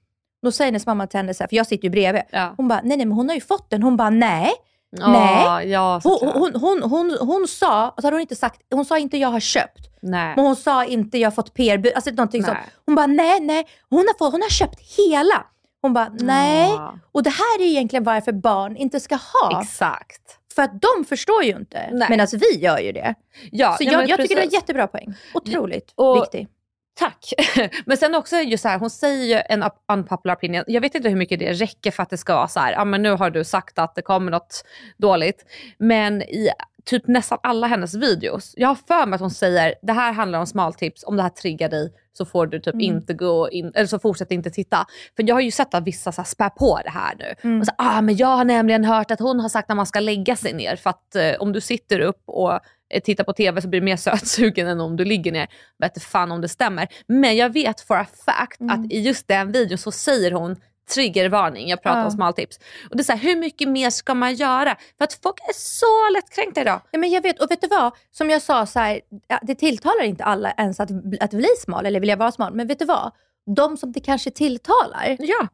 Då 0.43 0.53
säger 0.53 0.67
hennes 0.71 0.87
mamma 0.87 1.07
till 1.07 1.19
henne, 1.19 1.35
så 1.35 1.43
här, 1.43 1.49
för 1.49 1.57
jag 1.57 1.67
sitter 1.67 1.85
ju 1.85 1.91
bredvid. 1.91 2.23
Ja. 2.31 2.55
Hon 2.57 2.69
bara, 2.69 2.81
nej 2.85 2.97
nej 2.97 3.07
men 3.07 3.17
hon 3.17 3.29
har 3.29 3.35
ju 3.35 3.41
fått 3.41 3.71
den. 3.71 3.83
Hon 3.83 3.97
bara, 3.97 4.11
nej. 4.11 4.53
Nej. 4.99 5.69
Ja, 5.69 6.01
Hon, 6.05 6.19
hon, 6.35 6.55
hon, 6.55 6.83
hon, 6.83 7.17
hon 7.21 7.49
sa, 7.49 7.89
och 7.89 8.01
så 8.01 8.07
hade 8.07 8.15
hon 8.15 8.21
inte 8.21 8.37
sagt, 8.37 8.61
hon 8.71 8.85
sa 8.85 8.99
inte 8.99 9.17
jag 9.17 9.29
har 9.29 9.41
köpt. 9.41 9.89
Nej. 10.03 10.33
Men 10.37 10.45
hon 10.45 10.57
sa 10.57 10.85
inte 10.85 11.19
jag 11.19 11.27
har 11.27 11.33
fått 11.35 11.55
PR, 11.55 11.93
alltså 11.95 12.11
någonting 12.11 12.45
sånt. 12.45 12.59
Hon 12.87 12.95
bara, 12.95 13.07
nej, 13.07 13.41
nej, 13.41 13.67
hon 13.91 13.99
har, 13.99 14.19
fått, 14.19 14.33
hon 14.33 14.43
har 14.43 14.49
köpt 14.49 14.81
hela. 14.99 15.47
Hon 15.83 15.93
bara, 15.93 16.09
nej. 16.21 16.71
Ja. 16.71 16.95
Och 17.13 17.23
det 17.23 17.31
här 17.31 17.61
är 17.61 17.67
egentligen 17.67 18.05
varför 18.05 18.33
barn 18.33 18.77
inte 18.77 19.01
ska 19.01 19.15
ha. 19.15 19.63
Exakt. 19.63 20.39
För 20.55 20.63
att 20.63 20.81
de 20.83 21.05
förstår 21.05 21.43
ju 21.43 21.51
inte. 21.57 22.07
Medan 22.11 22.27
vi 22.33 22.59
gör 22.59 22.79
ju 22.79 22.93
det. 22.93 23.15
Ja, 23.51 23.77
Så 23.79 23.85
nej, 23.85 23.93
jag, 23.93 24.09
jag 24.09 24.21
tycker 24.21 24.37
det 24.37 24.43
är 24.43 24.53
jättebra 24.53 24.87
poäng. 24.87 25.15
Otroligt 25.35 25.93
Och- 25.95 26.17
viktig. 26.17 26.49
Tack. 26.95 27.33
Men 27.87 27.97
sen 27.97 28.15
också 28.15 28.37
just 28.37 28.63
så 28.63 28.69
här, 28.69 28.79
hon 28.79 28.91
säger 28.91 29.37
ju 29.37 29.43
en 29.49 29.71
unpopular 29.93 30.35
opinion. 30.35 30.65
Jag 30.67 30.81
vet 30.81 30.95
inte 30.95 31.09
hur 31.09 31.17
mycket 31.17 31.39
det 31.39 31.53
räcker 31.53 31.91
för 31.91 32.03
att 32.03 32.11
det 32.11 32.17
ska 32.19 32.35
vara 32.35 32.49
så 32.49 32.61
här, 32.61 32.73
ja 32.73 32.85
men 32.85 33.03
nu 33.03 33.11
har 33.11 33.31
du 33.31 33.45
sagt 33.45 33.79
att 33.79 33.95
det 33.95 34.03
kommer 34.03 34.31
något 34.31 34.65
dåligt. 34.97 35.45
Men 35.79 36.23
i 36.23 36.51
typ 36.85 37.07
nästan 37.07 37.39
alla 37.43 37.67
hennes 37.67 37.95
videos. 37.95 38.55
Jag 38.57 38.69
har 38.69 38.75
för 38.75 39.07
mig 39.07 39.15
att 39.15 39.21
hon 39.21 39.31
säger 39.31 39.75
det 39.83 39.93
här 39.93 40.13
handlar 40.13 40.39
om 40.39 40.47
smaltips, 40.47 41.05
om 41.05 41.17
det 41.17 41.23
här 41.23 41.31
triggar 41.31 41.69
dig 41.69 41.93
så 42.13 42.25
får 42.25 42.47
du 42.47 42.59
typ 42.61 42.75
Mm. 42.75 42.81
inte 42.81 43.15
gå 43.15 43.51
in, 43.51 43.73
eller 43.75 43.87
så 43.87 43.99
fortsätt 43.99 44.31
inte 44.31 44.51
titta. 44.51 44.87
För 45.17 45.23
jag 45.29 45.35
har 45.35 45.41
ju 45.41 45.51
sett 45.51 45.75
att 45.75 45.85
vissa 45.87 46.13
så 46.13 46.25
spär 46.25 46.49
på 46.49 46.81
det 46.85 46.91
här 46.91 47.15
nu. 47.19 47.35
Mm. 47.43 47.61
Och 47.61 47.67
så, 47.67 47.73
ah, 47.79 48.01
men 48.01 48.17
jag 48.17 48.27
har 48.37 48.45
nämligen 48.45 48.85
hört 48.85 49.11
att 49.11 49.21
hon 49.21 49.41
har 49.41 49.49
sagt 49.49 49.71
att 49.71 49.77
man 49.77 49.87
ska 49.87 50.01
lägga 50.01 50.37
sig 50.37 50.53
ner 50.53 50.77
för 50.77 50.91
att 50.91 51.15
eh, 51.17 51.33
om 51.41 51.53
du 51.53 51.61
sitter 51.61 52.01
upp 52.01 52.23
och 52.27 52.53
eh, 52.53 53.03
tittar 53.05 53.25
på 53.25 53.33
TV 53.33 53.61
så 53.63 53.69
blir 53.69 53.81
du 53.81 53.85
mer 53.85 53.97
sötsugen 54.17 54.69
än 54.69 54.81
om 54.81 54.97
du 54.97 55.05
ligger 55.05 55.33
ner. 55.33 55.47
Jag 55.79 55.89
vet 55.89 56.03
fan 56.03 56.33
om 56.33 56.41
det 56.41 56.49
stämmer. 56.49 56.89
Men 57.07 57.37
jag 57.37 57.51
vet 57.53 57.81
for 57.81 57.97
a 57.97 58.07
fact 58.27 58.61
Mm. 58.61 58.81
att 58.85 58.93
i 58.93 59.01
just 59.01 59.29
den 59.29 59.53
videon 59.53 59.79
så 59.79 59.91
säger 59.93 60.33
hon 60.33 60.57
triggervarning, 60.95 61.69
jag 61.69 61.83
pratar 61.83 61.99
Ja. 61.99 62.05
om 62.05 62.11
smaltips. 62.11 62.59
Och 62.91 62.97
det 62.97 63.01
är 63.01 63.05
så 63.05 63.13
här, 63.13 63.19
hur 63.19 63.37
mycket 63.37 63.69
mer 63.69 63.91
ska 63.91 64.15
man 64.15 64.35
göra? 64.35 64.77
För 64.99 65.05
att 65.05 65.19
folk 65.23 65.41
är 65.41 65.53
så 65.55 66.11
lättkränkta 66.15 66.61
idag. 66.61 66.81
Ja, 66.91 66.99
men 66.99 67.11
jag 67.11 67.23
vet, 67.23 67.43
och 67.43 67.51
vet 67.51 67.61
du 67.61 67.67
vad? 67.69 67.93
Som 68.11 68.31
jag 68.31 68.43
sa, 68.43 68.67
så 68.67 68.79
här, 68.79 69.01
det 69.43 69.55
tilltalar 69.55 70.03
inte 70.05 70.25
alla 70.25 70.53
ens 70.53 70.81
att, 70.81 70.91
att 71.21 71.31
bli 71.31 71.49
smal 71.59 71.87
eller 71.87 72.01
vilja 72.01 72.17
vara 72.17 72.33
smal. 72.33 72.55
Men 72.55 72.67
vet 72.67 72.79
du 72.79 72.85
vad? 72.85 73.13
De 73.57 73.77
som 73.77 73.93
det 73.93 74.01
kanske 74.01 74.31
tilltalar, 74.31 75.17
Ja. 75.19 75.47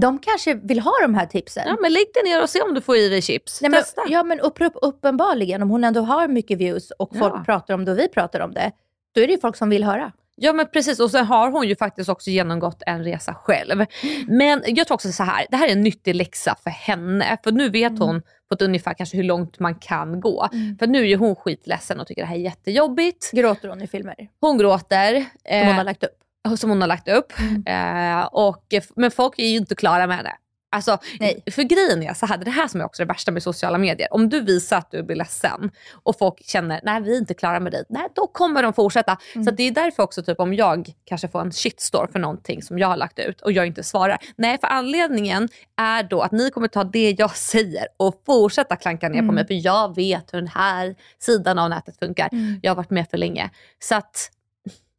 de 0.00 0.18
kanske 0.18 0.54
vill 0.54 0.80
ha 0.80 0.92
de 1.02 1.14
här 1.14 1.26
tipsen. 1.26 1.64
Ja, 1.66 1.76
men 1.80 1.92
lägg 1.92 2.06
dig 2.14 2.22
ner 2.24 2.42
och 2.42 2.50
se 2.50 2.60
om 2.62 2.74
du 2.74 2.80
får 2.80 2.96
i 2.96 3.08
dig 3.08 3.22
chips. 3.22 3.60
Nej, 3.62 3.70
men, 3.70 3.80
Testa. 3.80 4.02
ja 4.08 4.22
men 4.22 4.40
upp, 4.40 4.60
upp, 4.60 4.72
uppenbarligen, 4.82 5.62
om 5.62 5.70
hon 5.70 5.84
ändå 5.84 6.00
har 6.00 6.28
mycket 6.28 6.58
views 6.58 6.90
och 6.90 7.16
folk 7.18 7.34
Ja. 7.34 7.42
pratar 7.46 7.74
om 7.74 7.84
det 7.84 7.92
och 7.92 7.98
vi 7.98 8.08
pratar 8.08 8.40
om 8.40 8.54
det, 8.54 8.72
då 9.14 9.20
är 9.20 9.26
det 9.26 9.32
ju 9.32 9.40
folk 9.40 9.56
som 9.56 9.70
vill 9.70 9.84
höra. 9.84 10.12
Ja 10.34 10.52
men 10.52 10.66
precis 10.72 11.00
och 11.00 11.10
sen 11.10 11.26
har 11.26 11.50
hon 11.50 11.68
ju 11.68 11.76
faktiskt 11.76 12.08
också 12.08 12.30
genomgått 12.30 12.82
en 12.86 13.04
resa 13.04 13.34
själv. 13.34 13.86
Men 14.28 14.62
jag 14.66 14.86
tror 14.86 14.94
också 14.94 15.12
så 15.12 15.22
här, 15.22 15.46
det 15.50 15.56
här 15.56 15.68
är 15.68 15.72
en 15.72 15.80
nyttig 15.82 16.14
läxa 16.14 16.56
för 16.62 16.70
henne. 16.70 17.38
För 17.44 17.52
nu 17.52 17.68
vet 17.68 17.98
hon 17.98 18.22
på 18.48 18.54
ett 18.54 18.62
ungefär 18.62 18.94
kanske 18.94 19.16
hur 19.16 19.24
långt 19.24 19.58
man 19.58 19.74
kan 19.74 20.20
gå. 20.20 20.48
För 20.78 20.86
nu 20.86 21.10
är 21.10 21.16
hon 21.16 21.36
skitledsen 21.36 22.00
och 22.00 22.06
tycker 22.06 22.22
det 22.22 22.28
här 22.28 22.36
är 22.36 22.40
jättejobbigt. 22.40 23.30
Gråter 23.32 23.68
hon 23.68 23.82
i 23.82 23.86
filmer? 23.86 24.14
Hon 24.40 24.58
gråter. 24.58 25.14
Som 25.14 25.58
hon 25.58 25.68
eh, 25.68 25.74
har 25.74 25.84
lagt 25.84 26.04
upp. 26.04 26.18
som 26.58 26.70
hon 26.70 26.80
har 26.80 26.88
lagt 26.88 27.08
upp. 27.08 27.32
Eh, 27.66 28.20
och, 28.24 28.74
men 28.96 29.10
folk 29.10 29.38
är 29.38 29.46
ju 29.46 29.56
inte 29.56 29.74
klara 29.74 30.06
med 30.06 30.16
henne. 30.16 30.32
Alltså, 30.72 30.98
Nej. 31.20 31.42
För 31.50 31.62
grejen 31.62 32.02
är 32.02 32.14
så 32.14 32.26
här, 32.26 32.36
det 32.38 32.50
här 32.50 32.68
som 32.68 32.80
är 32.80 32.84
också 32.84 33.02
det 33.02 33.06
värsta 33.08 33.32
med 33.32 33.42
sociala 33.42 33.78
medier. 33.78 34.08
Om 34.14 34.28
du 34.28 34.40
visar 34.40 34.78
att 34.78 34.90
du 34.90 35.02
blir 35.02 35.16
ledsen 35.16 35.70
och 36.02 36.18
folk 36.18 36.44
känner 36.44 36.80
nej 36.82 37.02
vi 37.02 37.14
är 37.14 37.18
inte 37.18 37.34
klara 37.34 37.60
med 37.60 37.72
dig, 37.72 37.84
nej 37.88 38.08
då 38.14 38.26
kommer 38.26 38.62
de 38.62 38.72
fortsätta. 38.72 39.16
Så 39.34 39.48
att 39.50 39.56
det 39.56 39.62
är 39.62 39.70
därför 39.70 40.02
också 40.02 40.22
typ 40.22 40.40
om 40.40 40.54
jag 40.54 40.92
kanske 41.04 41.28
får 41.28 41.40
en 41.40 41.52
shitstorm 41.52 42.12
för 42.12 42.18
någonting 42.18 42.62
som 42.62 42.78
jag 42.78 42.88
har 42.88 42.96
lagt 42.96 43.18
ut 43.18 43.40
och 43.40 43.52
jag 43.52 43.66
inte 43.66 43.82
svarar. 43.82 44.18
Nej 44.36 44.58
för 44.60 44.66
anledningen 44.66 45.48
är 45.76 46.02
då 46.02 46.20
att 46.20 46.32
ni 46.32 46.50
kommer 46.50 46.68
ta 46.68 46.84
det 46.84 47.10
jag 47.18 47.36
säger 47.36 47.86
och 47.96 48.22
fortsätta 48.26 48.76
klanka 48.76 49.08
ner 49.08 49.22
på 49.26 49.32
mig 49.32 49.46
för 49.46 49.66
jag 49.66 49.94
vet 49.96 50.34
hur 50.34 50.38
den 50.38 50.48
här 50.48 50.94
sidan 51.18 51.58
av 51.58 51.70
nätet 51.70 51.98
funkar. 51.98 52.28
Jag 52.62 52.70
har 52.70 52.76
varit 52.76 52.90
med 52.90 53.10
för 53.10 53.18
länge. 53.18 53.50
Så 53.78 53.94
att 53.94 54.30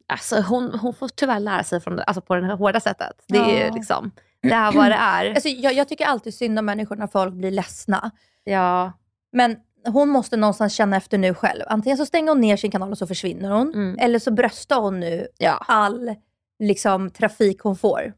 Alltså 0.08 0.42
hon, 0.42 0.80
hon 0.80 0.94
får 0.94 1.08
tyvärr 1.08 1.40
lära 1.40 1.64
sig 1.64 1.82
från 1.82 2.00
alltså 2.00 2.22
på 2.22 2.36
det 2.36 2.46
här 2.46 2.56
hårda 2.56 2.80
sättet. 2.80 3.12
Det 3.28 3.38
är 3.38 3.66
Ja. 3.68 3.74
liksom, 3.76 4.12
det 4.44 4.54
är 4.54 4.72
vad 4.72 4.92
det 4.92 4.96
är. 5.00 5.30
Alltså, 5.34 5.50
jag, 5.50 5.74
jag 5.74 5.88
tycker 5.88 6.06
alltid 6.06 6.34
synd 6.34 6.60
om 6.60 6.66
människor 6.66 6.96
när 6.96 7.08
folk 7.08 7.34
blir 7.34 7.52
ledsna. 7.52 8.12
Ja. 8.44 8.92
Men 9.32 9.56
hon 9.88 10.10
måste 10.10 10.38
någonstans 10.38 10.74
känna 10.74 10.98
efter 10.98 11.18
nu 11.18 11.34
själv. 11.34 11.62
Antingen 11.68 11.98
så 11.98 12.06
stänger 12.06 12.30
hon 12.30 12.42
ner 12.42 12.58
sin 12.58 12.72
kanal 12.72 12.92
och 12.92 12.98
så 12.98 13.08
försvinner 13.08 13.52
hon. 13.52 13.74
Mm. 13.74 13.98
Eller 14.00 14.20
så 14.20 14.32
bröstar 14.32 14.80
hon 14.82 15.00
nu 15.00 15.28
Ja. 15.38 15.66
all 15.68 16.16
liksom, 16.60 17.10
trafik 17.10 17.60
hon 17.62 17.76
får. 17.76 18.14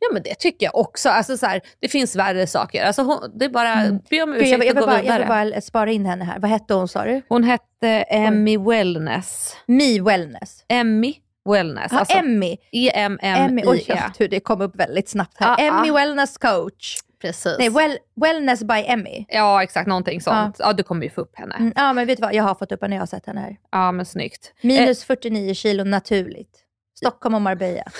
ja 0.00 0.08
men 0.12 0.22
det 0.22 0.34
tycker 0.34 0.66
jag 0.66 0.76
också. 0.78 1.08
Alltså, 1.08 1.36
så 1.36 1.46
här, 1.46 1.60
det 1.80 1.88
finns 1.88 2.16
värre 2.16 2.46
saker. 2.46 2.84
Alltså, 2.84 3.02
hon, 3.02 3.18
det 3.38 3.44
är 3.44 3.48
bara 3.48 3.72
Mm. 3.72 3.98
be 4.10 4.22
om 4.22 4.32
ursäkt 4.32 4.50
jag, 4.50 4.58
jag, 4.64 4.70
och 4.70 4.76
vill 4.76 4.80
gå 4.80 4.86
bara, 4.86 4.96
jag 4.96 5.02
vidare. 5.02 5.18
vill 5.44 5.52
bara 5.52 5.60
spara 5.60 5.90
in 5.90 6.06
henne 6.06 6.24
här. 6.24 6.38
Vad 6.38 6.50
hette 6.50 6.74
hon 6.74 6.88
sa 6.88 7.04
du? 7.04 7.22
Hon 7.28 7.44
hette 7.44 7.88
Emmy 8.08 8.58
Wellness. 8.58 9.56
Me 9.66 10.00
Wellness. 10.00 10.64
Emmy 10.68 11.14
Wellness. 11.48 11.92
Ja, 11.92 11.98
alltså, 11.98 12.18
Emmy. 12.18 12.46
Emmy. 12.46 12.56
Oj, 12.72 12.86
E-M-M-I-E. 12.86 13.84
jag 13.86 14.14
tror 14.14 14.28
det 14.28 14.40
kom 14.40 14.60
upp 14.60 14.76
väldigt 14.76 15.08
snabbt 15.08 15.36
här. 15.40 15.48
Ja, 15.48 15.56
Emmy 15.64 15.88
ja. 15.88 15.94
Wellness 15.94 16.38
Coach. 16.38 16.96
Precis. 17.20 17.56
Nej, 17.58 17.70
well, 17.70 17.98
Wellness 18.20 18.62
by 18.62 18.84
Emmy. 18.86 19.24
Ja 19.28 19.62
exakt, 19.62 19.88
någonting 19.88 20.20
sånt. 20.20 20.56
Ja. 20.58 20.72
du 20.72 20.82
kommer 20.82 21.04
ju 21.04 21.10
få 21.10 21.20
upp 21.20 21.38
henne. 21.38 21.54
Mm, 21.54 21.72
ja, 21.76 21.92
men 21.92 22.06
vet 22.06 22.18
du 22.18 22.22
vad? 22.22 22.34
Jag 22.34 22.44
har 22.44 22.54
fått 22.54 22.72
upp 22.72 22.82
henne, 22.82 22.94
jag 22.94 23.02
har 23.02 23.06
sett 23.06 23.26
henne 23.26 23.40
här. 23.40 23.56
Ja 23.72 23.92
men 23.92 24.06
snyggt. 24.06 24.52
Minus 24.62 25.04
49 25.04 25.54
kilo 25.54 25.84
naturligt. 25.84 26.58
Stockholm 26.98 27.34
och 27.34 27.42
Marbella. 27.42 27.82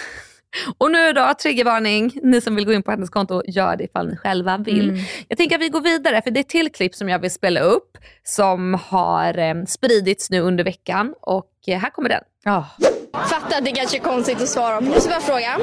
Och 0.78 0.90
nu 0.90 1.12
då, 1.12 1.34
triggervarning. 1.42 2.12
Ni 2.22 2.40
som 2.40 2.56
vill 2.56 2.64
gå 2.64 2.72
in 2.72 2.82
på 2.82 2.90
hennes 2.90 3.10
konto, 3.10 3.42
gör 3.46 3.76
det 3.76 3.84
ifall 3.84 4.08
ni 4.08 4.16
själva 4.16 4.58
vill. 4.58 4.90
Mm. 4.90 5.00
Jag 5.28 5.38
tänker 5.38 5.56
att 5.56 5.62
vi 5.62 5.68
går 5.68 5.80
vidare 5.80 6.22
för 6.22 6.30
det 6.30 6.38
är 6.38 6.42
ett 6.42 6.48
till 6.48 6.72
klipp 6.72 6.94
som 6.94 7.08
jag 7.08 7.18
vill 7.18 7.30
spela 7.30 7.60
upp 7.60 7.98
som 8.22 8.74
har 8.74 9.38
eh, 9.38 9.54
spridits 9.66 10.30
nu 10.30 10.40
under 10.40 10.64
veckan 10.64 11.14
och 11.20 11.50
eh, 11.66 11.78
här 11.78 11.90
kommer 11.90 12.08
den. 12.08 12.22
Ja. 12.44 12.66
Fattar 13.12 13.58
att 13.58 13.64
det 13.64 13.72
kanske 13.72 13.96
är 13.96 14.00
konstigt 14.00 14.42
att 14.42 14.48
svara 14.48 14.78
på. 14.78 14.84
Jag 14.84 14.94
måste 14.94 15.08
bara 15.08 15.20
fråga. 15.20 15.58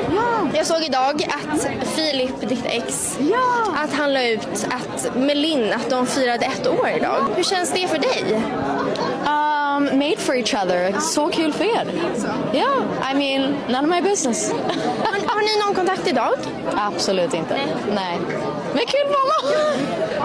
Jag 0.54 0.66
såg 0.66 0.84
idag 0.84 1.28
att 1.30 1.68
Filip, 1.88 2.50
ditt 2.50 2.66
ex, 2.66 3.18
att 3.84 3.94
han 3.94 4.14
la 4.14 4.28
ut 4.28 4.68
att 4.70 5.16
Melin, 5.16 5.74
att 5.74 5.90
de 5.90 6.08
firade 6.08 6.46
ett 6.46 6.68
år 6.68 6.90
idag. 6.98 7.26
Hur 7.36 7.44
känns 7.44 7.74
det 7.74 7.88
för 7.88 7.98
dig? 7.98 8.44
Um, 9.26 10.00
made 10.00 10.18
for 10.18 10.36
each 10.36 10.54
other. 10.54 11.00
Så 11.00 11.28
kul 11.30 11.54
för 11.54 11.64
er. 11.64 11.92
Yeah, 12.54 13.12
I 13.12 13.16
mean, 13.16 13.56
none 13.68 13.80
of 13.80 13.90
my 13.96 14.10
business. 14.10 14.52
Har, 15.04 15.14
har 15.14 15.42
ni 15.42 15.66
någon 15.66 15.76
kontakt 15.76 16.08
idag? 16.08 16.34
Absolut 16.76 17.34
inte. 17.34 17.56
Nej. 17.96 18.20
Men 18.74 18.86
kul 18.86 19.06
mamma! 19.06 19.68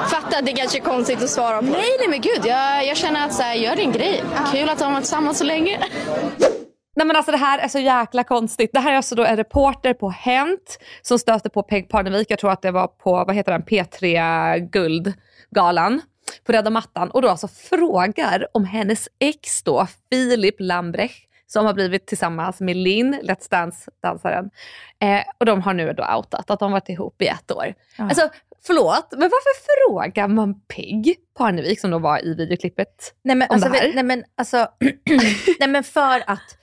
Fattar 0.08 0.38
att 0.38 0.46
det 0.46 0.52
kanske 0.52 0.78
är 0.78 0.82
konstigt 0.82 1.22
att 1.22 1.30
svara 1.30 1.58
på. 1.58 1.64
Nej, 1.64 1.96
nej 1.98 2.08
men 2.08 2.20
gud. 2.20 2.40
Jag, 2.44 2.86
jag 2.86 2.96
känner 2.96 3.26
att 3.26 3.34
så 3.34 3.42
här, 3.42 3.54
gör 3.54 3.76
din 3.76 3.92
grej. 3.92 4.22
Kul 4.52 4.68
att 4.68 4.78
de 4.78 4.84
har 4.84 4.92
varit 4.92 5.04
tillsammans 5.04 5.38
så 5.38 5.44
länge. 5.44 5.78
Nej 7.02 7.06
men 7.06 7.16
alltså 7.16 7.32
det 7.32 7.38
här 7.38 7.58
är 7.58 7.68
så 7.68 7.78
jäkla 7.78 8.24
konstigt. 8.24 8.70
Det 8.72 8.80
här 8.80 8.92
är 8.92 8.96
alltså 8.96 9.14
då 9.14 9.24
en 9.24 9.36
reporter 9.36 9.94
på 9.94 10.10
Hänt 10.10 10.78
som 11.02 11.18
stöter 11.18 11.50
på 11.50 11.62
Peg 11.62 11.88
Parnevik. 11.88 12.30
Jag 12.30 12.38
tror 12.38 12.50
att 12.50 12.62
det 12.62 12.70
var 12.70 12.86
på, 12.86 13.24
vad 13.24 13.34
heter 13.34 13.52
den, 13.52 13.62
P3 13.62 14.58
Guldgalan 14.58 16.00
på 16.44 16.52
röda 16.52 16.70
mattan 16.70 17.10
och 17.10 17.22
då 17.22 17.28
alltså 17.28 17.48
frågar 17.48 18.46
om 18.52 18.64
hennes 18.64 19.08
ex 19.18 19.62
då, 19.62 19.86
Filip 20.10 20.54
Lambrecht, 20.58 21.28
som 21.46 21.66
har 21.66 21.74
blivit 21.74 22.06
tillsammans 22.06 22.60
med 22.60 22.76
Linn, 22.76 23.20
Let's 23.22 23.50
Dance-dansaren. 23.50 24.50
Eh, 25.00 25.22
och 25.38 25.46
de 25.46 25.62
har 25.62 25.74
nu 25.74 25.92
då 25.92 26.16
outat 26.16 26.50
att 26.50 26.60
de 26.60 26.72
varit 26.72 26.88
ihop 26.88 27.22
i 27.22 27.26
ett 27.26 27.50
år. 27.50 27.74
Ja. 27.98 28.04
Alltså 28.04 28.28
förlåt, 28.66 29.08
men 29.10 29.20
varför 29.20 29.88
frågar 29.88 30.28
man 30.28 30.60
Peg 30.60 31.16
Parnevik 31.38 31.80
som 31.80 31.90
då 31.90 31.98
var 31.98 32.24
i 32.26 32.34
videoklippet 32.34 33.14
Nej 33.22 33.36
men, 33.36 33.48
om 33.50 33.54
alltså, 33.54 33.68
det 33.68 33.78
här? 33.78 33.86
vet- 33.86 33.94
nej, 33.94 34.04
men, 34.04 34.24
alltså, 34.34 34.68
nej 35.60 35.68
men 35.68 35.84
för 35.84 36.22
att, 36.26 36.58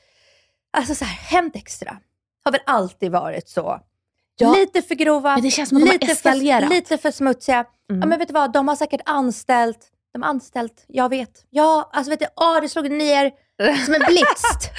alltså 0.78 0.96
så 0.96 1.06
här, 1.06 1.16
Hänt 1.16 1.56
Extra 1.56 1.98
har 2.44 2.52
väl 2.52 2.62
alltid 2.66 3.12
varit 3.12 3.50
så. 3.50 3.80
Ja. 4.36 4.54
Lite 4.56 4.82
för 4.82 4.96
grova, 4.96 5.36
lite, 5.36 5.66
för, 5.66 6.70
lite 6.70 6.98
för 6.98 7.12
smutsiga. 7.12 7.66
Mm. 7.90 8.02
Ja, 8.02 8.08
men 8.08 8.20
vet 8.20 8.28
du 8.28 8.34
vad, 8.34 8.54
de 8.54 8.68
har 8.68 8.76
säkert 8.76 9.02
anställt, 9.06 9.80
de 10.14 10.22
har 10.22 10.30
anställt, 10.30 10.86
jag 10.88 11.10
vet. 11.10 11.46
Ja, 11.50 11.90
alltså 11.94 12.10
vet 12.10 12.20
du, 12.20 12.26
åh, 12.36 12.62
det 12.62 12.70
slog 12.70 12.92
ner 12.92 13.32
som 13.86 13.94
en 13.94 14.02
blixt 14.08 14.72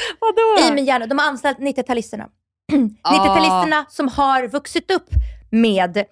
i 0.68 0.72
min 0.72 0.85
hjärna. 0.85 1.07
De 1.07 1.18
har 1.18 1.26
anställt 1.26 1.59
90-talisterna. 1.59 2.26
90-talisterna 2.72 3.85
som 3.88 4.09
har 4.09 4.48
vuxit 4.48 4.90
upp 4.90 5.09
med 5.50 6.05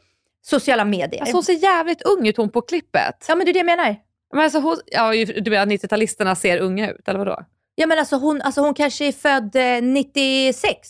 sociala 0.42 0.84
medier. 0.84 1.20
Alltså 1.20 1.36
hon 1.36 1.44
ser 1.44 1.52
jävligt 1.62 2.02
ung 2.02 2.26
ut 2.26 2.36
hon 2.36 2.50
på 2.50 2.60
klippet. 2.60 3.24
ja 3.28 3.34
men 3.34 3.44
det 3.44 3.50
är 3.50 3.52
det 3.52 3.58
jag 3.58 3.66
menar. 3.66 3.96
Men 4.32 4.44
alltså 4.44 4.58
hon, 4.60 4.76
ja, 4.86 5.10
du 5.40 5.50
menar 5.50 5.62
att 5.62 5.68
90-talisterna 5.68 6.34
ser 6.34 6.58
unga 6.58 6.90
ut, 6.90 7.08
eller 7.08 7.18
vadå? 7.18 7.44
Ja 7.80 7.86
men 7.86 7.98
alltså 7.98 8.16
hon, 8.16 8.42
alltså 8.42 8.60
hon 8.60 8.74
kanske 8.74 9.04
är 9.08 9.12
född 9.12 9.56
eh, 9.56 9.82
96. 9.82 10.88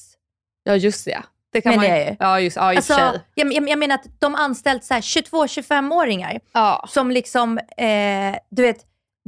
Ja 0.65 0.75
just 0.77 1.05
det. 1.05 1.23
det 1.53 1.61
kan 1.61 1.71
Menar 1.71 1.89
man, 1.89 1.99
ju. 1.99 2.17
Ja, 2.19 2.41
just, 2.41 2.57
ja 2.57 2.63
för 2.63 2.77
Alltså, 2.77 2.93
jag, 3.35 3.53
jag, 3.53 3.69
jag 3.69 3.79
menar 3.79 3.95
att 3.95 4.07
de 4.19 4.35
anställt 4.35 4.85
så 4.85 4.95
här 4.95 5.01
22-25-åringar 5.01 6.41
Ja. 6.53 6.85
som 6.89 7.11
liksom, 7.11 7.59
eh, 7.59 8.37
du 8.51 8.63
vet, 8.63 8.79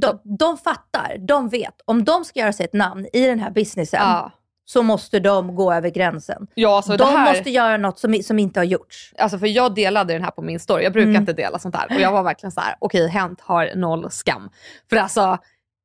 de, 0.00 0.20
de 0.38 0.58
fattar, 0.58 1.16
de 1.18 1.48
vet. 1.48 1.74
Om 1.84 2.04
de 2.04 2.24
ska 2.24 2.40
göra 2.40 2.52
sig 2.52 2.64
ett 2.64 2.72
namn 2.72 3.06
i 3.12 3.26
den 3.26 3.40
här 3.40 3.50
businessen 3.50 4.00
Ja. 4.02 4.32
så 4.64 4.82
måste 4.82 5.20
de 5.20 5.54
gå 5.54 5.72
över 5.72 5.88
gränsen. 5.90 6.46
Ja, 6.54 6.76
alltså 6.76 6.96
de 6.96 7.04
här, 7.08 7.28
måste 7.34 7.50
göra 7.50 7.76
något 7.76 7.98
som, 7.98 8.22
som 8.22 8.38
inte 8.38 8.60
har 8.60 8.64
gjorts. 8.64 9.14
alltså 9.18 9.38
för 9.38 9.46
jag 9.46 9.74
delade 9.74 10.12
den 10.12 10.24
här 10.24 10.30
på 10.30 10.42
min 10.42 10.60
story. 10.60 10.84
Jag 10.84 10.92
brukar 10.92 11.08
Mm. 11.10 11.22
inte 11.22 11.32
dela 11.32 11.58
sånt 11.58 11.76
här. 11.76 11.86
Och 11.94 12.00
jag 12.00 12.12
var 12.12 12.22
verkligen 12.22 12.52
så 12.52 12.60
här: 12.60 12.74
okej 12.78 13.08
Hänt 13.08 13.40
har 13.40 13.72
noll 13.76 14.10
skam. 14.10 14.50
För 14.90 14.96
alltså, 14.96 15.38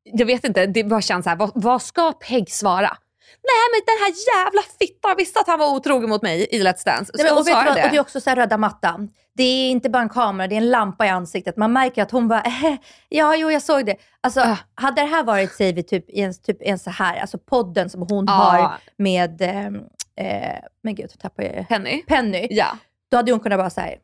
jag 0.05 0.25
vet 0.25 0.43
inte, 0.43 0.65
det 0.65 0.83
bara 0.83 1.01
känns 1.01 1.23
så 1.23 1.29
här, 1.29 1.37
vad, 1.37 1.51
vad 1.55 1.81
ska 1.81 2.11
Peg 2.11 2.51
svara? 2.51 2.97
Nej 3.43 3.65
men 3.73 3.81
den 3.85 3.95
här 4.03 4.13
jävla 4.43 4.61
fittan 4.79 5.15
visste 5.17 5.39
att 5.39 5.47
han 5.47 5.59
var 5.59 5.67
otrogen 5.75 6.09
mot 6.09 6.21
mig 6.21 6.47
i 6.51 6.63
Let's 6.63 6.85
Dance. 6.85 7.05
Ska 7.05 7.23
Nej, 7.23 7.31
men, 7.31 7.37
och, 7.37 7.47
vet 7.47 7.53
vad, 7.55 7.65
det? 7.65 7.83
och 7.83 7.89
det 7.89 7.95
är 7.97 7.99
också 8.01 8.21
så 8.21 8.29
här 8.29 8.37
röda 8.37 8.57
mattan. 8.57 9.09
Det 9.33 9.43
är 9.43 9.69
inte 9.71 9.89
bara 9.89 10.03
en 10.03 10.09
kamera, 10.09 10.47
det 10.47 10.55
är 10.55 10.57
en 10.57 10.69
lampa 10.69 11.05
i 11.05 11.09
ansiktet. 11.09 11.57
Man 11.57 11.73
märker 11.73 12.01
att 12.03 12.11
hon 12.11 12.27
bara, 12.27 12.41
eh, 12.41 12.75
ja 13.09 13.35
jo 13.35 13.51
jag 13.51 13.61
såg 13.61 13.85
det. 13.85 13.95
Alltså, 14.21 14.39
Ah. 14.41 14.57
Hade 14.75 15.01
det 15.01 15.07
här 15.07 15.23
varit, 15.23 15.53
säger 15.53 15.73
vi, 15.73 15.83
typ, 15.83 16.09
i 16.09 16.21
en, 16.21 16.33
typ, 16.41 16.57
en 16.59 16.79
så 16.79 16.89
här, 16.89 17.19
alltså 17.19 17.37
podden 17.37 17.89
som 17.89 18.01
hon 18.09 18.25
Ja. 18.27 18.33
har 18.33 18.71
med, 18.97 19.41
eh, 19.41 20.59
men 20.83 20.95
gud, 20.95 21.19
tappar 21.21 21.43
jag 21.43 21.67
Penny? 21.67 22.03
Penny. 22.07 22.47
Ja. 22.49 22.77
Då 23.11 23.17
hade 23.17 23.31
hon 23.31 23.39
kunnat 23.39 23.59
bara 23.59 23.69
säga, 23.69 23.97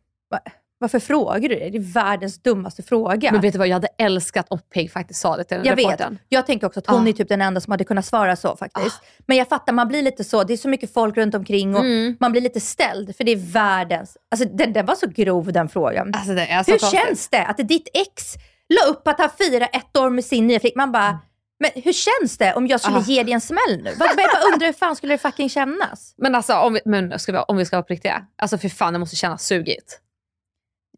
Varför 0.81 0.99
frågar 0.99 1.39
du 1.49 1.55
det? 1.55 1.69
Det 1.69 1.77
är 1.77 1.93
världens 1.93 2.41
dummaste 2.43 2.83
fråga. 2.83 3.31
Men 3.31 3.41
vet 3.41 3.53
du 3.53 3.59
vad, 3.59 3.67
jag 3.67 3.73
hade 3.73 3.87
älskat 3.97 4.45
om 4.49 4.59
Peg 4.73 4.91
faktiskt 4.91 5.19
sa 5.21 5.37
det 5.37 5.43
till 5.43 5.57
den 5.57 5.65
jag 5.65 5.75
vet. 5.75 5.85
reportern. 5.85 6.17
Jag 6.29 6.45
tänker 6.45 6.67
också 6.67 6.79
att 6.79 6.87
hon 6.87 7.05
Ah. 7.05 7.09
är 7.09 7.13
typ 7.13 7.29
den 7.29 7.41
enda 7.41 7.61
som 7.61 7.71
hade 7.71 7.83
kunnat 7.83 8.05
svara 8.05 8.35
så 8.35 8.55
faktiskt. 8.57 9.01
Men 9.27 9.37
jag 9.37 9.47
fattar, 9.49 9.73
man 9.73 9.87
blir 9.87 10.01
lite 10.01 10.23
så. 10.23 10.43
Det 10.43 10.53
är 10.53 10.57
så 10.57 10.69
mycket 10.69 10.93
folk 10.93 11.17
runt 11.17 11.35
omkring 11.35 11.75
och 11.75 11.81
Mm. 11.85 12.17
man 12.19 12.31
blir 12.31 12.41
lite 12.41 12.59
ställd. 12.59 13.15
För 13.15 13.23
det 13.23 13.31
är 13.31 13.35
världens... 13.53 14.17
Alltså 14.31 14.47
den, 14.47 14.73
den 14.73 14.85
var 14.85 14.95
så 14.95 15.07
grov 15.07 15.51
den 15.53 15.69
frågan. 15.69 16.11
Alltså, 16.13 16.33
så 16.33 16.39
Hur 16.39 16.63
konstigt. 16.79 16.89
känns 16.99 17.29
det 17.29 17.45
att 17.45 17.57
ditt 17.57 17.87
ex 17.93 18.33
la 18.69 18.91
upp 18.91 19.07
att 19.07 19.19
han 19.19 19.29
firar 19.37 19.69
ett 19.73 19.97
år 19.97 20.09
med 20.09 20.25
sin 20.25 20.47
nya 20.47 20.59
flick? 20.59 20.75
Man 20.75 20.91
bara, 20.91 21.19
men 21.59 21.69
hur 21.83 21.93
känns 21.93 22.37
det 22.37 22.53
om 22.53 22.67
jag 22.67 22.81
skulle 22.81 22.97
Ah. 22.97 23.03
ge 23.07 23.23
dig 23.23 23.33
en 23.33 23.41
smäll 23.41 23.59
nu? 23.83 23.89
Jag 23.99 24.15
bara 24.15 24.53
undrar 24.53 24.65
hur 24.67 24.73
fan 24.73 24.95
skulle 24.95 25.13
det 25.13 25.17
fucking 25.17 25.49
kännas? 25.49 26.13
Men 26.17 26.35
alltså 26.35 26.53
om 26.53 26.73
vi, 26.73 26.79
men 26.85 27.19
ska 27.19 27.31
vi, 27.31 27.37
om 27.37 27.57
vi 27.57 27.65
ska 27.65 27.75
vara 27.77 27.85
riktiga. 27.85 28.25
Alltså 28.41 28.57
för 28.57 28.69
fan 28.69 28.93
det 28.93 28.99
måste 28.99 29.15
kännas 29.15 29.45
sugigt. 29.45 29.99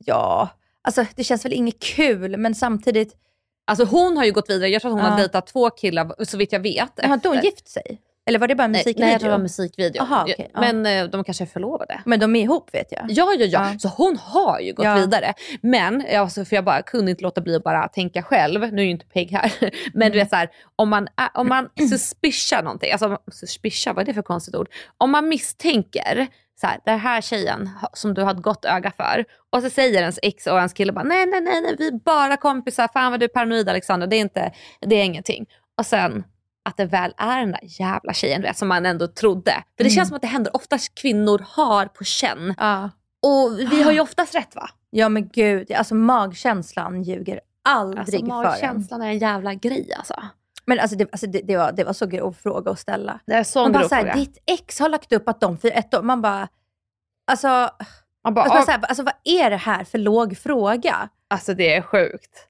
Ja, 0.06 0.50
alltså 0.84 1.06
det 1.16 1.24
känns 1.24 1.46
väl 1.46 1.54
inget 1.54 1.80
kul 1.80 2.38
men 2.38 2.56
samtidigt... 2.56 3.16
Alltså 3.68 3.86
hon 3.86 4.18
har 4.18 4.26
ju 4.26 4.32
gått 4.32 4.50
vidare. 4.50 4.70
Jag 4.70 4.82
tror 4.82 4.92
att 4.92 4.96
hon 4.98 5.04
Ja. 5.06 5.10
har 5.12 5.18
dejtat 5.18 5.48
två 5.48 5.70
killar 5.70 6.26
så 6.26 6.38
vitt 6.38 6.52
jag 6.52 6.60
vet. 6.60 7.06
Har 7.06 7.14
inte 7.14 7.28
hon 7.30 7.42
gift 7.42 7.68
sig? 7.70 8.02
Eller 8.26 8.40
var 8.40 8.48
det 8.48 8.56
bara 8.56 8.64
en 8.64 8.72
Nej, 8.72 8.80
musikvideo? 8.80 9.06
Nej, 9.06 9.12
jag 9.12 9.20
tror 9.22 9.30
det 9.30 9.38
var 9.38 9.42
musikvideo. 9.44 10.02
Aha, 10.02 10.22
okej, 10.24 10.52
ja. 10.54 10.60
Men 10.60 10.86
eh, 10.86 11.06
de 11.06 11.24
kanske 11.24 11.44
är 11.44 11.46
förlovade. 11.46 12.02
Men 12.06 12.20
de 12.20 12.36
är 12.36 12.42
ihop 12.42 12.70
vet 12.74 12.92
jag. 12.92 13.06
Ja, 13.10 13.34
ja, 13.40 13.46
ja. 13.46 13.72
Ja. 13.74 13.80
Så 13.80 13.88
hon 13.88 14.18
har 14.18 14.60
ju 14.60 14.74
gått 14.74 14.86
Ja. 14.86 14.96
vidare. 14.96 15.34
Men, 15.62 16.06
alltså, 16.18 16.46
för 16.46 16.56
jag 16.56 16.66
bara 16.66 16.82
kunde 16.82 17.12
inte 17.12 17.24
låta 17.24 17.42
bli 17.42 17.56
att 17.56 17.64
bara 17.64 17.88
tänka 17.88 18.24
själv. 18.24 18.74
Nu 18.74 18.82
är 18.82 18.86
ju 18.86 18.92
inte 18.92 19.06
Peg 19.06 19.32
här. 19.32 19.54
Men 19.94 20.02
Mm. 20.02 20.12
du 20.12 20.18
vet 20.20 20.30
så 20.30 20.36
här, 20.36 20.50
om 20.76 20.90
man, 20.90 21.08
om 21.34 21.48
man 21.48 21.70
suspiciar 21.90 22.64
någonting. 22.64 22.92
Alltså 22.92 23.18
suspiciar, 23.32 23.94
vad 23.94 24.02
är 24.02 24.06
det 24.06 24.14
för 24.14 24.22
konstigt 24.22 24.56
ord? 24.56 24.70
Om 24.98 25.12
man 25.12 25.30
misstänker 25.30 26.28
så 26.62 26.68
här, 26.68 26.80
den 26.86 27.00
här 27.00 27.22
tjejen 27.22 27.70
som 27.94 28.14
du 28.14 28.22
har 28.22 28.32
ett 28.32 28.42
gott 28.42 28.66
öga 28.66 28.92
för. 28.98 29.26
Och 29.50 29.62
så 29.62 29.70
säger 29.70 30.00
ens 30.02 30.20
ex 30.24 30.48
och 30.48 30.58
ens 30.58 30.74
kille 30.74 30.92
bara 30.92 31.04
nej, 31.04 31.26
nej, 31.26 31.42
nej, 31.42 31.62
nej 31.62 31.76
vi 31.80 31.88
är 31.88 31.92
bara 31.92 32.38
kompisar. 32.38 32.88
Fan 32.94 33.12
vad 33.12 33.20
du 33.20 33.24
är 33.24 33.30
paranoid 33.30 33.70
Alexandra. 33.70 34.08
Det 34.08 34.16
är, 34.16 34.20
inte, 34.22 34.52
det 34.82 34.96
är 34.96 35.04
ingenting. 35.04 35.46
Och 35.78 35.86
sen 35.86 36.24
att 36.66 36.78
det 36.78 36.86
väl 36.86 37.14
är 37.18 37.40
den 37.40 37.52
där 37.52 37.60
jävla 37.64 38.14
tjejen 38.14 38.42
vet, 38.42 38.58
som 38.58 38.68
man 38.68 38.86
ändå 38.86 39.08
trodde. 39.08 39.52
För 39.52 39.84
det 39.84 39.90
Mm. 39.90 39.96
känns 39.96 40.08
som 40.10 40.16
att 40.16 40.22
det 40.22 40.28
händer 40.28 40.56
oftast 40.56 40.96
kvinnor 40.96 41.46
har 41.50 41.86
på 41.86 42.04
känn. 42.04 42.56
Ja. 42.58 42.90
Och 43.24 43.60
vi 43.72 43.84
har 43.84 43.92
ju 43.92 44.00
oftast 44.00 44.36
rätt 44.36 44.56
va? 44.56 44.70
Ja 44.90 45.10
men 45.10 45.28
gud, 45.28 45.72
alltså 45.72 45.96
magkänslan 45.96 47.04
ljuger 47.04 47.40
aldrig 47.70 48.00
Alltså, 48.00 48.12
för 48.18 48.20
en. 48.24 48.28
magkänslan 48.28 49.02
är 49.02 49.08
en 49.08 49.18
jävla 49.18 49.54
grej 49.54 49.94
alltså. 49.98 50.14
Men 50.66 50.80
alltså, 50.80 50.98
det, 50.98 51.08
alltså 51.12 51.28
det, 51.28 51.42
det, 51.42 51.58
var, 51.58 51.72
det 51.72 51.84
var 51.84 51.94
så 51.94 52.06
grov 52.06 52.34
fråga 52.34 52.72
att 52.72 52.80
ställa. 52.80 53.20
Det 53.26 53.34
är 53.34 53.60
Man 53.62 53.72
bara 53.72 53.90
såhär, 53.90 54.14
ditt 54.16 54.38
ex 54.46 54.80
har 54.80 54.90
lagt 54.90 55.12
upp 55.14 55.30
att 55.30 55.42
de 55.42 55.58
firar 55.58 55.76
ett 55.76 55.94
år. 55.94 56.02
Man 56.02 56.22
bara, 56.22 56.48
alltså, 57.28 57.48
Man 58.24 58.34
bara, 58.34 58.42
alltså, 58.46 58.54
bara 58.56 58.62
"Ah." 58.62 58.66
såhär, 58.66 58.80
alltså 58.86 59.04
vad 59.04 59.14
är 59.24 59.50
det 59.50 59.58
här 59.58 59.84
för 59.84 59.98
låg 59.98 60.38
fråga? 60.38 61.10
Alltså 61.28 61.54
det 61.54 61.74
är 61.76 61.82
sjukt. 61.82 62.48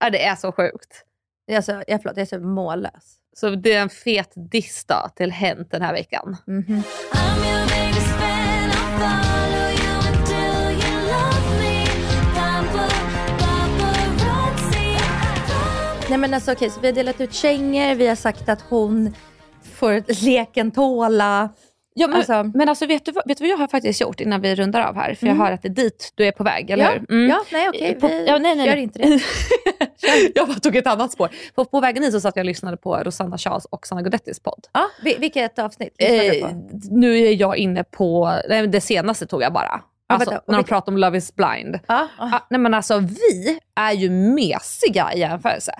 Ja, 0.00 0.10
det 0.10 0.24
är 0.24 0.36
så 0.36 0.52
sjukt. 0.52 1.04
Alltså, 1.52 1.72
jag, 1.86 2.02
förlåt, 2.02 2.16
jag 2.16 2.22
är 2.22 2.26
så 2.26 2.40
mållös. 2.40 3.16
Så 3.36 3.50
det 3.50 3.72
är 3.72 3.82
en 3.82 3.88
fet 3.90 4.32
diss 4.34 4.86
till 5.16 5.30
Hänt 5.32 5.70
den 5.70 5.82
här 5.82 5.92
veckan. 5.92 6.36
Mhm. 6.46 6.82
Nej 16.10 16.18
men 16.18 16.34
alltså 16.34 16.52
okej, 16.52 16.70
så 16.70 16.80
vi 16.80 16.86
har 16.88 16.94
delat 16.94 17.20
ut 17.20 17.32
kängor, 17.34 17.94
vi 17.94 18.06
har 18.06 18.14
sagt 18.16 18.48
att 18.48 18.60
hon 18.68 19.14
får 19.74 20.24
leken 20.24 20.70
tåla. 20.70 21.48
Ja, 21.98 22.06
men, 22.08 22.16
Alltså- 22.16 22.42
men 22.54 22.68
alltså 22.68 22.86
vet 22.86 23.04
du, 23.04 23.12
vad, 23.12 23.28
vet 23.28 23.38
du 23.38 23.44
vad 23.44 23.50
jag 23.50 23.56
har 23.56 23.68
faktiskt 23.68 24.00
gjort 24.00 24.20
innan 24.20 24.40
vi 24.40 24.54
rundar 24.54 24.80
av 24.82 24.94
här? 24.94 25.14
För 25.14 25.26
Mm. 25.26 25.38
jag 25.38 25.44
hör 25.44 25.52
att 25.52 25.62
det 25.62 25.68
är 25.68 25.72
dit 25.72 26.12
du 26.14 26.26
är 26.26 26.32
på 26.32 26.44
väg, 26.44 26.70
eller 26.70 26.84
Ja, 26.84 26.90
hur? 26.90 27.10
Mm. 27.10 27.28
ja, 27.30 27.44
nej 27.52 27.68
okej, 27.68 27.94
På- 27.94 28.06
vi 28.08 28.26
ja, 28.26 28.38
nej, 28.38 28.54
nej, 28.56 28.66
gör 28.66 28.74
nej. 28.74 28.82
inte 28.82 28.98
det. 28.98 29.20
jag 30.34 30.48
bara 30.48 30.58
tog 30.58 30.76
ett 30.76 30.86
annat 30.86 31.12
spår. 31.12 31.30
På, 31.54 31.64
på 31.64 31.80
vägen 31.80 32.02
hit 32.02 32.12
så 32.12 32.20
satt 32.20 32.36
jag 32.36 32.42
och 32.42 32.46
lyssnade 32.46 32.76
på 32.76 32.96
Rosanna 32.96 33.38
Charles 33.38 33.64
och 33.64 33.86
Sanna 33.86 34.02
Godettis 34.02 34.40
podd. 34.40 34.66
Ja, 34.72 34.86
vi- 35.02 35.16
vilket 35.18 35.58
avsnitt 35.58 35.94
lyssnade 35.98 36.28
du 36.30 36.38
Eh, 36.40 36.48
på? 36.48 36.54
nu 36.90 37.18
är 37.18 37.32
jag 37.40 37.56
inne 37.56 37.84
på, 37.84 38.32
nej, 38.48 38.66
det 38.66 38.80
senaste 38.80 39.26
tog 39.26 39.42
jag 39.42 39.52
bara. 39.52 39.80
Alltså, 40.08 40.30
vänta, 40.30 40.44
när 40.52 40.58
de 40.58 40.64
pratar 40.64 40.92
om 40.92 40.98
Love 40.98 41.18
is 41.18 41.34
blind. 41.34 41.78
Ja, 41.86 42.08
ja. 42.18 42.30
Ah, 42.34 42.40
nej 42.50 42.60
men 42.60 42.74
alltså 42.74 42.98
vi 42.98 43.58
är 43.76 43.92
ju 43.92 44.10
mesiga 44.10 45.12
i 45.14 45.18
jämförelse. 45.18 45.72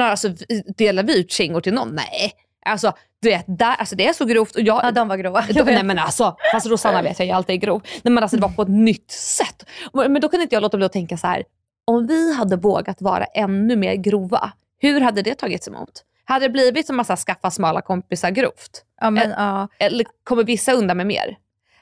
Alltså, 0.00 0.28
delar 0.76 1.02
vi 1.02 1.20
ut 1.20 1.30
kängor 1.32 1.60
till 1.60 1.74
någon? 1.74 1.94
Nej. 1.94 2.32
Alltså, 2.66 2.92
du 3.22 3.28
vet, 3.28 3.44
där, 3.48 3.74
alltså 3.74 3.96
det 3.96 4.08
är 4.08 4.12
så 4.12 4.24
grovt. 4.24 4.54
Och 4.54 4.60
jag, 4.62 4.84
ja, 4.84 4.90
de 4.90 5.08
var 5.08 5.16
grova. 5.16 5.44
de, 5.54 5.62
nej 5.62 5.82
men 5.82 5.98
alltså, 5.98 6.36
fast 6.52 6.66
Rosanna 6.66 7.02
vet 7.02 7.18
jag 7.18 7.26
ju 7.26 7.32
alltid 7.32 7.54
är 7.54 7.58
grov. 7.60 7.82
Nej 8.02 8.12
men 8.12 8.22
alltså 8.24 8.36
det 8.36 8.42
var 8.42 8.48
på 8.48 8.62
ett 8.62 8.68
nytt 8.68 9.10
sätt. 9.10 9.66
Men 9.92 10.20
då 10.20 10.28
kunde 10.28 10.42
inte 10.42 10.54
jag 10.56 10.62
låta 10.62 10.76
bli 10.76 10.86
att 10.86 10.92
tänka 10.92 11.16
så 11.16 11.26
här. 11.26 11.44
om 11.84 12.06
vi 12.06 12.34
hade 12.34 12.56
vågat 12.56 13.02
vara 13.02 13.24
ännu 13.24 13.76
mer 13.76 13.94
grova, 13.94 14.52
hur 14.78 15.00
hade 15.00 15.22
det 15.22 15.34
tagits 15.34 15.68
emot? 15.68 16.02
Hade 16.24 16.44
det 16.44 16.50
blivit 16.50 16.86
som 16.86 16.96
massa 16.96 17.16
skaffa 17.16 17.50
smala 17.50 17.80
kompisar 17.82 18.30
grovt? 18.30 18.84
Ja, 19.00 19.10
men, 19.10 19.30
ja. 19.30 19.68
Eller 19.78 20.06
kommer 20.24 20.44
vissa 20.44 20.72
undan 20.72 20.96
med 20.96 21.06
mer? 21.06 21.36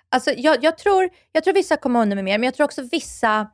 Alltså, 0.08 0.30
jag, 0.36 0.64
jag, 0.64 0.78
tror, 0.78 1.08
jag 1.32 1.44
tror 1.44 1.54
vissa 1.54 1.76
kommer 1.76 2.00
undan 2.02 2.16
med 2.16 2.24
mer, 2.24 2.38
men 2.38 2.44
jag 2.44 2.54
tror 2.54 2.64
också 2.64 2.82
vissa... 2.92 3.46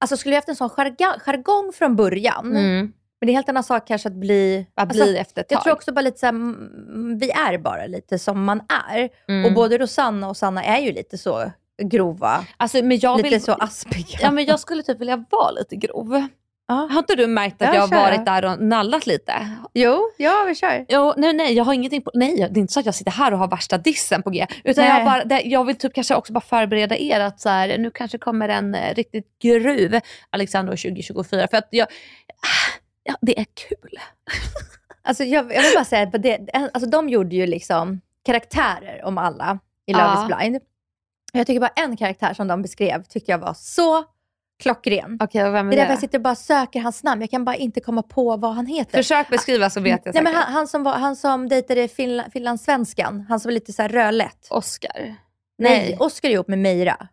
Alltså 0.00 0.16
skulle 0.16 0.30
vi 0.30 0.36
haft 0.36 0.48
en 0.48 0.56
sån 0.56 0.70
jargong 0.70 1.72
från 1.74 1.96
början, 1.96 2.56
Mm. 2.56 2.92
Men 3.20 3.26
det 3.26 3.32
är 3.32 3.34
helt 3.34 3.48
annan 3.48 3.64
sak 3.64 3.86
kanske 3.86 4.08
att 4.08 4.14
bli... 4.14 4.66
Att 4.74 4.82
alltså, 4.88 5.04
bli 5.04 5.16
efter 5.16 5.40
ett 5.42 5.50
Jag 5.50 5.58
tag. 5.58 5.64
tror 5.64 5.74
också 5.74 5.92
bara 5.92 6.00
lite 6.00 6.18
så 6.18 6.26
här, 6.26 6.32
mm, 6.32 7.18
vi 7.18 7.30
är 7.30 7.58
bara 7.58 7.86
lite 7.86 8.18
som 8.18 8.44
man 8.44 8.60
är. 8.90 9.08
Mm. 9.28 9.44
Och 9.44 9.52
både 9.52 9.78
Rosanna 9.78 10.28
och 10.28 10.36
Sanna 10.36 10.64
är 10.64 10.80
ju 10.80 10.92
lite 10.92 11.18
så 11.18 11.50
grova. 11.82 12.44
Alltså, 12.56 12.82
men 12.82 12.98
jag 12.98 13.16
lite 13.16 13.28
vill, 13.28 13.42
så 13.42 13.52
aspiga. 13.52 14.18
Ja 14.20 14.30
men 14.30 14.44
jag 14.44 14.60
skulle 14.60 14.82
typ 14.82 15.00
vilja 15.00 15.24
vara 15.30 15.50
lite 15.50 15.76
grov. 15.76 16.28
Ja. 16.70 16.88
Har 16.90 16.98
inte 16.98 17.14
du 17.14 17.26
märkt 17.26 17.62
att 17.62 17.68
Ja, 17.68 17.74
jag 17.74 17.80
har 17.82 18.10
varit 18.10 18.26
där 18.26 18.44
och 18.44 18.62
nallat 18.62 19.06
lite? 19.06 19.32
Jo, 19.74 20.10
ja 20.16 20.44
vi 20.48 20.54
kör. 20.54 20.86
Jo, 20.88 21.14
nej, 21.16 21.32
nej, 21.32 21.52
jag 21.52 21.64
har 21.64 21.72
ingenting 21.72 22.02
på, 22.02 22.10
nej, 22.14 22.36
det 22.36 22.58
är 22.58 22.60
inte 22.60 22.72
så 22.72 22.80
att 22.80 22.86
jag 22.86 22.94
sitter 22.94 23.10
här 23.10 23.32
och 23.32 23.38
har 23.38 23.48
värsta 23.48 23.78
dissen 23.78 24.22
på 24.22 24.30
G. 24.30 24.46
Utan 24.64 24.84
jag, 24.84 25.04
bara, 25.04 25.24
det, 25.24 25.40
jag 25.40 25.64
vill 25.64 25.76
typ 25.76 25.94
kanske 25.94 26.14
också 26.14 26.32
bara 26.32 26.40
förbereda 26.40 26.96
er 26.96 27.20
att 27.20 27.40
så 27.40 27.48
här, 27.48 27.78
nu 27.78 27.90
kanske 27.90 28.18
kommer 28.18 28.48
en 28.48 28.74
eh, 28.74 28.94
riktigt 28.94 29.38
gruv 29.42 30.00
Alexander 30.30 30.72
2024. 30.72 31.48
För 31.48 31.56
att 31.56 31.68
jag, 31.70 31.88
ah, 31.88 32.77
ja, 33.08 33.14
det 33.20 33.38
är 33.40 33.46
kul. 33.54 33.90
Alltså, 35.02 35.24
jag, 35.24 35.52
jag 35.54 35.62
vill 35.62 35.72
bara 35.74 35.84
säga 35.84 36.02
att 36.02 36.22
det, 36.22 36.48
alltså, 36.74 36.90
de 36.90 37.08
gjorde 37.08 37.36
ju 37.36 37.46
liksom 37.46 38.00
karaktärer 38.24 39.04
om 39.04 39.18
alla 39.18 39.58
i 39.86 39.92
Love 39.92 40.04
Ja. 40.04 40.22
is 40.22 40.36
blind. 40.36 40.60
Jag 41.32 41.46
tycker 41.46 41.60
bara 41.60 41.72
en 41.76 41.96
karaktär 41.96 42.34
som 42.34 42.48
de 42.48 42.62
beskrev 42.62 43.02
tyckte 43.04 43.30
jag 43.30 43.38
var 43.38 43.54
så 43.54 44.04
klockren. 44.62 45.18
Vem 45.18 45.30
Det 45.30 45.36
är 45.42 45.48
är 45.48 45.64
därför 45.64 45.76
det? 45.76 45.82
jag 45.92 45.98
sitter 45.98 46.18
och 46.18 46.22
bara 46.22 46.34
söker 46.34 46.80
hans 46.80 47.02
namn. 47.02 47.20
Jag 47.20 47.30
kan 47.30 47.44
bara 47.44 47.56
inte 47.56 47.80
komma 47.80 48.02
på 48.02 48.36
vad 48.36 48.54
han 48.54 48.66
heter. 48.66 48.98
Försök 48.98 49.28
beskriva 49.30 49.70
så 49.70 49.80
vet 49.80 50.00
jag 50.04 50.14
Nej, 50.14 50.22
men 50.22 50.32
säkert. 50.32 50.44
han, 50.44 50.52
han, 50.54 50.68
som 50.68 50.82
var, 50.82 50.92
han 50.92 51.16
som 51.16 51.48
dejtade 51.48 51.88
finla, 51.88 52.24
finlandssvenskan, 52.32 53.26
han 53.28 53.40
som 53.40 53.48
var 53.48 53.52
lite 53.54 53.72
så 53.72 53.82
här 53.82 53.88
rödlätt. 53.88 54.46
Oscar. 54.50 55.14
Nej, 55.58 55.96
Oscar 56.00 56.28
är 56.28 56.32
ihop 56.32 56.48
med 56.48 56.58
Meira. 56.58 57.08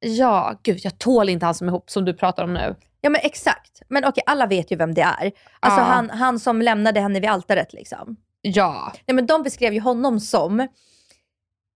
Ja, 0.00 0.60
gud 0.62 0.78
jag 0.82 0.98
tål 0.98 1.28
inte 1.28 1.46
han 1.46 1.54
som 1.54 1.68
är 1.68 1.72
ihop 1.72 1.90
som 1.90 2.04
du 2.04 2.14
pratar 2.14 2.44
om 2.44 2.54
nu. 2.54 2.74
Ja 3.00 3.10
men 3.10 3.20
exakt. 3.24 3.75
Men 3.88 4.04
okej, 4.04 4.22
alla 4.26 4.46
vet 4.46 4.72
ju 4.72 4.76
vem 4.76 4.94
det 4.94 5.02
är. 5.02 5.32
Alltså 5.60 5.80
Ja. 5.80 5.84
han, 5.84 6.10
han 6.10 6.38
som 6.40 6.62
lämnade 6.62 7.00
henne 7.00 7.20
vid 7.20 7.30
altaret 7.30 7.72
liksom. 7.72 8.16
Ja. 8.40 8.92
Nej, 9.06 9.14
men 9.14 9.26
de 9.26 9.42
beskrev 9.42 9.72
ju 9.74 9.80
honom 9.80 10.20
som 10.20 10.68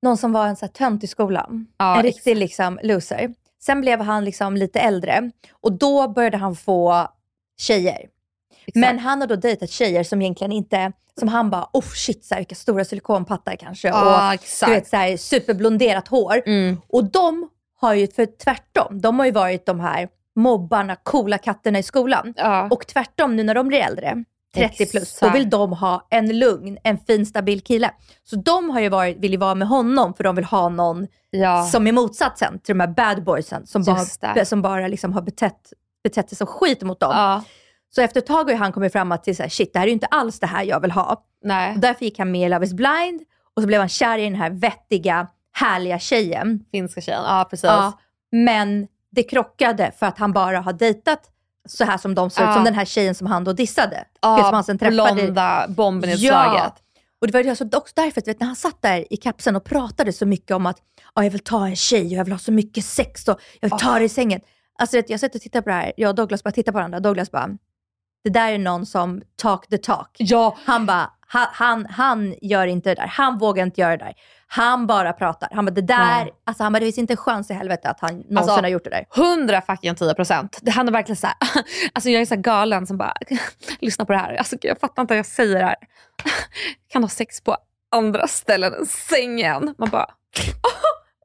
någon 0.02 0.16
som 0.16 0.32
var 0.32 0.46
en 0.46 0.56
så 0.56 0.66
här 0.66 0.72
tönt 0.72 1.04
i 1.04 1.06
skolan. 1.06 1.66
Ja, 1.76 1.96
en 1.96 2.02
riktig 2.02 2.36
liksom, 2.36 2.80
loser. 2.82 3.34
Sen 3.62 3.80
blev 3.80 4.00
han 4.00 4.24
liksom 4.24 4.56
lite 4.56 4.80
äldre 4.80 5.30
och 5.52 5.72
då 5.72 6.08
började 6.08 6.36
han 6.36 6.56
få 6.56 7.08
tjejer. 7.58 8.06
Men 8.74 8.98
han 8.98 9.20
har 9.20 9.28
då 9.28 9.36
dejtat 9.36 9.70
tjejer 9.70 10.04
som 10.04 10.22
egentligen 10.22 10.52
inte, 10.52 10.92
som 11.18 11.28
han 11.28 11.50
bara, 11.50 11.70
oh 11.72 11.84
shit, 11.94 12.24
så 12.24 12.34
här, 12.34 12.40
vilka 12.40 12.54
stora 12.54 12.84
silikonpattar 12.84 13.56
kanske. 13.56 13.88
Ja, 13.88 14.26
och 14.28 14.34
exakt. 14.34 14.70
du 14.70 14.74
vet, 14.74 14.88
så 14.88 14.96
här, 14.96 15.16
superblonderat 15.16 16.08
hår. 16.08 16.42
Mm. 16.46 16.80
Och 16.88 17.04
de 17.04 17.48
har 17.80 17.94
ju, 17.94 18.06
för 18.08 18.26
tvärtom, 18.44 19.00
de 19.00 19.18
har 19.18 19.26
ju 19.26 19.32
varit 19.32 19.66
de 19.66 19.80
här 19.80 20.08
mobbarna, 20.36 20.96
coola 20.96 21.38
katterna 21.38 21.78
i 21.78 21.82
skolan. 21.82 22.34
Ja. 22.36 22.68
Och 22.70 22.86
tvärtom, 22.86 23.36
nu 23.36 23.42
när 23.42 23.54
de 23.54 23.68
blir 23.68 23.78
äldre, 23.78 24.24
30 24.54 24.90
plus, 24.90 25.18
då 25.20 25.30
vill 25.30 25.50
de 25.50 25.72
ha 25.72 26.06
en 26.10 26.38
lugn, 26.38 26.78
en 26.84 26.98
fin, 26.98 27.26
stabil 27.26 27.60
kille. 27.60 27.90
Så 28.24 28.36
de 28.36 28.70
har 28.70 28.80
ju 28.80 28.88
varit, 28.88 29.18
vill 29.18 29.30
ju 29.32 29.36
vara 29.38 29.54
med 29.54 29.68
honom 29.68 30.14
för 30.14 30.24
de 30.24 30.36
vill 30.36 30.44
ha 30.44 30.68
någon 30.68 31.06
Ja. 31.30 31.62
som 31.64 31.86
är 31.86 31.92
motsatsen 31.92 32.58
till 32.58 32.74
de 32.78 32.80
här 32.80 32.88
bad 32.94 33.24
boysen 33.24 33.66
som 33.66 33.82
Just 33.82 34.20
bara, 34.20 34.34
det. 34.34 34.44
som 34.44 34.62
bara 34.62 34.88
liksom 34.88 35.12
har 35.12 35.22
betett, 35.22 35.72
betett 36.04 36.28
sig 36.28 36.38
som 36.38 36.46
skit 36.46 36.82
mot 36.82 37.00
dem. 37.00 37.12
Ja. 37.14 37.42
Så 37.94 38.00
efter 38.02 38.20
ett 38.20 38.26
tag 38.26 38.44
har 38.44 38.50
ju 38.50 38.56
han 38.56 38.72
kommit 38.72 38.92
fram 38.92 39.12
att 39.12 39.24
till 39.24 39.36
så 39.36 39.42
här, 39.42 39.50
shit, 39.50 39.72
det 39.72 39.78
här 39.78 39.86
är 39.86 39.90
inte 39.92 40.06
alls 40.06 40.40
det 40.40 40.46
här 40.46 40.62
jag 40.64 40.80
vill 40.80 40.90
ha. 40.90 41.24
Nej. 41.44 41.74
Och 41.74 41.80
därför 41.80 42.04
gick 42.04 42.18
han 42.18 42.30
med 42.30 42.46
i 42.46 42.48
Love 42.48 42.66
is 42.66 42.72
blind 42.74 43.22
och 43.56 43.62
så 43.62 43.66
blev 43.66 43.80
han 43.80 43.88
kär 43.88 44.18
i 44.18 44.24
den 44.24 44.34
här 44.34 44.50
vettiga, 44.50 45.26
härliga 45.52 45.98
tjejen. 45.98 46.64
Finska 46.70 47.00
tjejen, 47.00 47.22
ja 47.26 47.46
precis. 47.50 47.64
Ja, 47.64 47.92
men 48.32 48.86
det 49.10 49.22
krockade 49.22 49.92
för 49.98 50.06
att 50.06 50.18
han 50.18 50.32
bara 50.32 50.60
har 50.60 50.72
dejtat 50.72 51.20
så 51.68 51.84
här 51.84 51.98
som 51.98 52.14
de 52.14 52.30
ser 52.30 52.42
ut, 52.42 52.48
Ja. 52.48 52.54
som 52.54 52.64
den 52.64 52.74
här 52.74 52.84
tjejen 52.84 53.14
som 53.14 53.26
han 53.26 53.44
då 53.44 53.52
dissade. 53.52 54.04
Ja, 54.20 54.44
som 54.44 54.54
han 54.54 54.64
sen 54.64 54.78
träffade. 54.78 55.14
blonda 55.14 55.66
bomben 55.68 56.10
i 56.10 56.18
slaget. 56.18 56.72
Och 57.20 57.26
det 57.26 57.32
var 57.32 57.40
ju 57.42 57.50
alltså 57.50 57.64
också 57.64 57.92
därför 57.96 58.22
vet, 58.26 58.40
när 58.40 58.46
han 58.46 58.56
satt 58.56 58.82
där 58.82 59.12
i 59.12 59.16
kapseln 59.16 59.56
och 59.56 59.64
pratade 59.64 60.12
så 60.12 60.26
mycket 60.26 60.56
om 60.56 60.66
att 60.66 60.76
ah, 61.14 61.22
jag 61.22 61.30
vill 61.30 61.40
ta 61.44 61.66
en 61.66 61.76
tjej 61.76 62.06
och 62.06 62.12
jag 62.12 62.24
vill 62.24 62.32
ha 62.32 62.38
så 62.38 62.52
mycket 62.52 62.84
sex 62.84 63.28
och 63.28 63.40
jag 63.60 63.70
vill 63.70 63.78
ta 63.78 63.98
det 63.98 64.04
i 64.04 64.08
sängen. 64.08 64.40
Alltså 64.78 64.96
vet, 64.96 65.10
jag 65.10 65.20
sitter 65.20 65.38
och 65.38 65.42
tittar 65.42 65.60
på 65.60 65.68
det 65.68 65.74
här, 65.74 65.92
jag 65.96 66.08
och 66.08 66.14
Douglas 66.14 66.42
bara 66.44 66.50
tittar 66.50 66.72
på 66.72 66.78
varandra. 66.78 67.00
Douglas 67.00 67.30
bara, 67.30 67.48
det 68.24 68.30
där 68.30 68.52
är 68.52 68.58
någon 68.58 68.86
som 68.86 69.22
talk 69.36 69.66
the 69.68 69.78
talk. 69.78 70.16
Ja. 70.18 70.56
Han 70.64 70.86
bara, 70.86 71.10
han, 71.20 71.46
han, 71.52 71.86
han 71.86 72.34
gör 72.42 72.66
inte 72.66 72.88
det 72.88 72.94
där. 72.94 73.06
Han 73.06 73.38
vågar 73.38 73.62
inte 73.64 73.80
göra 73.80 73.96
det 73.96 74.04
där. 74.04 74.14
Han 74.52 74.86
bara 74.86 75.12
pratar. 75.12 75.48
Han 75.52 75.64
bara, 75.64 75.70
det 75.70 75.80
där, 75.82 75.96
Nej. 76.24 76.32
alltså 76.44 76.62
han 76.62 76.72
bara, 76.72 76.78
det 76.80 76.86
finns 76.86 76.98
inte 76.98 77.12
en 77.12 77.16
chans 77.16 77.50
i 77.50 77.54
helvete 77.54 77.90
att 77.90 78.00
han 78.00 78.10
någonsin 78.14 78.36
Alltså, 78.38 78.60
har 78.60 78.68
gjort 78.68 78.84
det 78.84 78.90
där. 78.90 79.06
100 79.16 79.62
fucking 79.66 79.94
10 79.94 80.14
procent. 80.14 80.60
Han 80.70 80.88
är 80.88 80.92
verkligen 80.92 81.16
så 81.16 81.26
här, 81.26 81.36
alltså 81.92 82.10
jag 82.10 82.22
är 82.22 82.26
så 82.26 82.36
galen 82.36 82.86
som 82.86 82.96
bara, 82.98 83.14
lyssna 83.80 84.04
på 84.04 84.12
det 84.12 84.18
här. 84.18 84.34
Alltså, 84.34 84.56
jag 84.60 84.78
fattar 84.80 85.02
inte 85.02 85.14
att 85.14 85.18
jag 85.18 85.26
säger 85.26 85.58
det 85.58 85.64
här. 85.64 85.76
Kan 86.92 87.02
ha 87.04 87.08
sex 87.08 87.40
på 87.40 87.56
andra 87.96 88.26
ställen 88.26 88.74
än 88.74 88.86
sängen. 88.86 89.74
Man 89.78 89.88
bara, 89.90 90.06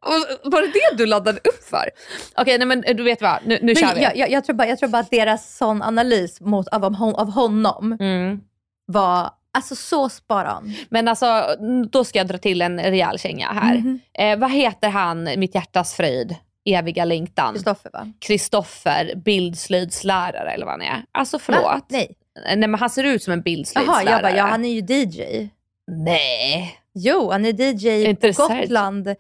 "Åh, 0.07 0.51
var 0.51 0.61
det 0.61 0.67
det 0.67 0.97
du 0.97 1.05
laddade 1.05 1.37
upp 1.37 1.63
för? 1.69 1.89
Okej, 2.37 2.57
nej 2.57 2.67
men 2.67 2.81
du 2.81 3.03
vet 3.03 3.21
vad, 3.21 3.37
nu, 3.45 3.59
nu 3.61 3.75
kör 3.75 3.95
vi. 3.95 4.01
jag, 4.03 4.17
jag, 4.17 4.29
jag, 4.31 4.43
tror 4.45 4.55
bara, 4.55 4.67
jag 4.67 4.79
tror 4.79 4.89
bara 4.89 4.99
att 5.01 5.11
deras 5.11 5.57
sån 5.57 5.81
analys 5.81 6.41
mot, 6.41 6.67
av, 6.67 6.85
av 7.15 7.31
honom 7.31 7.97
Mm. 7.99 8.39
var 8.85 9.29
alltså 9.55 9.75
så 9.75 10.09
spot 10.09 10.45
on. 10.57 10.73
Men 10.89 11.07
alltså, 11.07 11.55
då 11.89 12.03
ska 12.03 12.19
jag 12.19 12.27
dra 12.27 12.37
till 12.37 12.61
en 12.61 12.79
rejäl 12.79 13.19
känga 13.19 13.47
här. 13.51 13.75
Mhm. 13.77 13.99
Eh, 14.13 14.37
vad 14.39 14.51
heter 14.51 14.89
han, 14.89 15.23
mitt 15.37 15.55
hjärtas 15.55 15.93
fröjd, 15.93 16.35
eviga 16.65 17.05
längtan? 17.05 17.53
Kristoffer 17.53 17.89
va? 17.93 18.11
Kristoffer, 18.19 19.13
bildslöjdslärare 19.15 20.51
eller 20.51 20.65
vad 20.65 20.73
han 20.73 20.81
är. 20.81 21.03
Alltså 21.11 21.39
förlåt. 21.39 21.63
Va? 21.63 21.81
Nej. 21.89 22.15
Nej 22.45 22.57
men 22.57 22.75
han 22.75 22.89
ser 22.89 23.03
ut 23.03 23.23
som 23.23 23.33
en 23.33 23.37
Jaha, 23.39 23.43
bildslöjdslärare. 23.43 24.09
jag 24.11 24.21
bara, 24.21 24.37
ja 24.37 24.43
han 24.43 24.65
är 24.65 24.69
ju 24.69 24.81
DJ. 24.81 25.49
Nej. 25.87 26.79
Jo, 26.93 27.31
han 27.31 27.45
är 27.45 27.61
DJ 27.61 28.05
inte 28.05 28.33
på? 28.33 28.47
Gotland. 28.47 29.07
Eh, 29.07 29.15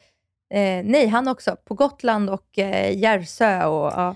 nej, 0.83 1.07
han 1.07 1.27
också. 1.27 1.55
På 1.65 1.73
Gotland 1.73 2.29
och 2.29 2.59
eh, 2.59 2.97
Järvsö 2.97 3.65
och 3.65 3.85
ja. 3.85 4.15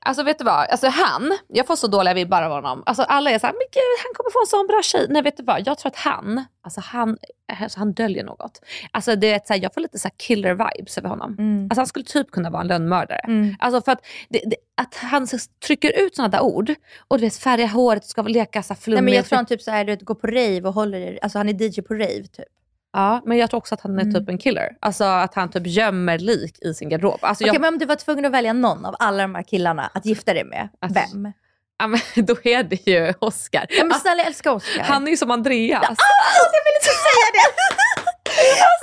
Alltså 0.00 0.22
vet 0.22 0.38
du 0.38 0.44
vad, 0.44 0.68
alltså 0.68 0.86
han, 0.86 1.38
jag 1.48 1.66
får 1.66 1.76
så 1.76 1.86
dåliga 1.86 2.14
vibbar 2.14 2.42
av 2.42 2.52
honom. 2.52 2.82
Alltså 2.86 3.02
alla 3.02 3.30
är 3.30 3.38
såhär, 3.38 3.52
men 3.52 3.66
gud 3.72 3.98
han 4.04 4.14
kommer 4.14 4.30
få 4.32 4.40
en 4.40 4.46
sån 4.46 4.66
bra 4.66 4.80
tjej. 4.82 5.06
Nej 5.08 5.22
vet 5.22 5.36
du 5.36 5.42
vad, 5.42 5.66
jag 5.66 5.78
tror 5.78 5.90
att 5.90 5.96
han, 5.96 6.44
alltså 6.62 6.80
han, 6.80 7.18
alltså, 7.62 7.78
han 7.78 7.92
döljer 7.92 8.24
något. 8.24 8.62
Alltså 8.90 9.16
det 9.16 9.32
är 9.32 9.40
så 9.46 9.52
här, 9.52 9.60
jag 9.62 9.74
får 9.74 9.80
lite 9.80 9.98
så 9.98 10.08
här 10.08 10.14
killer 10.16 10.50
vibes 10.50 10.98
över 10.98 11.08
honom. 11.08 11.36
Mm. 11.38 11.64
Alltså 11.64 11.80
han 11.80 11.86
skulle 11.86 12.04
typ 12.04 12.30
kunna 12.30 12.50
vara 12.50 12.62
en 12.62 12.68
lönnmördare. 12.68 13.20
Mm. 13.24 13.56
Alltså 13.58 13.82
för 13.82 13.92
att, 13.92 14.06
det, 14.28 14.42
det, 14.46 14.56
att 14.74 14.94
han 14.94 15.26
trycker 15.66 16.06
ut 16.06 16.16
sådana 16.16 16.28
där 16.28 16.42
ord 16.42 16.74
och 17.08 17.18
du 17.18 17.24
vet 17.24 17.36
färga 17.36 17.66
håret 17.66 18.04
och 18.04 18.10
ska 18.10 18.22
leka 18.22 18.62
så 18.62 18.74
här 18.74 18.76
Nej, 18.76 18.82
flummig. 18.82 19.02
men 19.02 19.14
jag 19.14 19.24
tror 19.26 19.36
han 19.36 19.46
typ 19.46 19.62
så 19.62 19.70
här, 19.70 19.84
du 19.84 19.92
vet, 19.92 20.02
går 20.02 20.14
på 20.14 20.26
rave 20.26 20.62
och 20.62 20.74
håller, 20.74 21.18
alltså 21.22 21.38
han 21.38 21.48
är 21.48 21.62
DJ 21.62 21.82
på 21.82 21.94
rave 21.94 22.26
typ. 22.26 22.48
Ja, 22.92 23.22
men 23.26 23.38
jag 23.38 23.50
tror 23.50 23.58
också 23.58 23.74
att 23.74 23.80
han 23.80 23.98
är 23.98 24.02
Mm. 24.02 24.14
typ 24.14 24.28
en 24.28 24.38
killer. 24.38 24.76
Alltså 24.80 25.04
att 25.04 25.34
han 25.34 25.50
typ 25.50 25.66
gömmer 25.66 26.18
lik 26.18 26.58
i 26.62 26.74
sin 26.74 26.88
garderob. 26.88 27.18
Alltså, 27.22 27.44
Okej, 27.44 27.54
jag, 27.54 27.60
men 27.60 27.74
om 27.74 27.78
du 27.78 27.86
var 27.86 27.96
tvungen 27.96 28.24
att 28.24 28.32
välja 28.32 28.52
någon 28.52 28.84
av 28.84 28.96
alla 28.98 29.22
de 29.22 29.34
här 29.34 29.42
killarna 29.42 29.90
att 29.94 30.06
gifta 30.06 30.34
dig 30.34 30.44
med, 30.44 30.68
Alltså, 30.80 31.00
vem? 31.12 31.32
ja, 31.78 31.86
men, 31.86 32.00
då 32.26 32.36
är 32.44 32.62
det 32.62 32.86
ju 32.86 33.14
Oscar. 33.18 33.66
Ja, 33.68 33.76
men 33.84 33.86
Alltså, 33.92 34.00
snälla 34.00 34.18
jag 34.20 34.26
älskar 34.26 34.50
Oscar. 34.50 34.82
han 34.82 35.06
är 35.06 35.10
ju 35.10 35.16
som 35.16 35.30
Andreas. 35.30 35.82
Ah, 35.82 35.96
jag 36.52 36.64
vill 36.64 36.76
inte 36.80 36.94
säga 37.06 37.26
det! 37.34 37.74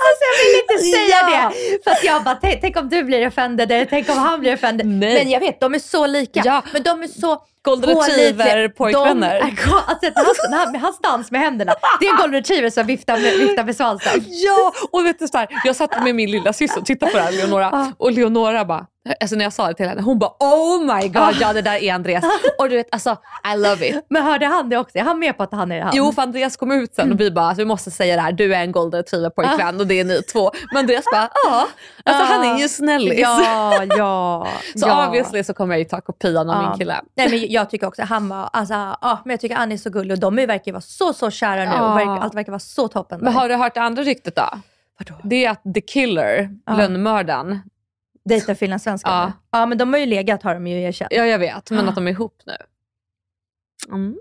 Alltså 0.06 0.22
jag 0.28 0.44
vill 0.44 0.60
inte 0.62 0.78
säga 0.96 1.18
Ja. 1.20 1.52
det. 1.54 1.84
För 1.84 1.90
att 1.90 2.04
jag 2.04 2.24
bara, 2.24 2.38
tänk, 2.60 2.76
om 2.76 2.88
du 2.88 3.02
blir 3.04 3.26
offended 3.26 3.72
eller 3.72 3.84
tänk 3.84 4.08
om 4.08 4.18
han 4.18 4.40
blir 4.40 4.54
offended. 4.54 4.86
Nej. 4.86 5.14
Men 5.14 5.30
jag 5.30 5.40
vet, 5.40 5.60
de 5.60 5.74
är 5.74 5.78
så 5.78 6.06
lika. 6.06 6.42
Ja. 6.44 6.62
Men 6.72 6.82
de 6.82 7.02
är 7.02 7.08
så 7.08 7.42
Golden 7.62 7.90
retriever-pojkvänner. 7.90 9.40
Alltså, 9.86 10.10
hans, 10.14 10.38
han, 10.64 10.76
hans 10.76 10.98
dans 11.00 11.30
med 11.30 11.40
händerna, 11.40 11.74
det 12.00 12.06
är 12.06 12.10
en 12.10 12.16
golden 12.16 12.40
retriever 12.40 12.70
som 12.70 12.86
viftar 12.86 13.18
med, 13.18 13.32
viftar 13.32 13.64
med 13.64 13.76
svansen. 13.76 14.24
Ja, 14.26 14.72
och 14.92 15.06
vet 15.06 15.18
du, 15.18 15.28
så 15.28 15.38
här, 15.38 15.48
jag 15.64 15.76
satt 15.76 16.02
med 16.04 16.14
min 16.14 16.30
lilla 16.30 16.52
syster 16.52 16.80
och 16.80 16.86
tittade 16.86 17.12
på 17.12 17.18
det 17.18 17.24
här, 17.24 17.32
Leonora. 17.32 17.92
Och 17.98 18.12
Leonora 18.12 18.64
bara, 18.64 18.86
alltså 19.20 19.36
när 19.36 19.44
jag 19.44 19.52
sa 19.52 19.68
det 19.68 19.74
till 19.74 19.88
henne, 19.88 20.02
hon 20.02 20.18
bara 20.18 20.30
oh 20.40 20.80
my 20.96 21.08
god, 21.08 21.34
ja 21.40 21.52
det 21.52 21.62
där 21.62 21.82
är 21.82 21.94
Andreas. 21.94 22.24
Och 22.58 22.68
du 22.68 22.76
vet, 22.76 22.86
alltså 22.92 23.16
I 23.54 23.58
love 23.58 23.88
it. 23.88 24.06
Men 24.10 24.22
hörde 24.22 24.46
han 24.46 24.68
det 24.68 24.76
också? 24.78 24.98
Är 24.98 25.02
han 25.02 25.18
med 25.18 25.36
på 25.36 25.42
att 25.42 25.52
han 25.52 25.72
är 25.72 25.80
han? 25.82 25.92
Jo, 25.96 26.12
för 26.12 26.22
Andreas 26.22 26.56
kom 26.56 26.72
ut 26.72 26.94
sen 26.94 27.12
och 27.12 27.20
vi 27.20 27.30
bara, 27.30 27.46
alltså, 27.46 27.60
vi 27.60 27.64
måste 27.64 27.90
säga 27.90 28.16
det 28.16 28.22
här, 28.22 28.32
du 28.32 28.54
är 28.54 28.60
en 28.60 28.72
golden 28.72 28.98
retriever 29.02 29.30
pojkvän 29.30 29.80
och 29.80 29.86
det 29.86 30.00
är 30.00 30.04
ni 30.04 30.22
två. 30.22 30.50
Men 30.72 30.78
Andreas 30.80 31.04
bara, 31.12 31.28
ja, 31.44 31.66
alltså 32.04 32.24
han 32.24 32.44
är 32.44 32.58
ju 32.58 32.68
snällis. 32.68 33.18
Ja, 33.18 33.84
ja. 33.96 34.46
Så 34.76 34.88
ja. 34.88 35.06
obviously 35.08 35.44
så 35.44 35.54
kommer 35.54 35.74
jag 35.74 35.78
ju 35.78 35.84
ta 35.84 36.00
kopian 36.00 36.50
av 36.50 36.62
Ja. 36.62 36.68
min 36.68 36.78
kille. 36.78 37.00
Nej, 37.16 37.30
men 37.30 37.52
jag 37.52 37.70
tycker 37.70 37.86
också 37.86 38.02
han 38.02 38.28
var, 38.28 38.50
alltså, 38.52 38.74
ja, 38.74 39.20
men 39.24 39.30
jag 39.30 39.40
tycker 39.40 39.56
han 39.56 39.72
är 39.72 39.76
så 39.76 39.90
gullig 39.90 40.12
och 40.12 40.20
de 40.20 40.36
verkar 40.36 40.72
vara 40.72 40.80
så, 40.80 41.12
så 41.12 41.30
kära 41.30 41.64
nu 41.64 41.70
Ja. 41.76 41.90
och 41.90 41.96
verkar, 41.98 42.16
allt 42.18 42.34
verkar 42.34 42.52
vara 42.52 42.58
så 42.60 42.88
toppen. 42.88 43.20
Men 43.22 43.32
har 43.32 43.48
du 43.48 43.54
hört 43.54 43.74
det 43.74 43.80
andra 43.80 44.02
ryktet 44.02 44.36
då? 44.36 44.48
Vadå? 44.98 45.14
Det 45.22 45.44
är 45.44 45.50
att 45.50 45.62
the 45.74 45.80
killer, 45.80 46.48
Ja. 46.66 46.76
lönnmördaren, 46.76 47.60
Dejtar 48.28 48.54
finlandssvenskar 48.54 49.10
Ja. 49.10 49.26
nu. 49.26 49.32
Ja, 49.50 49.66
men 49.66 49.78
de 49.78 49.92
har 49.92 50.00
ju 50.00 50.06
legat 50.06 50.42
har 50.42 50.54
de 50.54 50.66
ju 50.66 50.82
erkänt. 50.82 51.12
ja 51.12 51.26
jag 51.26 51.38
vet, 51.38 51.70
men 51.70 51.86
Ah. 51.86 51.88
att 51.88 51.94
de 51.94 52.06
är 52.06 52.10
ihop 52.10 52.42
nu. 52.46 52.56
Mm. 53.88 54.16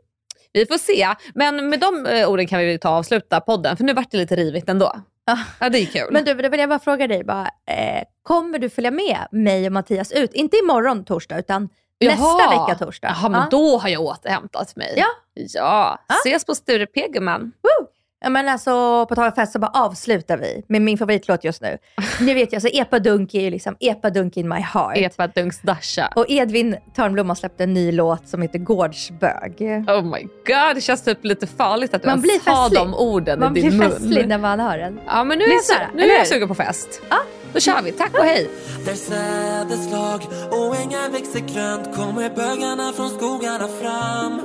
Vi 0.54 0.66
får 0.66 0.78
se, 0.78 1.08
men 1.36 1.70
med 1.70 1.80
de 1.80 2.06
eh, 2.06 2.30
orden 2.30 2.48
kan 2.48 2.60
vi 2.60 2.66
väl 2.66 2.80
ta 2.80 2.90
och 2.90 2.96
avsluta 2.96 3.40
podden, 3.42 3.78
för 3.78 3.84
nu 3.84 3.94
vart 3.94 4.12
det 4.12 4.18
lite 4.18 4.36
rivigt 4.36 4.70
ändå. 4.70 4.96
Ja. 5.26 5.38
Ja, 5.60 5.70
det 5.70 5.80
är 5.80 5.86
kul. 5.86 6.08
Men 6.12 6.26
du, 6.26 6.34
då 6.34 6.50
vill 6.50 6.60
jag 6.60 6.70
bara 6.70 6.80
fråga 6.80 7.08
dig, 7.08 7.24
bara, 7.24 7.50
eh, 7.66 8.04
kommer 8.24 8.60
du 8.60 8.70
följa 8.70 8.92
med 8.92 9.18
mig 9.32 9.66
och 9.66 9.72
Mattias 9.74 10.12
ut? 10.12 10.34
Inte 10.34 10.58
imorgon 10.58 11.06
torsdag, 11.06 11.40
utan 11.40 11.70
nästa 12.02 12.24
Jaha. 12.24 12.66
vecka 12.68 12.86
torsdag. 12.86 13.08
Jaha, 13.08 13.30
men 13.30 13.42
Ja. 13.42 13.48
då 13.52 13.78
har 13.78 13.90
jag 13.90 14.02
återhämtat 14.02 14.76
mig. 14.76 14.94
Ja. 14.98 15.08
Ja, 15.34 16.00
ses 16.26 16.46
på 16.46 16.56
Sture 16.56 16.86
P 16.86 17.08
gumman. 17.14 17.42
Woo! 17.42 17.88
Ja, 18.26 18.30
men 18.30 18.50
alltså, 18.50 19.06
på 19.06 19.16
tal 19.16 19.26
om 19.26 19.32
fest 19.32 19.54
så 19.54 19.60
bara 19.60 19.72
avslutar 19.74 20.38
vi 20.38 20.64
med 20.68 20.82
min 20.82 20.98
favoritlåt 20.98 21.44
just 21.44 21.62
nu. 21.62 21.78
Nu 22.20 22.34
vet 22.34 22.52
jag, 22.52 22.58
alltså 22.64 22.80
Epa 22.82 23.00
Dunk 23.00 23.34
är 23.34 23.42
ju 23.42 23.50
liksom 23.50 23.76
Epa 23.80 24.10
Dunk 24.10 24.38
in 24.38 24.50
my 24.50 24.56
heart. 24.60 24.98
Epa 24.98 25.28
Dunks 25.28 25.62
Dasha. 25.62 26.14
Och 26.16 26.26
Edvin 26.30 26.76
Törnblom 26.96 27.28
har 27.30 27.36
släppt 27.36 27.62
en 27.62 27.74
ny 27.74 27.92
låt 27.92 28.28
som 28.28 28.42
heter 28.42 28.60
Gårdsbög. 28.60 29.62
Oh 29.88 30.02
my 30.06 30.22
god, 30.22 30.76
det 30.76 30.82
känns 30.82 31.02
typ 31.04 31.24
lite 31.26 31.48
farligt 31.48 31.94
att 31.94 32.02
du 32.02 32.08
Man 32.08 32.14
ens 32.20 32.24
blir 32.44 32.54
festlig. 32.54 32.80
de 32.80 32.94
orden 32.96 33.40
Man 33.40 33.58
i 33.58 33.62
din 33.62 33.70
blir 33.70 33.80
mun. 33.80 33.92
festlig 33.92 34.28
när 34.28 34.38
man 34.38 34.60
hör 34.60 34.78
den. 34.78 35.00
Ja, 35.08 35.24
men 35.24 35.38
nu 35.38 35.44
är, 35.44 35.48
jag, 35.50 35.56
Lyssna 35.58 35.76
nu 35.96 36.04
är 36.04 36.18
jag 36.18 36.28
sugen 36.28 36.48
på 36.48 36.56
fest. 36.56 37.02
Ja. 37.10 37.18
Då 37.54 37.60
kör 37.60 37.82
vi, 37.82 37.92
tack 37.92 38.18
och 38.20 38.26
hej. 38.26 38.50
Där 38.86 38.94
sädeslag 38.94 40.22
och 40.52 40.76
ängar 40.76 41.10
växer 41.12 41.40
grönt 41.40 41.96
kommer 41.96 42.30
bögarna 42.30 42.94
från 42.94 43.10
skogarna 43.10 43.68
fram. 43.68 44.42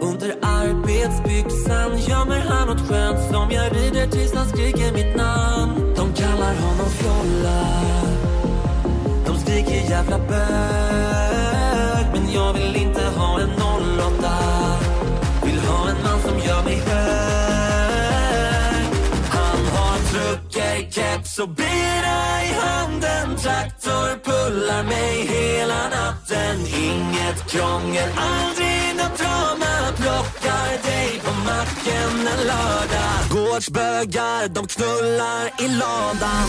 Under 0.00 0.34
arbetsbyxan 0.42 1.98
gömmer 1.98 2.40
han 2.48 2.68
något 2.68 2.88
skönt 2.88 3.32
som 3.32 3.50
jag 3.50 3.76
rider 3.76 4.06
tills 4.06 4.34
han 4.34 4.48
skriker 4.48 4.92
mitt 4.92 5.16
namn. 5.16 5.94
De 5.96 6.12
kallar 6.14 6.54
honom 6.54 6.90
fjolla. 6.90 7.66
De 9.26 9.38
skriker 9.38 9.90
jävla 9.90 10.18
bög. 10.18 11.41
Så 21.36 21.46
bira 21.46 22.42
i 22.44 22.52
handen 22.60 23.36
Traktor 23.36 24.24
pullar 24.24 24.82
mig 24.82 25.26
hela 25.26 25.88
natten. 25.88 26.66
Inget 26.66 27.50
krångel, 27.50 28.08
aldrig 28.16 28.96
nåt 28.96 29.18
drama. 29.18 29.92
Plockar 29.96 30.82
dig 30.82 31.20
på 31.24 31.30
macken 31.30 32.26
en 32.32 32.46
lördag. 32.46 33.18
Gårdsbögar, 33.30 34.48
de 34.48 34.66
knullar 34.66 35.50
i 35.58 35.68
ladan. 35.68 36.48